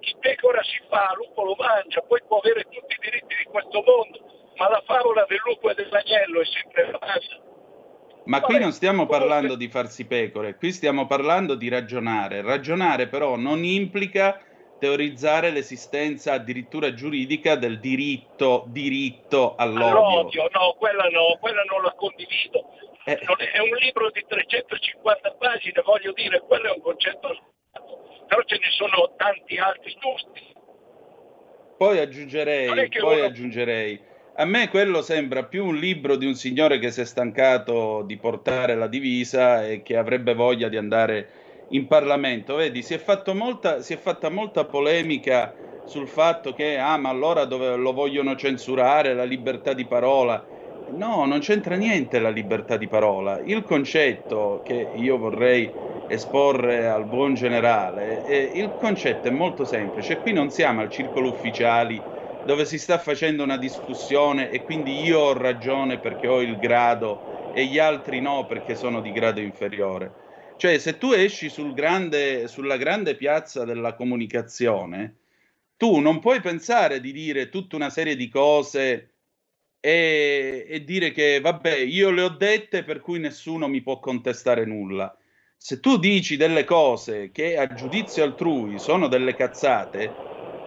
Chi 0.00 0.16
pecora 0.20 0.62
si 0.62 0.80
fa, 0.88 1.14
lupo 1.16 1.44
lo 1.44 1.54
mangia, 1.58 2.00
poi 2.02 2.20
può 2.26 2.38
avere 2.38 2.62
tutti 2.62 2.94
i 2.94 2.98
diritti 3.00 3.34
di 3.38 3.44
questo 3.44 3.82
mondo, 3.84 4.29
ma 4.60 4.68
la 4.68 4.82
favola 4.84 5.24
del 5.26 5.40
lupo 5.42 5.70
e 5.70 5.74
dell'agnello 5.74 6.42
è 6.42 6.44
sempre 6.44 6.90
valsa. 6.90 7.40
Ma 8.24 8.42
qui 8.42 8.58
non 8.58 8.72
stiamo 8.72 9.06
parlando 9.06 9.56
di 9.56 9.68
farsi 9.68 10.04
pecore, 10.04 10.56
qui 10.56 10.70
stiamo 10.70 11.06
parlando 11.06 11.54
di 11.54 11.70
ragionare. 11.70 12.42
Ragionare 12.42 13.08
però 13.08 13.36
non 13.36 13.64
implica 13.64 14.38
teorizzare 14.78 15.50
l'esistenza 15.50 16.34
addirittura 16.34 16.92
giuridica 16.92 17.56
del 17.56 17.80
diritto, 17.80 18.64
diritto 18.68 19.54
all'odio. 19.56 19.86
All'odio, 19.86 20.48
no, 20.52 20.74
quella 20.78 21.08
no, 21.08 21.38
quella 21.40 21.62
non 21.62 21.82
la 21.82 21.92
condivido. 21.92 22.66
Eh. 23.04 23.16
È, 23.16 23.58
un 23.60 23.76
libro 23.80 24.10
di 24.10 24.22
350 24.28 25.36
pagine, 25.38 25.80
voglio 25.82 26.12
dire, 26.12 26.40
quello 26.40 26.68
è 26.68 26.74
un 26.74 26.82
concetto 26.82 27.28
però 28.26 28.42
ce 28.44 28.58
ne 28.58 28.70
sono 28.70 29.14
tanti 29.16 29.56
altri 29.56 29.96
giusti. 29.98 30.54
Poi 31.76 31.98
aggiungerei, 31.98 32.88
poi 32.90 33.16
uno- 33.16 33.24
aggiungerei, 33.24 34.00
A 34.40 34.46
me 34.46 34.68
quello 34.70 35.02
sembra 35.02 35.44
più 35.44 35.66
un 35.66 35.76
libro 35.76 36.16
di 36.16 36.24
un 36.24 36.34
signore 36.34 36.78
che 36.78 36.90
si 36.90 37.02
è 37.02 37.04
stancato 37.04 38.02
di 38.06 38.16
portare 38.16 38.74
la 38.74 38.86
divisa 38.86 39.66
e 39.68 39.82
che 39.82 39.98
avrebbe 39.98 40.32
voglia 40.32 40.68
di 40.70 40.78
andare 40.78 41.28
in 41.68 41.86
Parlamento. 41.86 42.54
Vedi, 42.54 42.82
si 42.82 42.94
è, 42.94 43.02
molta, 43.34 43.82
si 43.82 43.92
è 43.92 43.98
fatta 43.98 44.30
molta 44.30 44.64
polemica 44.64 45.54
sul 45.82 46.08
fatto 46.08 46.54
che, 46.54 46.78
ah, 46.78 46.96
ma 46.96 47.10
allora 47.10 47.44
dove 47.44 47.76
lo 47.76 47.92
vogliono 47.92 48.34
censurare, 48.34 49.12
la 49.12 49.24
libertà 49.24 49.74
di 49.74 49.86
parola. 49.86 50.48
No, 50.86 51.26
non 51.26 51.40
c'entra 51.40 51.74
niente 51.76 52.18
la 52.18 52.30
libertà 52.30 52.78
di 52.78 52.88
parola. 52.88 53.40
Il 53.40 53.62
concetto 53.62 54.62
che 54.64 54.74
io 54.74 55.18
vorrei 55.18 55.76
esporre 56.06 56.86
al 56.88 57.04
buon 57.06 57.34
generale, 57.34 58.22
è, 58.22 58.34
il 58.54 58.74
concetto 58.74 59.28
è 59.28 59.30
molto 59.30 59.66
semplice. 59.66 60.18
Qui 60.18 60.32
non 60.32 60.48
siamo 60.50 60.80
al 60.80 60.88
circolo 60.88 61.28
ufficiali 61.28 62.02
dove 62.42 62.64
si 62.64 62.78
sta 62.78 62.98
facendo 62.98 63.42
una 63.42 63.56
discussione 63.56 64.50
e 64.50 64.62
quindi 64.62 65.02
io 65.02 65.18
ho 65.20 65.32
ragione 65.32 65.98
perché 65.98 66.26
ho 66.26 66.40
il 66.40 66.58
grado 66.58 67.24
e 67.50 67.66
gli 67.66 67.78
altri 67.78 68.20
no 68.20 68.46
perché 68.46 68.74
sono 68.74 69.00
di 69.00 69.12
grado 69.12 69.40
inferiore. 69.40 70.14
Cioè, 70.56 70.78
se 70.78 70.98
tu 70.98 71.12
esci 71.12 71.48
sul 71.48 71.72
grande, 71.72 72.46
sulla 72.48 72.76
grande 72.76 73.16
piazza 73.16 73.64
della 73.64 73.94
comunicazione, 73.94 75.16
tu 75.76 75.98
non 76.00 76.20
puoi 76.20 76.40
pensare 76.40 77.00
di 77.00 77.12
dire 77.12 77.48
tutta 77.48 77.76
una 77.76 77.88
serie 77.90 78.14
di 78.16 78.28
cose 78.28 79.14
e, 79.80 80.66
e, 80.68 80.84
dire 80.84 81.10
che 81.12 81.40
vabbè, 81.40 81.76
io 81.78 82.10
le 82.10 82.22
ho 82.22 82.28
dette 82.28 82.84
per 82.84 83.00
cui 83.00 83.18
nessuno 83.18 83.66
mi 83.68 83.80
può 83.80 83.98
contestare 83.98 84.66
nulla. 84.66 85.16
Se 85.56 85.80
tu 85.80 85.98
dici 85.98 86.36
delle 86.36 86.64
cose 86.64 87.30
che 87.30 87.56
a 87.56 87.72
giudizio 87.72 88.22
altrui 88.24 88.78
sono 88.78 89.08
delle 89.08 89.34
cazzate 89.34 90.18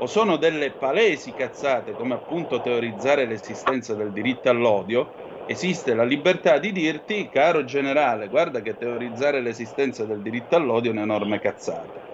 o 0.04 0.08
sono 0.08 0.36
delle 0.36 0.72
palesi 0.74 1.34
cazzate, 1.34 1.96
come 1.96 2.16
appunto 2.16 2.60
teorizzare 2.60 3.26
l'esistenza 3.26 3.96
del 3.96 4.12
diritto 4.12 4.50
all'odio, 4.50 5.14
esiste 5.46 5.94
la 5.94 6.04
libertà 6.04 6.58
di 6.58 6.74
dirti, 6.74 7.30
caro 7.30 7.64
generale, 7.64 8.28
guarda 8.28 8.62
che 8.62 8.76
teorizzare 8.76 9.40
l'esistenza 9.40 10.06
del 10.06 10.22
diritto 10.22 10.58
all'odio 10.58 10.92
è 10.92 10.94
un'enorme 10.94 11.40
cazzata. 11.40 12.06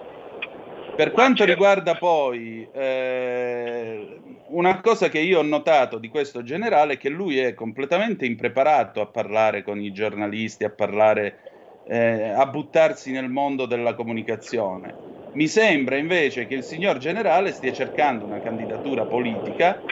Per 0.94 1.12
quanto 1.14 1.46
riguarda 1.46 1.96
poi 1.96 2.70
eh, 2.72 4.22
una 4.50 4.82
cosa 4.82 5.10
che 5.10 5.20
io 5.20 5.40
ho 5.40 5.44
notato 5.44 5.98
di 5.98 6.10
questo 6.10 6.44
generale 6.44 6.94
è 6.94 6.98
che 6.98 7.10
lui 7.10 7.40
è 7.40 7.56
completamente 7.56 8.28
impreparato 8.28 9.02
a 9.02 9.08
parlare 9.08 9.64
con 9.64 9.82
i 9.82 9.92
giornalisti, 9.92 10.64
a 10.64 10.70
parlare, 10.70 11.40
eh, 11.86 12.30
a 12.30 12.46
buttarsi 12.46 13.12
nel 13.12 13.30
mondo 13.30 13.66
della 13.66 13.96
comunicazione. 13.96 15.00
Mi 15.32 15.48
sembra 15.48 15.98
invece 15.98 16.48
che 16.48 16.56
il 16.56 16.64
signor 16.64 16.98
generale 16.98 17.52
stia 17.52 17.72
cercando 17.72 18.26
una 18.26 18.40
candidatura 18.40 19.06
politica 19.06 19.84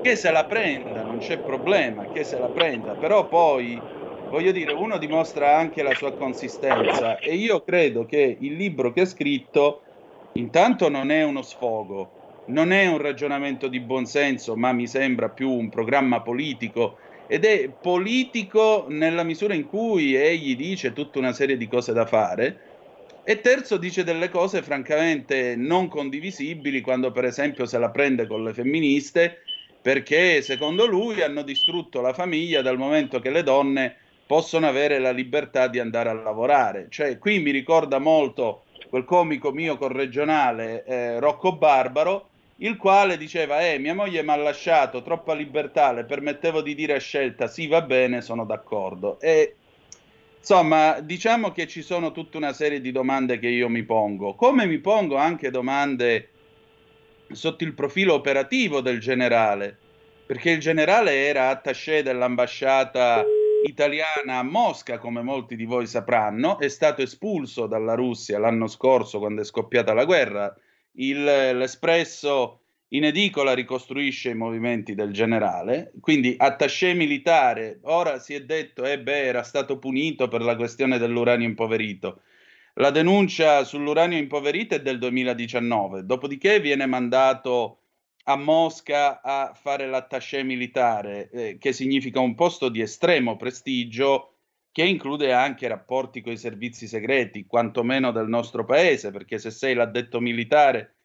che 0.00 0.16
se 0.16 0.30
la 0.30 0.46
prenda, 0.46 1.02
non 1.04 1.18
c'è 1.18 1.40
problema, 1.42 2.08
che 2.08 2.24
se 2.24 2.38
la 2.38 2.50
prenda, 2.50 2.96
però 2.96 3.28
poi 3.28 3.86
voglio 4.26 4.52
dire, 4.52 4.72
uno 4.72 4.98
dimostra 4.98 5.56
anche 5.56 5.82
la 5.82 5.94
sua 5.94 6.14
consistenza 6.14 7.18
e 7.18 7.34
io 7.36 7.62
credo 7.62 8.04
che 8.04 8.36
il 8.40 8.54
libro 8.54 8.92
che 8.92 9.02
ha 9.02 9.06
scritto 9.06 9.82
intanto 10.32 10.88
non 10.88 11.10
è 11.10 11.22
uno 11.24 11.42
sfogo, 11.42 12.14
non 12.46 12.72
è 12.72 12.86
un 12.86 12.98
ragionamento 12.98 13.68
di 13.68 13.80
buonsenso, 13.80 14.56
ma 14.56 14.72
mi 14.72 14.86
sembra 14.88 15.30
più 15.30 15.50
un 15.50 15.68
programma 15.68 16.22
politico 16.22 16.98
ed 17.26 17.44
è 17.44 17.70
politico 17.70 18.86
nella 18.88 19.22
misura 19.22 19.54
in 19.54 19.66
cui 19.66 20.14
egli 20.14 20.56
dice 20.56 20.92
tutta 20.92 21.18
una 21.18 21.32
serie 21.32 21.56
di 21.56 21.66
cose 21.68 21.92
da 21.92 22.06
fare 22.06 22.67
e 23.28 23.42
terzo 23.42 23.76
dice 23.76 24.04
delle 24.04 24.30
cose 24.30 24.62
francamente 24.62 25.54
non 25.54 25.88
condivisibili 25.88 26.80
quando 26.80 27.12
per 27.12 27.26
esempio 27.26 27.66
se 27.66 27.76
la 27.76 27.90
prende 27.90 28.26
con 28.26 28.42
le 28.42 28.54
femministe 28.54 29.42
perché 29.82 30.40
secondo 30.40 30.86
lui 30.86 31.20
hanno 31.20 31.42
distrutto 31.42 32.00
la 32.00 32.14
famiglia 32.14 32.62
dal 32.62 32.78
momento 32.78 33.20
che 33.20 33.28
le 33.28 33.42
donne 33.42 33.96
possono 34.24 34.66
avere 34.66 34.98
la 34.98 35.10
libertà 35.10 35.68
di 35.68 35.78
andare 35.78 36.08
a 36.08 36.14
lavorare. 36.14 36.86
Cioè 36.88 37.18
qui 37.18 37.38
mi 37.40 37.50
ricorda 37.50 37.98
molto 37.98 38.62
quel 38.88 39.04
comico 39.04 39.52
mio 39.52 39.76
corregionale 39.76 40.84
eh, 40.84 41.20
Rocco 41.20 41.54
Barbaro, 41.54 42.30
il 42.56 42.78
quale 42.78 43.18
diceva, 43.18 43.60
eh, 43.60 43.76
mia 43.76 43.94
moglie 43.94 44.22
mi 44.22 44.30
ha 44.30 44.36
lasciato 44.36 45.02
troppa 45.02 45.34
libertà, 45.34 45.92
le 45.92 46.04
permettevo 46.04 46.62
di 46.62 46.74
dire 46.74 46.94
a 46.94 46.98
scelta, 46.98 47.46
sì, 47.46 47.66
va 47.66 47.82
bene, 47.82 48.22
sono 48.22 48.46
d'accordo. 48.46 49.20
E 49.20 49.54
insomma, 50.38 51.00
diciamo 51.00 51.52
che 51.52 51.66
ci 51.66 51.82
sono 51.82 52.12
tutta 52.12 52.36
una 52.38 52.52
serie 52.52 52.80
di 52.80 52.92
domande 52.92 53.38
che 53.38 53.48
io 53.48 53.68
mi 53.68 53.82
pongo, 53.82 54.34
come 54.34 54.66
mi 54.66 54.78
pongo 54.78 55.16
anche 55.16 55.50
domande 55.50 56.30
sotto 57.30 57.64
il 57.64 57.74
profilo 57.74 58.14
operativo 58.14 58.80
del 58.80 59.00
generale, 59.00 59.76
perché 60.26 60.50
il 60.50 60.60
generale 60.60 61.26
era 61.26 61.48
attaché 61.50 62.02
dell'ambasciata 62.02 63.24
italiana 63.64 64.38
a 64.38 64.42
Mosca, 64.42 64.98
come 64.98 65.22
molti 65.22 65.56
di 65.56 65.64
voi 65.64 65.86
sapranno, 65.86 66.58
è 66.58 66.68
stato 66.68 67.02
espulso 67.02 67.66
dalla 67.66 67.94
Russia 67.94 68.38
l'anno 68.38 68.66
scorso 68.66 69.18
quando 69.18 69.42
è 69.42 69.44
scoppiata 69.44 69.92
la 69.92 70.04
guerra. 70.04 70.54
Il, 70.92 71.22
L'Espresso 71.22 72.60
in 72.90 73.04
edicola 73.04 73.52
ricostruisce 73.52 74.30
i 74.30 74.34
movimenti 74.34 74.94
del 74.94 75.12
generale, 75.12 75.92
quindi 76.00 76.34
attaché 76.38 76.94
militare, 76.94 77.80
ora 77.82 78.18
si 78.18 78.34
è 78.34 78.44
detto, 78.44 78.84
eh 78.84 78.98
beh, 78.98 79.24
era 79.24 79.42
stato 79.42 79.78
punito 79.78 80.28
per 80.28 80.40
la 80.42 80.56
questione 80.56 80.96
dell'uranio 80.98 81.46
impoverito. 81.46 82.22
La 82.74 82.90
denuncia 82.90 83.64
sull'uranio 83.64 84.16
impoverito 84.16 84.76
è 84.76 84.80
del 84.80 84.98
2019, 84.98 86.04
dopodiché 86.04 86.60
viene 86.60 86.86
mandato 86.86 87.80
a 88.24 88.36
Mosca 88.36 89.20
a 89.20 89.52
fare 89.54 89.86
l'attaché 89.86 90.42
militare, 90.42 91.28
eh, 91.30 91.58
che 91.58 91.72
significa 91.72 92.20
un 92.20 92.34
posto 92.34 92.68
di 92.68 92.80
estremo 92.80 93.36
prestigio 93.36 94.34
che 94.70 94.84
include 94.84 95.32
anche 95.32 95.66
rapporti 95.66 96.20
con 96.20 96.32
i 96.32 96.36
servizi 96.36 96.86
segreti, 96.86 97.46
quantomeno 97.46 98.12
del 98.12 98.28
nostro 98.28 98.64
paese, 98.64 99.10
perché 99.10 99.38
se 99.38 99.50
sei 99.50 99.74
l'addetto 99.74 100.20
militare 100.20 100.97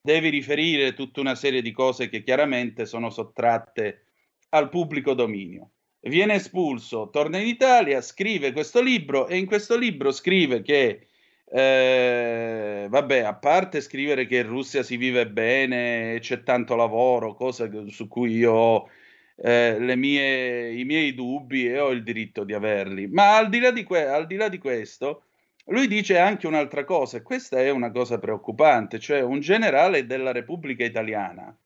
devi 0.00 0.28
riferire 0.28 0.94
tutta 0.94 1.20
una 1.20 1.34
serie 1.34 1.62
di 1.62 1.72
cose 1.72 2.08
che 2.08 2.22
chiaramente 2.22 2.86
sono 2.86 3.10
sottratte 3.10 4.04
al 4.50 4.68
pubblico 4.68 5.14
dominio. 5.14 5.70
Viene 6.00 6.34
espulso, 6.34 7.10
torna 7.10 7.38
in 7.38 7.46
Italia, 7.46 8.00
scrive 8.00 8.52
questo 8.52 8.80
libro 8.80 9.26
e 9.26 9.36
in 9.36 9.44
questo 9.44 9.76
libro 9.76 10.12
scrive 10.12 10.62
che 10.62 11.06
eh, 11.52 12.86
vabbè, 12.88 13.18
a 13.20 13.34
parte 13.34 13.80
scrivere 13.80 14.26
che 14.26 14.38
in 14.38 14.46
Russia 14.46 14.82
si 14.82 14.96
vive 14.96 15.28
bene, 15.28 16.18
c'è 16.20 16.42
tanto 16.42 16.76
lavoro, 16.76 17.34
cosa 17.34 17.68
su 17.88 18.08
cui 18.08 18.36
io 18.36 18.52
ho 18.52 18.88
eh, 19.36 19.76
mie, 19.96 20.72
i 20.72 20.84
miei 20.84 21.14
dubbi 21.14 21.66
e 21.66 21.78
ho 21.80 21.90
il 21.90 22.02
diritto 22.02 22.44
di 22.44 22.54
averli. 22.54 23.08
Ma 23.08 23.36
al 23.36 23.48
di, 23.48 23.58
là 23.58 23.70
di 23.70 23.82
que- 23.82 24.06
al 24.06 24.26
di 24.26 24.36
là 24.36 24.48
di 24.48 24.58
questo, 24.58 25.24
lui 25.70 25.86
dice 25.86 26.18
anche 26.18 26.46
un'altra 26.46 26.84
cosa, 26.84 27.18
e 27.18 27.22
questa 27.22 27.60
è 27.60 27.70
una 27.70 27.90
cosa 27.90 28.18
preoccupante, 28.18 28.98
cioè 28.98 29.20
un 29.22 29.40
generale 29.40 30.06
della 30.06 30.32
Repubblica 30.32 30.84
Italiana 30.84 31.56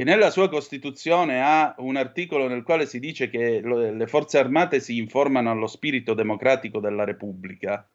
che 0.00 0.06
nella 0.06 0.30
sua 0.30 0.48
Costituzione 0.48 1.42
ha 1.42 1.74
un 1.76 1.96
articolo 1.96 2.48
nel 2.48 2.62
quale 2.62 2.86
si 2.86 2.98
dice 2.98 3.28
che 3.28 3.60
le 3.60 4.06
forze 4.06 4.38
armate 4.38 4.80
si 4.80 4.96
informano 4.96 5.50
allo 5.50 5.66
spirito 5.66 6.14
democratico 6.14 6.80
della 6.80 7.04
Repubblica 7.04 7.86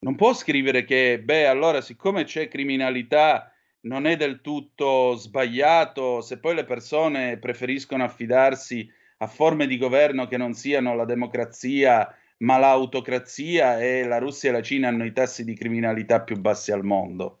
non 0.00 0.16
può 0.16 0.34
scrivere 0.34 0.84
che, 0.84 1.18
beh, 1.18 1.46
allora 1.46 1.80
siccome 1.80 2.24
c'è 2.24 2.48
criminalità 2.48 3.50
non 3.84 4.06
è 4.06 4.16
del 4.16 4.42
tutto 4.42 5.14
sbagliato 5.14 6.20
se 6.20 6.38
poi 6.38 6.54
le 6.56 6.64
persone 6.64 7.38
preferiscono 7.38 8.04
affidarsi 8.04 8.86
a 9.18 9.26
forme 9.26 9.66
di 9.66 9.78
governo 9.78 10.26
che 10.26 10.36
non 10.36 10.52
siano 10.52 10.94
la 10.94 11.06
democrazia 11.06 12.14
ma 12.38 12.58
l'autocrazia 12.58 13.80
e 13.80 14.04
la 14.04 14.18
Russia 14.18 14.50
e 14.50 14.52
la 14.52 14.62
Cina 14.62 14.88
hanno 14.88 15.04
i 15.04 15.12
tassi 15.12 15.44
di 15.44 15.54
criminalità 15.54 16.22
più 16.22 16.36
bassi 16.36 16.72
al 16.72 16.84
mondo. 16.84 17.38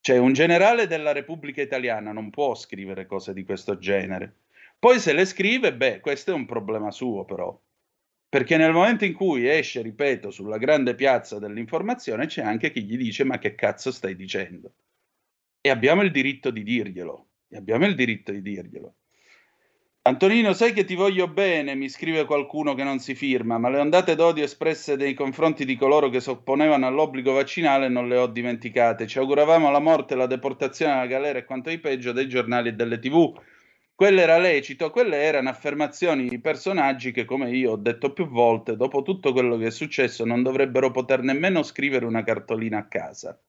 Cioè 0.00 0.18
un 0.18 0.32
generale 0.32 0.86
della 0.86 1.12
Repubblica 1.12 1.62
Italiana 1.62 2.12
non 2.12 2.30
può 2.30 2.54
scrivere 2.54 3.06
cose 3.06 3.32
di 3.32 3.42
questo 3.42 3.78
genere. 3.78 4.40
Poi 4.78 4.98
se 4.98 5.14
le 5.14 5.24
scrive, 5.24 5.74
beh, 5.74 6.00
questo 6.00 6.30
è 6.30 6.34
un 6.34 6.44
problema 6.44 6.90
suo 6.90 7.24
però. 7.24 7.58
Perché 8.28 8.56
nel 8.56 8.72
momento 8.72 9.04
in 9.04 9.14
cui 9.14 9.48
esce, 9.48 9.80
ripeto, 9.80 10.30
sulla 10.30 10.58
grande 10.58 10.94
piazza 10.94 11.38
dell'informazione, 11.38 12.26
c'è 12.26 12.42
anche 12.42 12.70
chi 12.70 12.84
gli 12.84 12.96
dice: 12.96 13.24
Ma 13.24 13.38
che 13.38 13.54
cazzo 13.54 13.92
stai 13.92 14.16
dicendo? 14.16 14.74
E 15.60 15.70
abbiamo 15.70 16.02
il 16.02 16.10
diritto 16.10 16.50
di 16.50 16.62
dirglielo. 16.64 17.28
E 17.48 17.56
abbiamo 17.56 17.86
il 17.86 17.94
diritto 17.94 18.32
di 18.32 18.42
dirglielo. 18.42 18.94
Antonino, 20.06 20.52
sai 20.52 20.74
che 20.74 20.84
ti 20.84 20.94
voglio 20.94 21.28
bene, 21.28 21.74
mi 21.74 21.88
scrive 21.88 22.26
qualcuno 22.26 22.74
che 22.74 22.84
non 22.84 22.98
si 22.98 23.14
firma, 23.14 23.56
ma 23.56 23.70
le 23.70 23.78
ondate 23.78 24.14
d'odio 24.14 24.44
espresse 24.44 24.96
nei 24.96 25.14
confronti 25.14 25.64
di 25.64 25.76
coloro 25.76 26.10
che 26.10 26.20
si 26.20 26.28
opponevano 26.28 26.86
all'obbligo 26.86 27.32
vaccinale 27.32 27.88
non 27.88 28.06
le 28.08 28.18
ho 28.18 28.26
dimenticate. 28.26 29.06
Ci 29.06 29.18
auguravamo 29.18 29.70
la 29.70 29.78
morte, 29.78 30.14
la 30.14 30.26
deportazione 30.26 30.92
alla 30.92 31.06
galera 31.06 31.38
e 31.38 31.44
quanto 31.44 31.70
di 31.70 31.78
peggio 31.78 32.12
dei 32.12 32.28
giornali 32.28 32.68
e 32.68 32.72
delle 32.74 32.98
tv 32.98 33.32
quello 33.94 34.20
era 34.20 34.38
lecito, 34.38 34.90
quelle 34.90 35.22
erano 35.22 35.48
affermazioni 35.48 36.28
di 36.28 36.40
personaggi 36.40 37.12
che, 37.12 37.24
come 37.24 37.50
io 37.50 37.72
ho 37.72 37.76
detto 37.76 38.12
più 38.12 38.26
volte, 38.26 38.76
dopo 38.76 39.02
tutto 39.02 39.32
quello 39.32 39.56
che 39.56 39.66
è 39.66 39.70
successo, 39.70 40.24
non 40.24 40.42
dovrebbero 40.42 40.90
poter 40.90 41.22
nemmeno 41.22 41.62
scrivere 41.62 42.04
una 42.04 42.24
cartolina 42.24 42.78
a 42.78 42.88
casa. 42.88 43.40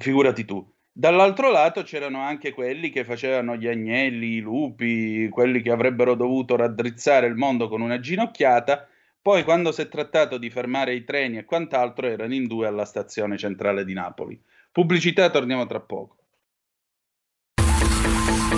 Figurati 0.00 0.44
tu. 0.44 0.73
Dall'altro 0.96 1.50
lato 1.50 1.82
c'erano 1.82 2.20
anche 2.20 2.52
quelli 2.52 2.90
che 2.90 3.04
facevano 3.04 3.56
gli 3.56 3.66
agnelli, 3.66 4.36
i 4.36 4.40
lupi, 4.40 5.28
quelli 5.28 5.60
che 5.60 5.72
avrebbero 5.72 6.14
dovuto 6.14 6.54
raddrizzare 6.54 7.26
il 7.26 7.34
mondo 7.34 7.66
con 7.68 7.80
una 7.80 7.98
ginocchiata, 7.98 8.86
poi 9.20 9.42
quando 9.42 9.72
si 9.72 9.80
è 9.80 9.88
trattato 9.88 10.38
di 10.38 10.50
fermare 10.50 10.94
i 10.94 11.02
treni 11.02 11.38
e 11.38 11.44
quant'altro 11.44 12.06
erano 12.06 12.32
in 12.32 12.46
due 12.46 12.68
alla 12.68 12.84
stazione 12.84 13.36
centrale 13.36 13.84
di 13.84 13.92
Napoli. 13.92 14.40
Pubblicità, 14.70 15.30
torniamo 15.30 15.66
tra 15.66 15.80
poco. 15.80 16.23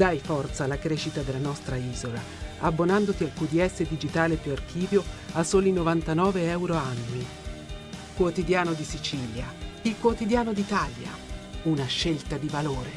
Dai 0.00 0.18
forza 0.18 0.64
alla 0.64 0.78
crescita 0.78 1.20
della 1.20 1.36
nostra 1.36 1.76
isola, 1.76 2.18
abbonandoti 2.60 3.22
al 3.22 3.34
QDS 3.34 3.86
digitale 3.86 4.36
più 4.36 4.50
archivio 4.50 5.04
a 5.34 5.42
soli 5.42 5.72
99 5.72 6.48
euro 6.48 6.74
annui. 6.74 7.22
Quotidiano 8.16 8.72
di 8.72 8.82
Sicilia, 8.82 9.44
il 9.82 9.98
quotidiano 9.98 10.54
d'Italia, 10.54 11.10
una 11.64 11.84
scelta 11.84 12.38
di 12.38 12.48
valore. 12.48 12.88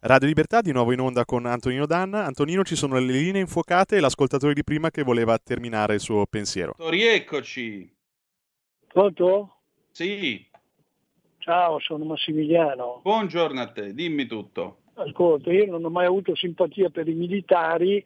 Radio 0.00 0.28
Libertà 0.28 0.60
di 0.60 0.72
nuovo 0.72 0.92
in 0.92 1.00
onda 1.00 1.24
con 1.24 1.46
Antonino 1.46 1.86
Danna. 1.86 2.26
Antonino, 2.26 2.64
ci 2.64 2.76
sono 2.76 2.98
le 2.98 3.10
linee 3.10 3.40
infuocate 3.40 3.96
e 3.96 4.00
l'ascoltatore 4.00 4.52
di 4.52 4.62
prima 4.62 4.90
che 4.90 5.02
voleva 5.02 5.38
terminare 5.38 5.94
il 5.94 6.00
suo 6.00 6.26
pensiero. 6.26 6.74
Rieccoci. 6.76 7.90
Pronto? 8.86 9.60
Sì, 9.90 10.52
Ciao, 11.44 11.78
sono 11.78 12.06
Massimiliano. 12.06 13.00
buongiorno 13.02 13.60
a 13.60 13.70
te, 13.70 13.92
dimmi 13.92 14.24
tutto. 14.24 14.78
Ascolta, 14.94 15.52
io 15.52 15.66
non 15.66 15.84
ho 15.84 15.90
mai 15.90 16.06
avuto 16.06 16.34
simpatia 16.34 16.88
per 16.88 17.06
i 17.06 17.12
militari, 17.12 18.02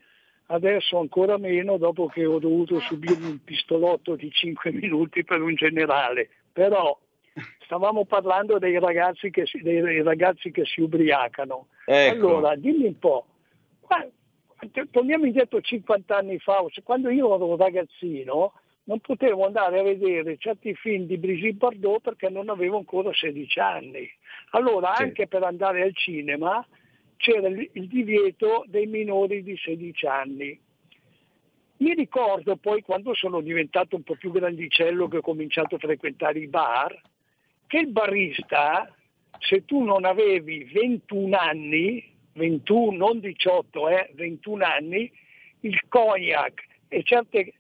adesso 0.47 0.99
ancora 0.99 1.39
meno 1.39 1.77
dopo 1.77 2.09
che 2.09 2.27
ho 2.27 2.41
dovuto 2.41 2.81
subire 2.81 3.25
un 3.25 3.39
pistolotto 3.45 4.17
di 4.17 4.29
5 4.29 4.73
minuti 4.73 5.23
per 5.23 5.41
un 5.41 5.55
generale. 5.55 6.31
Però 6.53 6.99
stavamo 7.65 8.07
parlando 8.07 8.59
dei 8.59 8.77
ragazzi 8.81 9.31
che 9.31 9.47
si, 9.47 9.63
dei 9.63 10.03
ragazzi 10.03 10.51
che 10.51 10.65
si 10.65 10.81
ubriacano. 10.81 11.69
Ecco. 11.85 12.27
Allora, 12.27 12.57
dimmi 12.57 12.87
un 12.87 12.99
po', 12.99 13.25
torniamo 14.91 15.27
indietro 15.27 15.61
50 15.61 16.17
anni 16.17 16.41
fa, 16.41 16.65
quando 16.83 17.09
io 17.09 17.33
ero 17.37 17.55
ragazzino, 17.55 18.53
non 18.89 19.01
potevo 19.01 19.45
andare 19.45 19.79
a 19.79 19.83
vedere 19.83 20.39
certi 20.39 20.75
film 20.75 21.05
di 21.05 21.19
Brigitte 21.19 21.57
Bardot 21.59 22.01
perché 22.01 22.31
non 22.31 22.49
avevo 22.49 22.79
ancora 22.79 23.13
16 23.13 23.61
anni. 23.61 24.11
Allora, 24.53 24.95
Sì. 24.95 25.03
anche 25.03 25.27
per 25.27 25.43
andare 25.43 25.83
al 25.83 25.95
cinema 25.95 26.67
c'era 27.17 27.49
il, 27.49 27.69
il 27.75 27.87
divieto 27.87 28.65
dei 28.67 28.87
minori 28.87 29.43
di 29.43 29.57
16 29.57 30.07
anni. 30.07 30.59
Mi 31.81 31.95
ricordo 31.95 32.57
poi 32.57 32.81
quando 32.81 33.15
sono 33.15 33.43
diventato 33.43 33.95
un 33.95 34.03
po' 34.03 34.17
più 34.17 34.33
grandicello 34.33 35.07
che 35.07 35.19
ho 35.19 35.23
cominciato 35.23 35.75
a 35.75 35.79
frequentare 35.79 36.39
i 36.39 36.49
bar, 36.49 36.99
che 37.67 37.79
il 37.79 37.89
barista, 37.89 38.91
se 39.39 39.67
tu 39.67 39.83
non 39.83 40.07
avevi 40.07 40.65
21 40.65 41.37
anni, 41.37 42.03
21, 42.33 42.97
non 42.97 43.21
18, 43.21 43.89
eh, 43.91 44.11
21 44.15 44.65
anni, 44.65 45.13
il 45.61 45.79
cognac 45.89 46.65
e 46.89 47.03
certe 47.03 47.53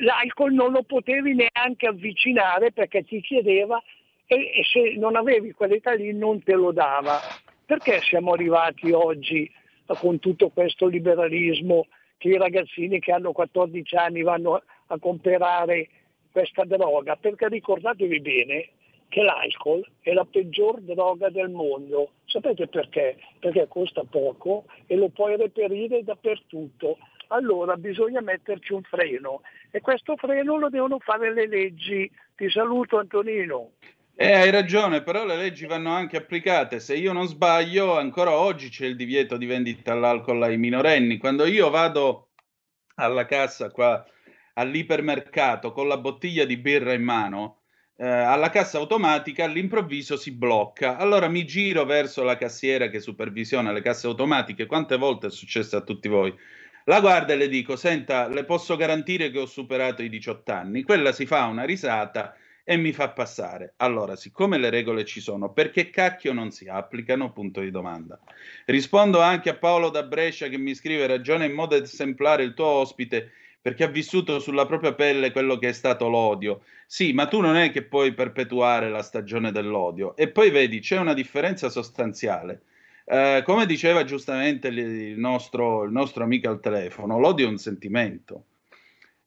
l'alcol 0.00 0.54
non 0.54 0.72
lo 0.72 0.82
potevi 0.82 1.34
neanche 1.34 1.86
avvicinare 1.86 2.72
perché 2.72 3.04
ti 3.04 3.20
chiedeva 3.20 3.82
e, 4.26 4.62
se 4.64 4.94
non 4.96 5.16
avevi 5.16 5.52
quell'età 5.52 5.92
lì 5.92 6.12
non 6.14 6.42
te 6.42 6.54
lo 6.54 6.72
dava. 6.72 7.20
Perché 7.66 8.00
siamo 8.00 8.32
arrivati 8.32 8.92
oggi 8.92 9.44
eh, 9.44 9.94
con 9.98 10.18
tutto 10.18 10.48
questo 10.48 10.86
liberalismo 10.86 11.86
che 12.16 12.28
i 12.28 12.38
ragazzini 12.38 13.00
che 13.00 13.12
hanno 13.12 13.32
14 13.32 13.96
anni 13.96 14.22
vanno 14.22 14.62
a 14.86 14.98
comprare 14.98 15.88
questa 16.30 16.64
droga? 16.64 17.16
Perché 17.16 17.48
ricordatevi 17.48 18.20
bene 18.20 18.68
che 19.08 19.22
l'alcol 19.22 19.86
è 20.00 20.12
la 20.12 20.24
peggior 20.24 20.80
droga 20.80 21.28
del 21.28 21.50
mondo. 21.50 22.10
Sapete 22.24 22.66
perché? 22.66 23.16
Perché 23.38 23.68
costa 23.68 24.02
poco 24.02 24.64
e 24.86 24.96
lo 24.96 25.08
puoi 25.08 25.36
reperire 25.36 26.02
dappertutto. 26.02 26.98
Allora 27.34 27.76
bisogna 27.76 28.20
metterci 28.20 28.72
un 28.72 28.82
freno 28.82 29.42
e 29.72 29.80
questo 29.80 30.14
freno 30.16 30.56
lo 30.56 30.68
devono 30.68 31.00
fare 31.00 31.32
le 31.34 31.48
leggi. 31.48 32.08
Ti 32.36 32.48
saluto 32.48 32.98
Antonino. 32.98 33.72
Eh, 34.14 34.32
hai 34.32 34.50
ragione, 34.50 35.02
però 35.02 35.24
le 35.24 35.36
leggi 35.36 35.66
vanno 35.66 35.90
anche 35.90 36.16
applicate. 36.16 36.78
Se 36.78 36.94
io 36.94 37.12
non 37.12 37.26
sbaglio, 37.26 37.98
ancora 37.98 38.38
oggi 38.38 38.68
c'è 38.68 38.86
il 38.86 38.94
divieto 38.94 39.36
di 39.36 39.46
vendita 39.46 39.90
all'alcol 39.90 40.40
ai 40.44 40.56
minorenni. 40.56 41.18
Quando 41.18 41.44
io 41.44 41.70
vado 41.70 42.28
alla 42.96 43.26
cassa 43.26 43.72
qua 43.72 44.06
all'ipermercato 44.52 45.72
con 45.72 45.88
la 45.88 45.98
bottiglia 45.98 46.44
di 46.44 46.56
birra 46.56 46.92
in 46.92 47.02
mano, 47.02 47.62
eh, 47.96 48.06
alla 48.06 48.50
cassa 48.50 48.78
automatica 48.78 49.42
all'improvviso 49.42 50.16
si 50.16 50.30
blocca. 50.30 50.96
Allora 50.98 51.26
mi 51.26 51.44
giro 51.44 51.84
verso 51.84 52.22
la 52.22 52.36
cassiera 52.36 52.86
che 52.86 53.00
supervisiona 53.00 53.72
le 53.72 53.82
casse 53.82 54.06
automatiche. 54.06 54.66
Quante 54.66 54.96
volte 54.96 55.26
è 55.26 55.30
successo 55.30 55.76
a 55.76 55.80
tutti 55.80 56.06
voi? 56.06 56.32
La 56.84 57.00
guarda 57.00 57.32
e 57.34 57.36
le 57.36 57.48
dico: 57.48 57.76
Senta, 57.76 58.26
le 58.28 58.44
posso 58.44 58.76
garantire 58.76 59.30
che 59.30 59.38
ho 59.38 59.46
superato 59.46 60.02
i 60.02 60.08
18 60.08 60.52
anni. 60.52 60.82
Quella 60.82 61.12
si 61.12 61.26
fa 61.26 61.44
una 61.44 61.64
risata 61.64 62.34
e 62.62 62.76
mi 62.76 62.92
fa 62.92 63.10
passare. 63.10 63.74
Allora, 63.78 64.16
siccome 64.16 64.58
le 64.58 64.70
regole 64.70 65.04
ci 65.04 65.20
sono, 65.20 65.52
perché 65.52 65.90
cacchio 65.90 66.32
non 66.32 66.50
si 66.50 66.66
applicano? 66.68 67.32
Punto 67.32 67.60
di 67.60 67.70
domanda. 67.70 68.18
Rispondo 68.66 69.20
anche 69.20 69.50
a 69.50 69.56
Paolo 69.56 69.90
da 69.90 70.02
Brescia 70.04 70.48
che 70.48 70.58
mi 70.58 70.74
scrive: 70.74 71.06
Ragione 71.06 71.46
in 71.46 71.52
modo 71.52 71.74
esemplare 71.74 72.42
il 72.44 72.54
tuo 72.54 72.66
ospite 72.66 73.32
perché 73.60 73.84
ha 73.84 73.88
vissuto 73.88 74.38
sulla 74.38 74.66
propria 74.66 74.94
pelle 74.94 75.32
quello 75.32 75.56
che 75.56 75.68
è 75.68 75.72
stato 75.72 76.08
l'odio. 76.08 76.64
Sì, 76.86 77.12
ma 77.14 77.26
tu 77.26 77.40
non 77.40 77.56
è 77.56 77.70
che 77.70 77.82
puoi 77.84 78.12
perpetuare 78.12 78.90
la 78.90 79.02
stagione 79.02 79.52
dell'odio. 79.52 80.14
E 80.16 80.28
poi 80.30 80.50
vedi, 80.50 80.80
c'è 80.80 80.98
una 80.98 81.14
differenza 81.14 81.70
sostanziale. 81.70 82.60
Eh, 83.06 83.42
come 83.44 83.66
diceva 83.66 84.04
giustamente 84.04 84.68
il 84.68 85.18
nostro, 85.18 85.84
il 85.84 85.92
nostro 85.92 86.24
amico 86.24 86.48
al 86.48 86.60
telefono, 86.60 87.18
l'odio 87.18 87.46
è 87.46 87.50
un 87.50 87.58
sentimento. 87.58 88.44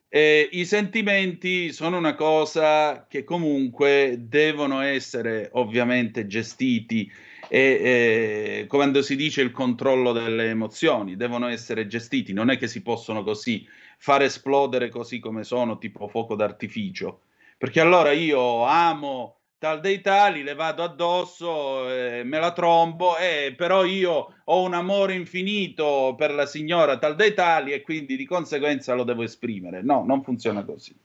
E 0.09 0.49
I 0.51 0.65
sentimenti 0.65 1.71
sono 1.73 1.97
una 1.97 2.15
cosa 2.15 3.07
che 3.07 3.23
comunque 3.23 4.15
devono 4.19 4.79
essere 4.81 5.49
ovviamente 5.53 6.27
gestiti 6.27 7.11
e 7.49 7.59
eh, 7.59 8.65
quando 8.67 9.01
si 9.01 9.15
dice 9.15 9.41
il 9.41 9.51
controllo 9.51 10.11
delle 10.11 10.49
emozioni, 10.49 11.15
devono 11.15 11.47
essere 11.47 11.87
gestiti, 11.87 12.33
non 12.33 12.49
è 12.49 12.57
che 12.57 12.67
si 12.67 12.81
possono 12.81 13.23
così 13.23 13.67
far 13.97 14.21
esplodere 14.21 14.89
così 14.89 15.19
come 15.19 15.43
sono, 15.43 15.77
tipo 15.77 16.07
fuoco 16.07 16.35
d'artificio, 16.35 17.21
perché 17.57 17.79
allora 17.79 18.11
io 18.11 18.63
amo 18.63 19.36
tal 19.59 19.79
dei 19.79 20.01
tali, 20.01 20.43
le 20.43 20.53
vado 20.53 20.83
addosso, 20.83 21.89
eh, 21.89 22.23
me 22.23 22.39
la 22.39 22.53
trombo, 22.53 23.17
eh, 23.17 23.53
però 23.55 23.83
io 23.83 24.33
ho 24.43 24.61
un 24.61 24.73
amore 24.73 25.13
infinito 25.13 26.15
per 26.17 26.31
la 26.31 26.45
signora 26.45 26.97
tal 26.97 27.15
dei 27.15 27.33
tali 27.33 27.71
e 27.71 27.81
quindi 27.81 28.15
di 28.15 28.25
conseguenza 28.25 28.93
lo 28.93 29.03
devo 29.03 29.23
esprimere. 29.23 29.81
No, 29.81 30.03
non 30.05 30.23
funziona 30.23 30.63
così. 30.63 30.95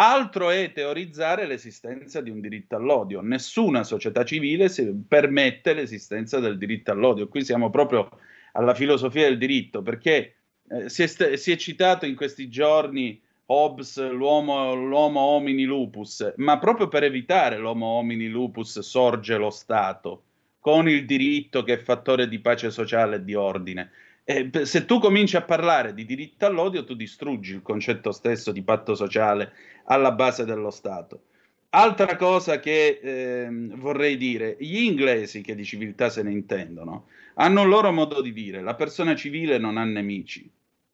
Altro 0.00 0.50
è 0.50 0.70
teorizzare 0.72 1.44
l'esistenza 1.46 2.20
di 2.20 2.30
un 2.30 2.40
diritto 2.40 2.76
all'odio. 2.76 3.20
Nessuna 3.20 3.82
società 3.82 4.24
civile 4.24 4.70
permette 5.08 5.72
l'esistenza 5.72 6.38
del 6.38 6.56
diritto 6.56 6.92
all'odio. 6.92 7.26
Qui 7.26 7.44
siamo 7.44 7.68
proprio 7.68 8.08
alla 8.52 8.74
filosofia 8.74 9.24
del 9.28 9.38
diritto, 9.38 9.82
perché 9.82 10.36
eh, 10.68 10.88
si, 10.88 11.02
è 11.02 11.06
st- 11.08 11.32
si 11.32 11.50
è 11.50 11.56
citato 11.56 12.06
in 12.06 12.14
questi 12.14 12.48
giorni 12.48 13.20
Hobbes, 13.50 14.10
l'uomo, 14.10 14.74
l'uomo 14.74 15.20
homini 15.20 15.64
lupus, 15.64 16.34
ma 16.36 16.58
proprio 16.58 16.88
per 16.88 17.02
evitare 17.04 17.56
l'uomo 17.58 17.86
homini 17.86 18.28
lupus 18.28 18.80
sorge 18.80 19.36
lo 19.36 19.50
Stato. 19.50 20.22
con 20.60 20.88
il 20.88 21.06
diritto 21.06 21.62
che 21.62 21.74
è 21.74 21.78
fattore 21.78 22.28
di 22.28 22.40
pace 22.40 22.70
sociale 22.70 23.16
e 23.16 23.24
di 23.24 23.34
ordine. 23.34 23.90
E 24.24 24.50
se 24.64 24.84
tu 24.84 24.98
cominci 24.98 25.36
a 25.36 25.42
parlare 25.42 25.94
di 25.94 26.04
diritto 26.04 26.44
all'odio, 26.44 26.84
tu 26.84 26.94
distruggi 26.94 27.54
il 27.54 27.62
concetto 27.62 28.12
stesso 28.12 28.52
di 28.52 28.62
patto 28.62 28.94
sociale 28.94 29.52
alla 29.84 30.12
base 30.12 30.44
dello 30.44 30.70
Stato. 30.70 31.22
Altra 31.70 32.16
cosa 32.16 32.60
che 32.60 33.00
eh, 33.02 33.48
vorrei 33.76 34.16
dire, 34.16 34.56
gli 34.58 34.82
inglesi 34.82 35.40
che 35.40 35.54
di 35.54 35.64
civiltà 35.64 36.10
se 36.10 36.22
ne 36.22 36.32
intendono, 36.32 37.06
hanno 37.34 37.62
un 37.62 37.68
loro 37.68 37.92
modo 37.92 38.20
di 38.20 38.32
dire, 38.32 38.60
la 38.60 38.74
persona 38.74 39.14
civile 39.14 39.58
non 39.58 39.78
ha 39.78 39.84
nemici, 39.84 40.50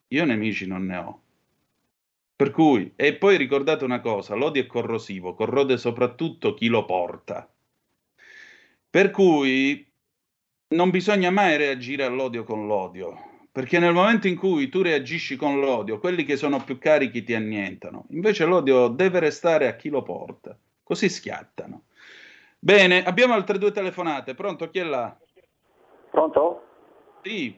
io 0.09 0.25
nemici 0.25 0.67
non 0.67 0.87
ne 0.87 0.97
ho. 0.97 1.23
Per 2.37 2.51
cui, 2.51 2.93
e 2.97 3.14
poi 3.14 3.37
ricordate 3.37 3.85
una 3.85 4.01
cosa, 4.01 4.35
l'odio 4.35 4.62
è 4.62 4.66
corrosivo, 4.66 5.35
corrode 5.35 5.76
soprattutto 5.76 6.55
chi 6.55 6.66
lo 6.66 6.85
porta. 6.85 7.49
Per 8.91 9.11
cui 9.11 9.89
non 10.68 10.91
bisogna 10.91 11.30
mai 11.30 11.57
reagire 11.57 12.05
all'odio 12.05 12.43
con 12.43 12.66
l'odio, 12.66 13.16
perché 13.53 13.78
nel 13.78 13.93
momento 13.93 14.26
in 14.26 14.37
cui 14.37 14.68
tu 14.68 14.82
reagisci 14.82 15.37
con 15.37 15.61
l'odio, 15.61 16.01
quelli 16.01 16.24
che 16.24 16.37
sono 16.37 16.62
più 16.64 16.78
carichi 16.78 17.22
ti 17.22 17.35
annientano. 17.35 18.07
Invece 18.11 18.47
l'odio 18.47 18.89
deve 18.89 19.20
restare 19.20 19.68
a 19.68 19.76
chi 19.76 19.89
lo 19.89 20.03
porta, 20.03 20.59
così 20.82 21.09
schiattano. 21.09 21.85
Bene, 22.59 23.05
abbiamo 23.05 23.35
altre 23.35 23.59
due 23.59 23.70
telefonate. 23.70 24.35
Pronto? 24.35 24.70
Chi 24.70 24.78
è 24.80 24.85
là? 24.85 25.16
Pronto? 26.11 26.62
Sì. 27.22 27.57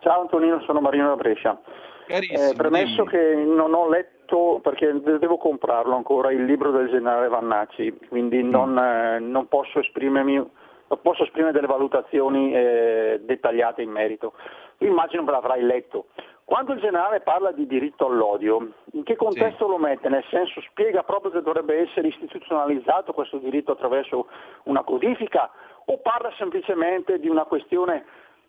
Ciao 0.00 0.22
Antonino, 0.22 0.60
sono 0.62 0.80
Marino 0.80 1.08
da 1.08 1.16
Brescia. 1.16 1.60
Eh, 2.06 2.54
premesso 2.56 3.04
dimmi. 3.04 3.08
che 3.08 3.34
non 3.34 3.74
ho 3.74 3.88
letto, 3.88 4.60
perché 4.62 4.92
devo 5.00 5.36
comprarlo 5.36 5.94
ancora, 5.94 6.32
il 6.32 6.44
libro 6.44 6.70
del 6.70 6.88
generale 6.88 7.28
Vannacci, 7.28 7.98
quindi 8.08 8.42
mm. 8.42 8.50
non, 8.50 8.78
eh, 8.78 9.18
non, 9.20 9.48
posso 9.48 9.78
esprimermi, 9.78 10.34
non 10.34 11.00
posso 11.00 11.22
esprimere 11.22 11.52
delle 11.52 11.66
valutazioni 11.66 12.54
eh, 12.54 13.20
dettagliate 13.22 13.82
in 13.82 13.90
merito. 13.90 14.34
Immagino 14.78 15.24
che 15.24 15.30
l'avrai 15.30 15.62
letto. 15.62 16.06
Quando 16.44 16.72
il 16.72 16.80
generale 16.80 17.20
parla 17.20 17.52
di 17.52 17.66
diritto 17.66 18.06
all'odio, 18.06 18.72
in 18.92 19.04
che 19.04 19.16
contesto 19.16 19.64
sì. 19.64 19.70
lo 19.70 19.78
mette? 19.78 20.08
Nel 20.08 20.24
senso 20.28 20.60
spiega 20.62 21.02
proprio 21.02 21.30
che 21.30 21.40
dovrebbe 21.40 21.78
essere 21.78 22.08
istituzionalizzato 22.08 23.12
questo 23.12 23.38
diritto 23.38 23.72
attraverso 23.72 24.26
una 24.64 24.82
codifica 24.82 25.50
o 25.86 25.98
parla 25.98 26.32
semplicemente 26.36 27.18
di 27.20 27.28
una 27.28 27.44
questione 27.44 28.04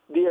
di 0.05 0.27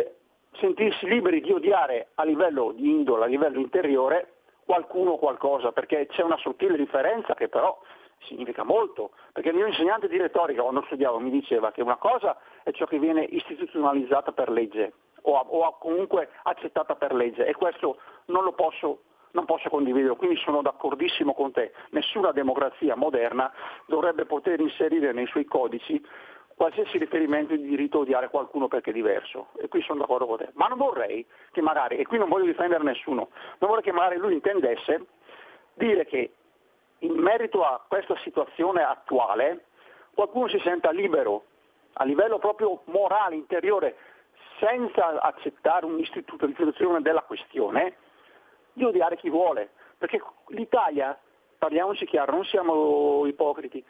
sentirsi 0.59 1.07
liberi 1.07 1.41
di 1.41 1.53
odiare 1.53 2.09
a 2.15 2.25
livello 2.25 2.73
di 2.73 2.89
indole, 2.91 3.25
a 3.25 3.29
livello 3.29 3.59
interiore, 3.59 4.35
qualcuno 4.65 5.13
o 5.13 5.19
qualcosa, 5.19 5.73
perché 5.73 6.07
c'è 6.07 6.23
una 6.23 6.37
sottile 6.39 6.77
differenza 6.77 7.35
che 7.35 7.49
però 7.49 7.79
significa 8.27 8.63
molto, 8.63 9.11
perché 9.33 9.49
il 9.49 9.57
mio 9.57 9.67
insegnante 9.67 10.09
di 10.09 10.17
retorica 10.17 10.63
quando 10.63 10.83
studiavo 10.87 11.19
mi 11.19 11.31
diceva 11.31 11.73
che 11.73 11.83
una 11.83 11.97
cosa 11.97 12.39
è 12.63 12.71
ciò 12.71 12.87
che 12.87 12.99
viene 12.99 13.23
istituzionalizzata 13.23 14.33
per 14.33 14.51
legge 14.51 14.93
o, 15.23 15.37
o 15.37 15.79
comunque 15.79 16.29
accettata 16.45 16.95
per 16.95 17.13
legge 17.13 17.45
e 17.45 17.55
questo 17.55 17.99
non 18.27 18.45
lo 18.45 18.53
posso 18.53 19.03
non 19.33 19.47
posso 19.47 19.71
condividere, 19.71 20.15
quindi 20.17 20.37
sono 20.37 20.61
d'accordissimo 20.61 21.33
con 21.33 21.53
te. 21.53 21.73
Nessuna 21.91 22.33
democrazia 22.33 22.97
moderna 22.97 23.51
dovrebbe 23.87 24.27
poter 24.27 24.61
inserire 24.61 25.13
nei 25.13 25.27
suoi 25.27 25.47
codici 25.47 26.05
qualsiasi 26.63 26.97
riferimento 26.97 27.57
di 27.57 27.67
diritto 27.67 27.99
a 27.99 28.01
odiare 28.03 28.29
qualcuno 28.29 28.69
perché 28.69 28.91
è 28.91 28.93
diverso, 28.93 29.49
e 29.59 29.67
qui 29.67 29.83
sono 29.83 29.99
d'accordo 29.99 30.27
con 30.27 30.37
te, 30.37 30.51
ma 30.53 30.69
non 30.69 30.79
vorrei 30.79 31.27
che 31.51 31.61
magari, 31.61 31.97
e 31.97 32.07
qui 32.07 32.19
non 32.19 32.29
voglio 32.29 32.45
difendere 32.45 32.85
nessuno, 32.85 33.31
non 33.59 33.69
vorrei 33.69 33.83
che 33.83 33.91
magari 33.91 34.17
lui 34.19 34.35
intendesse 34.35 35.07
dire 35.75 36.07
che 36.07 36.33
in 36.99 37.15
merito 37.15 37.65
a 37.65 37.85
questa 37.89 38.17
situazione 38.19 38.85
attuale 38.85 39.65
qualcuno 40.15 40.47
si 40.47 40.61
senta 40.61 40.93
libero 40.93 41.47
a 41.95 42.05
livello 42.05 42.39
proprio 42.39 42.83
morale, 42.85 43.35
interiore, 43.35 43.97
senza 44.61 45.21
accettare 45.21 45.85
un'istituzionalizzazione 45.85 47.01
della 47.01 47.23
questione, 47.23 47.97
di 48.73 48.85
odiare 48.85 49.17
chi 49.17 49.31
vuole, 49.31 49.71
perché 49.99 50.23
l'Italia, 50.51 51.19
parliamoci 51.59 52.07
chiaro, 52.07 52.31
non 52.31 52.45
siamo 52.45 53.27
ipocriti, 53.27 53.85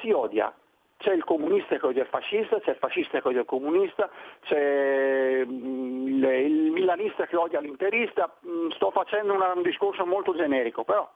si 0.00 0.10
odia, 0.10 0.52
c'è 0.98 1.12
il 1.12 1.24
comunista 1.24 1.78
che 1.78 1.86
odia 1.86 2.02
il 2.02 2.08
fascista, 2.08 2.60
c'è 2.60 2.72
il 2.72 2.76
fascista 2.76 3.20
che 3.20 3.28
odia 3.28 3.40
il 3.40 3.46
comunista, 3.46 4.10
c'è 4.42 5.44
mm, 5.46 6.06
il, 6.06 6.24
il 6.24 6.72
milanista 6.72 7.26
che 7.26 7.36
odia 7.36 7.60
l'interista, 7.60 8.30
mm, 8.46 8.70
sto 8.70 8.90
facendo 8.90 9.32
una, 9.32 9.52
un 9.54 9.62
discorso 9.62 10.04
molto 10.04 10.34
generico, 10.34 10.84
però 10.84 11.08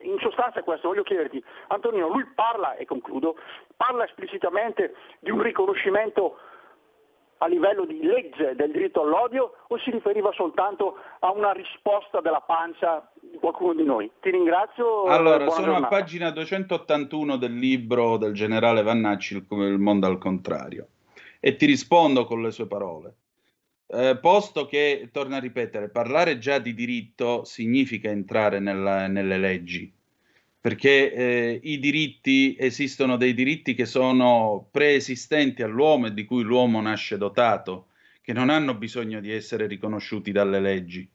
in 0.00 0.18
sostanza 0.18 0.62
questo, 0.62 0.88
voglio 0.88 1.02
chiederti, 1.02 1.42
Antonino, 1.68 2.08
lui 2.08 2.26
parla, 2.34 2.74
e 2.74 2.84
concludo, 2.84 3.36
parla 3.76 4.04
esplicitamente 4.04 4.94
di 5.20 5.30
un 5.30 5.40
riconoscimento 5.40 6.38
a 7.38 7.46
livello 7.46 7.84
di 7.84 8.02
legge 8.02 8.54
del 8.54 8.70
diritto 8.70 9.02
all'odio 9.02 9.54
o 9.68 9.78
si 9.78 9.90
riferiva 9.90 10.32
soltanto 10.32 10.98
a 11.20 11.30
una 11.32 11.52
risposta 11.52 12.20
della 12.20 12.40
pancia 12.40 13.10
qualcuno 13.38 13.74
di 13.74 13.84
noi? 13.84 14.10
Ti 14.20 14.30
ringrazio. 14.30 15.04
Allora, 15.04 15.48
sono 15.50 15.64
giornata. 15.66 15.86
a 15.86 15.88
pagina 15.88 16.30
281 16.30 17.36
del 17.36 17.56
libro 17.56 18.16
del 18.16 18.32
generale 18.32 18.82
Vannacci, 18.82 19.36
Il, 19.36 19.58
il 19.58 19.78
mondo 19.78 20.06
al 20.06 20.18
contrario, 20.18 20.88
e 21.40 21.56
ti 21.56 21.66
rispondo 21.66 22.24
con 22.24 22.42
le 22.42 22.50
sue 22.50 22.66
parole. 22.66 23.14
Eh, 23.86 24.18
posto 24.20 24.66
che, 24.66 25.08
torno 25.12 25.36
a 25.36 25.40
ripetere, 25.40 25.90
parlare 25.90 26.38
già 26.38 26.58
di 26.58 26.74
diritto 26.74 27.44
significa 27.44 28.08
entrare 28.08 28.58
nella, 28.58 29.06
nelle 29.06 29.38
leggi 29.38 29.92
perché 30.64 31.12
eh, 31.12 31.60
i 31.62 31.78
diritti 31.78 32.56
esistono 32.58 33.18
dei 33.18 33.34
diritti 33.34 33.74
che 33.74 33.84
sono 33.84 34.66
preesistenti 34.70 35.62
all'uomo 35.62 36.06
e 36.06 36.14
di 36.14 36.24
cui 36.24 36.42
l'uomo 36.42 36.80
nasce 36.80 37.18
dotato, 37.18 37.88
che 38.22 38.32
non 38.32 38.48
hanno 38.48 38.72
bisogno 38.72 39.20
di 39.20 39.30
essere 39.30 39.66
riconosciuti 39.66 40.32
dalle 40.32 40.60
leggi. 40.60 41.06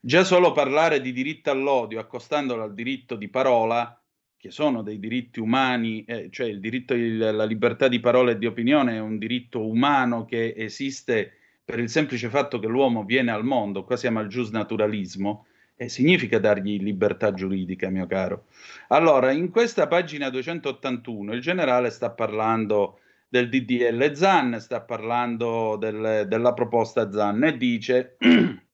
Già 0.00 0.24
solo 0.24 0.52
parlare 0.52 1.00
di 1.00 1.12
diritto 1.12 1.50
all'odio, 1.50 1.98
accostandolo 1.98 2.62
al 2.62 2.74
diritto 2.74 3.16
di 3.16 3.28
parola, 3.28 4.00
che 4.36 4.50
sono 4.50 4.82
dei 4.82 4.98
diritti 4.98 5.40
umani, 5.40 6.04
eh, 6.04 6.28
cioè 6.30 6.46
il 6.46 6.60
diritto 6.60 6.94
alla 6.94 7.44
libertà 7.44 7.88
di 7.88 7.98
parola 8.00 8.30
e 8.30 8.38
di 8.38 8.46
opinione 8.46 8.94
è 8.94 9.00
un 9.00 9.18
diritto 9.18 9.66
umano 9.66 10.24
che 10.24 10.54
esiste 10.56 11.32
per 11.64 11.80
il 11.80 11.88
semplice 11.88 12.28
fatto 12.28 12.60
che 12.60 12.68
l'uomo 12.68 13.04
viene 13.04 13.32
al 13.32 13.44
mondo, 13.44 13.84
qua 13.84 13.96
siamo 13.96 14.20
al 14.20 14.28
giusnaturalismo, 14.28 15.46
e 15.74 15.88
significa 15.88 16.38
dargli 16.38 16.80
libertà 16.80 17.34
giuridica, 17.34 17.90
mio 17.90 18.06
caro. 18.06 18.46
Allora, 18.88 19.30
in 19.32 19.50
questa 19.50 19.86
pagina 19.86 20.30
281 20.30 21.34
il 21.34 21.40
generale 21.40 21.90
sta 21.90 22.10
parlando 22.10 23.00
del 23.28 23.48
DDL 23.48 24.14
ZAN, 24.14 24.60
sta 24.60 24.80
parlando 24.80 25.76
del, 25.76 26.26
della 26.28 26.54
proposta 26.54 27.10
ZAN 27.10 27.44
e 27.44 27.56
dice 27.56 28.16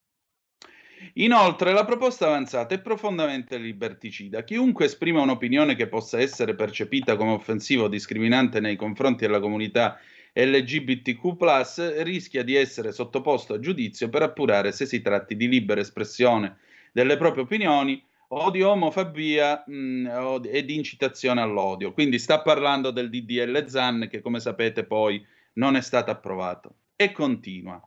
Inoltre, 1.14 1.72
la 1.72 1.84
proposta 1.84 2.26
avanzata 2.26 2.74
è 2.74 2.80
profondamente 2.80 3.58
liberticida. 3.58 4.44
Chiunque 4.44 4.86
esprima 4.86 5.20
un'opinione 5.20 5.74
che 5.74 5.88
possa 5.88 6.20
essere 6.20 6.54
percepita 6.54 7.16
come 7.16 7.32
offensiva 7.32 7.84
o 7.84 7.88
discriminante 7.88 8.60
nei 8.60 8.76
confronti 8.76 9.26
della 9.26 9.40
comunità 9.40 9.98
LGBTQ, 10.34 12.02
rischia 12.02 12.42
di 12.42 12.54
essere 12.54 12.92
sottoposto 12.92 13.54
a 13.54 13.60
giudizio 13.60 14.08
per 14.08 14.22
appurare 14.22 14.72
se 14.72 14.86
si 14.86 15.02
tratti 15.02 15.36
di 15.36 15.48
libera 15.48 15.80
espressione 15.80 16.56
delle 16.92 17.16
proprie 17.16 17.44
opinioni 17.44 18.02
o 18.34 18.50
di 18.50 18.62
omofobia 18.62 19.62
mh, 19.66 20.40
e 20.50 20.64
di 20.64 20.76
incitazione 20.76 21.42
all'odio. 21.42 21.92
Quindi 21.92 22.18
sta 22.18 22.40
parlando 22.40 22.90
del 22.90 23.10
DDL 23.10 23.66
ZAN 23.66 24.08
che 24.10 24.22
come 24.22 24.40
sapete 24.40 24.84
poi 24.84 25.24
non 25.54 25.76
è 25.76 25.82
stato 25.82 26.10
approvato. 26.10 26.76
E 26.96 27.12
continua. 27.12 27.86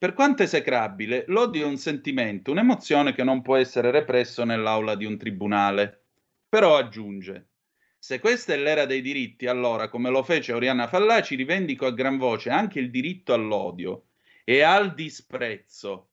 Per 0.00 0.14
quanto 0.14 0.42
esecrabile, 0.42 1.24
l'odio 1.26 1.64
è 1.64 1.66
un 1.66 1.76
sentimento, 1.76 2.52
un'emozione 2.52 3.12
che 3.12 3.22
non 3.22 3.42
può 3.42 3.56
essere 3.56 3.90
represso 3.90 4.44
nell'aula 4.44 4.94
di 4.94 5.04
un 5.04 5.18
tribunale. 5.18 6.04
Però 6.48 6.78
aggiunge, 6.78 7.48
se 7.98 8.18
questa 8.18 8.54
è 8.54 8.56
l'era 8.56 8.86
dei 8.86 9.02
diritti, 9.02 9.46
allora, 9.46 9.90
come 9.90 10.08
lo 10.08 10.22
fece 10.22 10.54
Oriana 10.54 10.88
Fallaci, 10.88 11.34
rivendico 11.34 11.84
a 11.84 11.92
gran 11.92 12.16
voce 12.16 12.48
anche 12.48 12.78
il 12.78 12.90
diritto 12.90 13.34
all'odio 13.34 14.06
e 14.42 14.62
al 14.62 14.94
disprezzo 14.94 16.12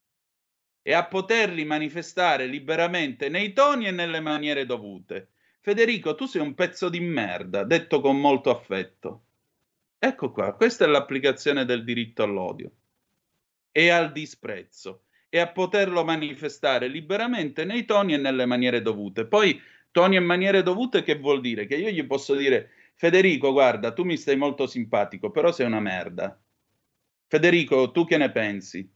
e 0.82 0.92
a 0.92 1.06
poterli 1.06 1.64
manifestare 1.64 2.46
liberamente 2.46 3.30
nei 3.30 3.54
toni 3.54 3.88
e 3.88 3.92
nelle 3.92 4.20
maniere 4.20 4.66
dovute. 4.66 5.30
Federico, 5.62 6.14
tu 6.14 6.26
sei 6.26 6.42
un 6.42 6.56
pezzo 6.56 6.90
di 6.90 7.00
merda, 7.00 7.64
detto 7.64 8.02
con 8.02 8.20
molto 8.20 8.50
affetto. 8.50 9.24
Ecco 9.98 10.34
qua, 10.34 10.56
questa 10.56 10.84
è 10.84 10.90
l'applicazione 10.90 11.64
del 11.64 11.86
diritto 11.86 12.24
all'odio 12.24 12.70
e 13.78 13.90
al 13.92 14.12
disprezzo 14.12 15.04
e 15.30 15.38
a 15.38 15.52
poterlo 15.52 16.04
manifestare 16.04 16.88
liberamente 16.88 17.64
nei 17.64 17.86
toni 17.86 18.16
e 18.16 18.18
nelle 18.18 18.48
maniere 18.48 18.82
dovute. 18.82 19.28
Poi 19.28 19.62
toni 19.92 20.16
e 20.16 20.20
maniere 20.20 20.64
dovute 20.64 21.04
che 21.04 21.20
vuol 21.20 21.42
dire? 21.42 21.68
Che 21.68 21.76
io 21.76 21.92
gli 21.92 22.04
posso 22.08 22.34
dire 22.34 22.72
Federico, 22.96 23.52
guarda, 23.52 23.94
tu 23.94 24.04
mi 24.04 24.18
stai 24.18 24.36
molto 24.36 24.66
simpatico, 24.66 25.30
però 25.30 25.52
sei 25.52 25.68
una 25.68 25.80
merda. 25.80 26.42
Federico, 27.28 27.92
tu 27.92 28.04
che 28.04 28.18
ne 28.18 28.32
pensi? 28.32 28.92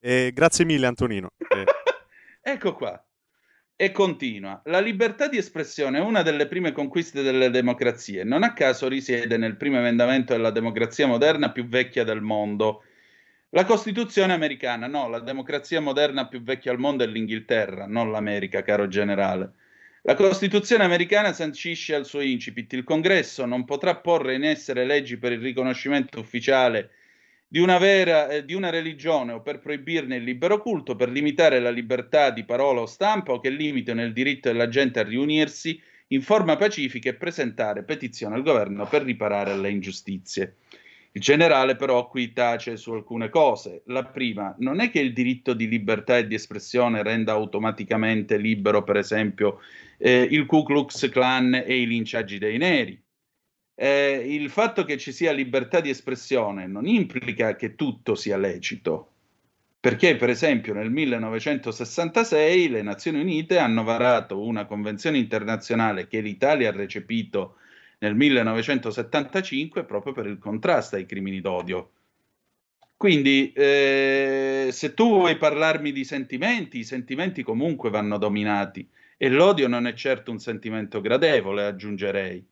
Eh, 0.00 0.30
grazie 0.32 0.64
mille 0.64 0.86
Antonino. 0.86 1.28
Eh. 1.46 2.52
ecco 2.52 2.74
qua. 2.74 3.05
E 3.78 3.92
continua. 3.92 4.62
La 4.64 4.80
libertà 4.80 5.28
di 5.28 5.36
espressione 5.36 5.98
è 5.98 6.00
una 6.00 6.22
delle 6.22 6.46
prime 6.46 6.72
conquiste 6.72 7.20
delle 7.20 7.50
democrazie. 7.50 8.24
Non 8.24 8.42
a 8.42 8.54
caso 8.54 8.88
risiede 8.88 9.36
nel 9.36 9.58
primo 9.58 9.76
emendamento 9.76 10.32
della 10.32 10.50
democrazia 10.50 11.06
moderna 11.06 11.52
più 11.52 11.68
vecchia 11.68 12.02
del 12.02 12.22
mondo. 12.22 12.84
La 13.50 13.66
Costituzione 13.66 14.32
americana, 14.32 14.86
no, 14.86 15.10
la 15.10 15.20
democrazia 15.20 15.82
moderna 15.82 16.26
più 16.26 16.42
vecchia 16.42 16.72
al 16.72 16.78
mondo 16.78 17.04
è 17.04 17.06
l'Inghilterra, 17.06 17.86
non 17.86 18.10
l'America, 18.10 18.62
caro 18.62 18.88
generale. 18.88 19.52
La 20.04 20.14
Costituzione 20.14 20.84
americana 20.84 21.34
sancisce 21.34 21.94
al 21.94 22.06
suo 22.06 22.20
incipit 22.20 22.72
il 22.72 22.82
Congresso 22.82 23.44
non 23.44 23.66
potrà 23.66 23.94
porre 23.96 24.36
in 24.36 24.44
essere 24.44 24.86
leggi 24.86 25.18
per 25.18 25.32
il 25.32 25.40
riconoscimento 25.40 26.18
ufficiale 26.18 26.92
di 27.48 27.60
una, 27.60 27.78
vera, 27.78 28.28
eh, 28.28 28.44
di 28.44 28.54
una 28.54 28.70
religione 28.70 29.32
o 29.32 29.40
per 29.40 29.60
proibirne 29.60 30.16
il 30.16 30.24
libero 30.24 30.60
culto, 30.60 30.96
per 30.96 31.10
limitare 31.10 31.60
la 31.60 31.70
libertà 31.70 32.30
di 32.30 32.44
parola 32.44 32.80
o 32.80 32.86
stampa 32.86 33.32
o 33.32 33.40
che 33.40 33.50
limitino 33.50 34.02
il 34.02 34.12
diritto 34.12 34.50
della 34.50 34.68
gente 34.68 34.98
a 34.98 35.04
riunirsi 35.04 35.80
in 36.08 36.22
forma 36.22 36.56
pacifica 36.56 37.08
e 37.08 37.14
presentare 37.14 37.84
petizione 37.84 38.34
al 38.34 38.42
governo 38.42 38.86
per 38.86 39.02
riparare 39.02 39.52
alle 39.52 39.70
ingiustizie. 39.70 40.56
Il 41.12 41.22
generale 41.22 41.76
però 41.76 42.08
qui 42.08 42.32
tace 42.32 42.76
su 42.76 42.92
alcune 42.92 43.30
cose. 43.30 43.82
La 43.86 44.04
prima, 44.04 44.54
non 44.58 44.80
è 44.80 44.90
che 44.90 45.00
il 45.00 45.14
diritto 45.14 45.54
di 45.54 45.66
libertà 45.66 46.18
e 46.18 46.26
di 46.26 46.34
espressione 46.34 47.02
renda 47.02 47.32
automaticamente 47.32 48.36
libero, 48.36 48.82
per 48.84 48.96
esempio, 48.96 49.60
eh, 49.96 50.28
il 50.30 50.44
Ku 50.44 50.62
Klux 50.62 51.08
Klan 51.08 51.54
e 51.54 51.80
i 51.80 51.86
linciaggi 51.86 52.38
dei 52.38 52.58
neri 52.58 53.02
eh, 53.78 54.24
il 54.26 54.48
fatto 54.48 54.84
che 54.84 54.96
ci 54.96 55.12
sia 55.12 55.32
libertà 55.32 55.80
di 55.80 55.90
espressione 55.90 56.66
non 56.66 56.86
implica 56.86 57.54
che 57.56 57.74
tutto 57.74 58.14
sia 58.14 58.38
lecito, 58.38 59.12
perché 59.78 60.16
per 60.16 60.30
esempio 60.30 60.72
nel 60.72 60.90
1966 60.90 62.70
le 62.70 62.82
Nazioni 62.82 63.20
Unite 63.20 63.58
hanno 63.58 63.84
varato 63.84 64.40
una 64.40 64.64
convenzione 64.64 65.18
internazionale 65.18 66.08
che 66.08 66.20
l'Italia 66.20 66.70
ha 66.70 66.72
recepito 66.72 67.56
nel 67.98 68.14
1975 68.14 69.84
proprio 69.84 70.14
per 70.14 70.26
il 70.26 70.38
contrasto 70.38 70.96
ai 70.96 71.04
crimini 71.04 71.40
d'odio. 71.42 71.90
Quindi, 72.96 73.52
eh, 73.52 74.68
se 74.72 74.94
tu 74.94 75.08
vuoi 75.08 75.36
parlarmi 75.36 75.92
di 75.92 76.04
sentimenti, 76.04 76.78
i 76.78 76.84
sentimenti 76.84 77.42
comunque 77.42 77.90
vanno 77.90 78.16
dominati 78.16 78.88
e 79.18 79.28
l'odio 79.28 79.68
non 79.68 79.86
è 79.86 79.92
certo 79.92 80.30
un 80.30 80.38
sentimento 80.38 81.02
gradevole, 81.02 81.64
aggiungerei. 81.64 82.42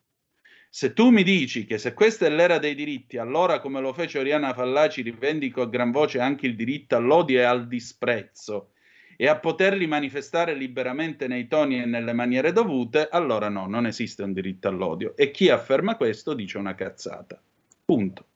Se 0.77 0.93
tu 0.93 1.11
mi 1.11 1.23
dici 1.23 1.67
che 1.67 1.79
se 1.79 1.95
questa 1.95 2.27
è 2.27 2.31
l'era 2.31 2.59
dei 2.59 2.75
diritti, 2.75 3.17
allora 3.17 3.61
come 3.61 3.81
lo 3.81 3.93
fece 3.93 4.19
Oriana 4.19 4.53
Fallaci 4.53 5.03
rivendico 5.03 5.63
a 5.63 5.69
gran 5.69 5.93
voce 5.93 6.19
anche 6.19 6.49
il 6.49 6.57
diritto 6.57 6.97
all'odio 6.97 7.39
e 7.39 7.45
al 7.45 7.69
disprezzo 7.69 8.73
e 9.17 9.29
a 9.29 9.39
poterli 9.39 9.87
manifestare 9.87 10.53
liberamente 10.53 11.29
nei 11.29 11.47
toni 11.47 11.81
e 11.81 11.85
nelle 11.85 12.13
maniere 12.13 12.51
dovute, 12.51 13.07
allora 13.09 13.49
no, 13.49 13.69
non 13.69 13.87
esiste 13.87 14.25
un 14.25 14.33
diritto 14.33 14.67
all'odio. 14.67 15.15
E 15.17 15.31
chi 15.31 15.49
afferma 15.49 15.95
questo 15.95 16.35
dice 16.35 16.59
una 16.59 16.75
cazzata. 16.75 17.41
Punto. 17.85 18.27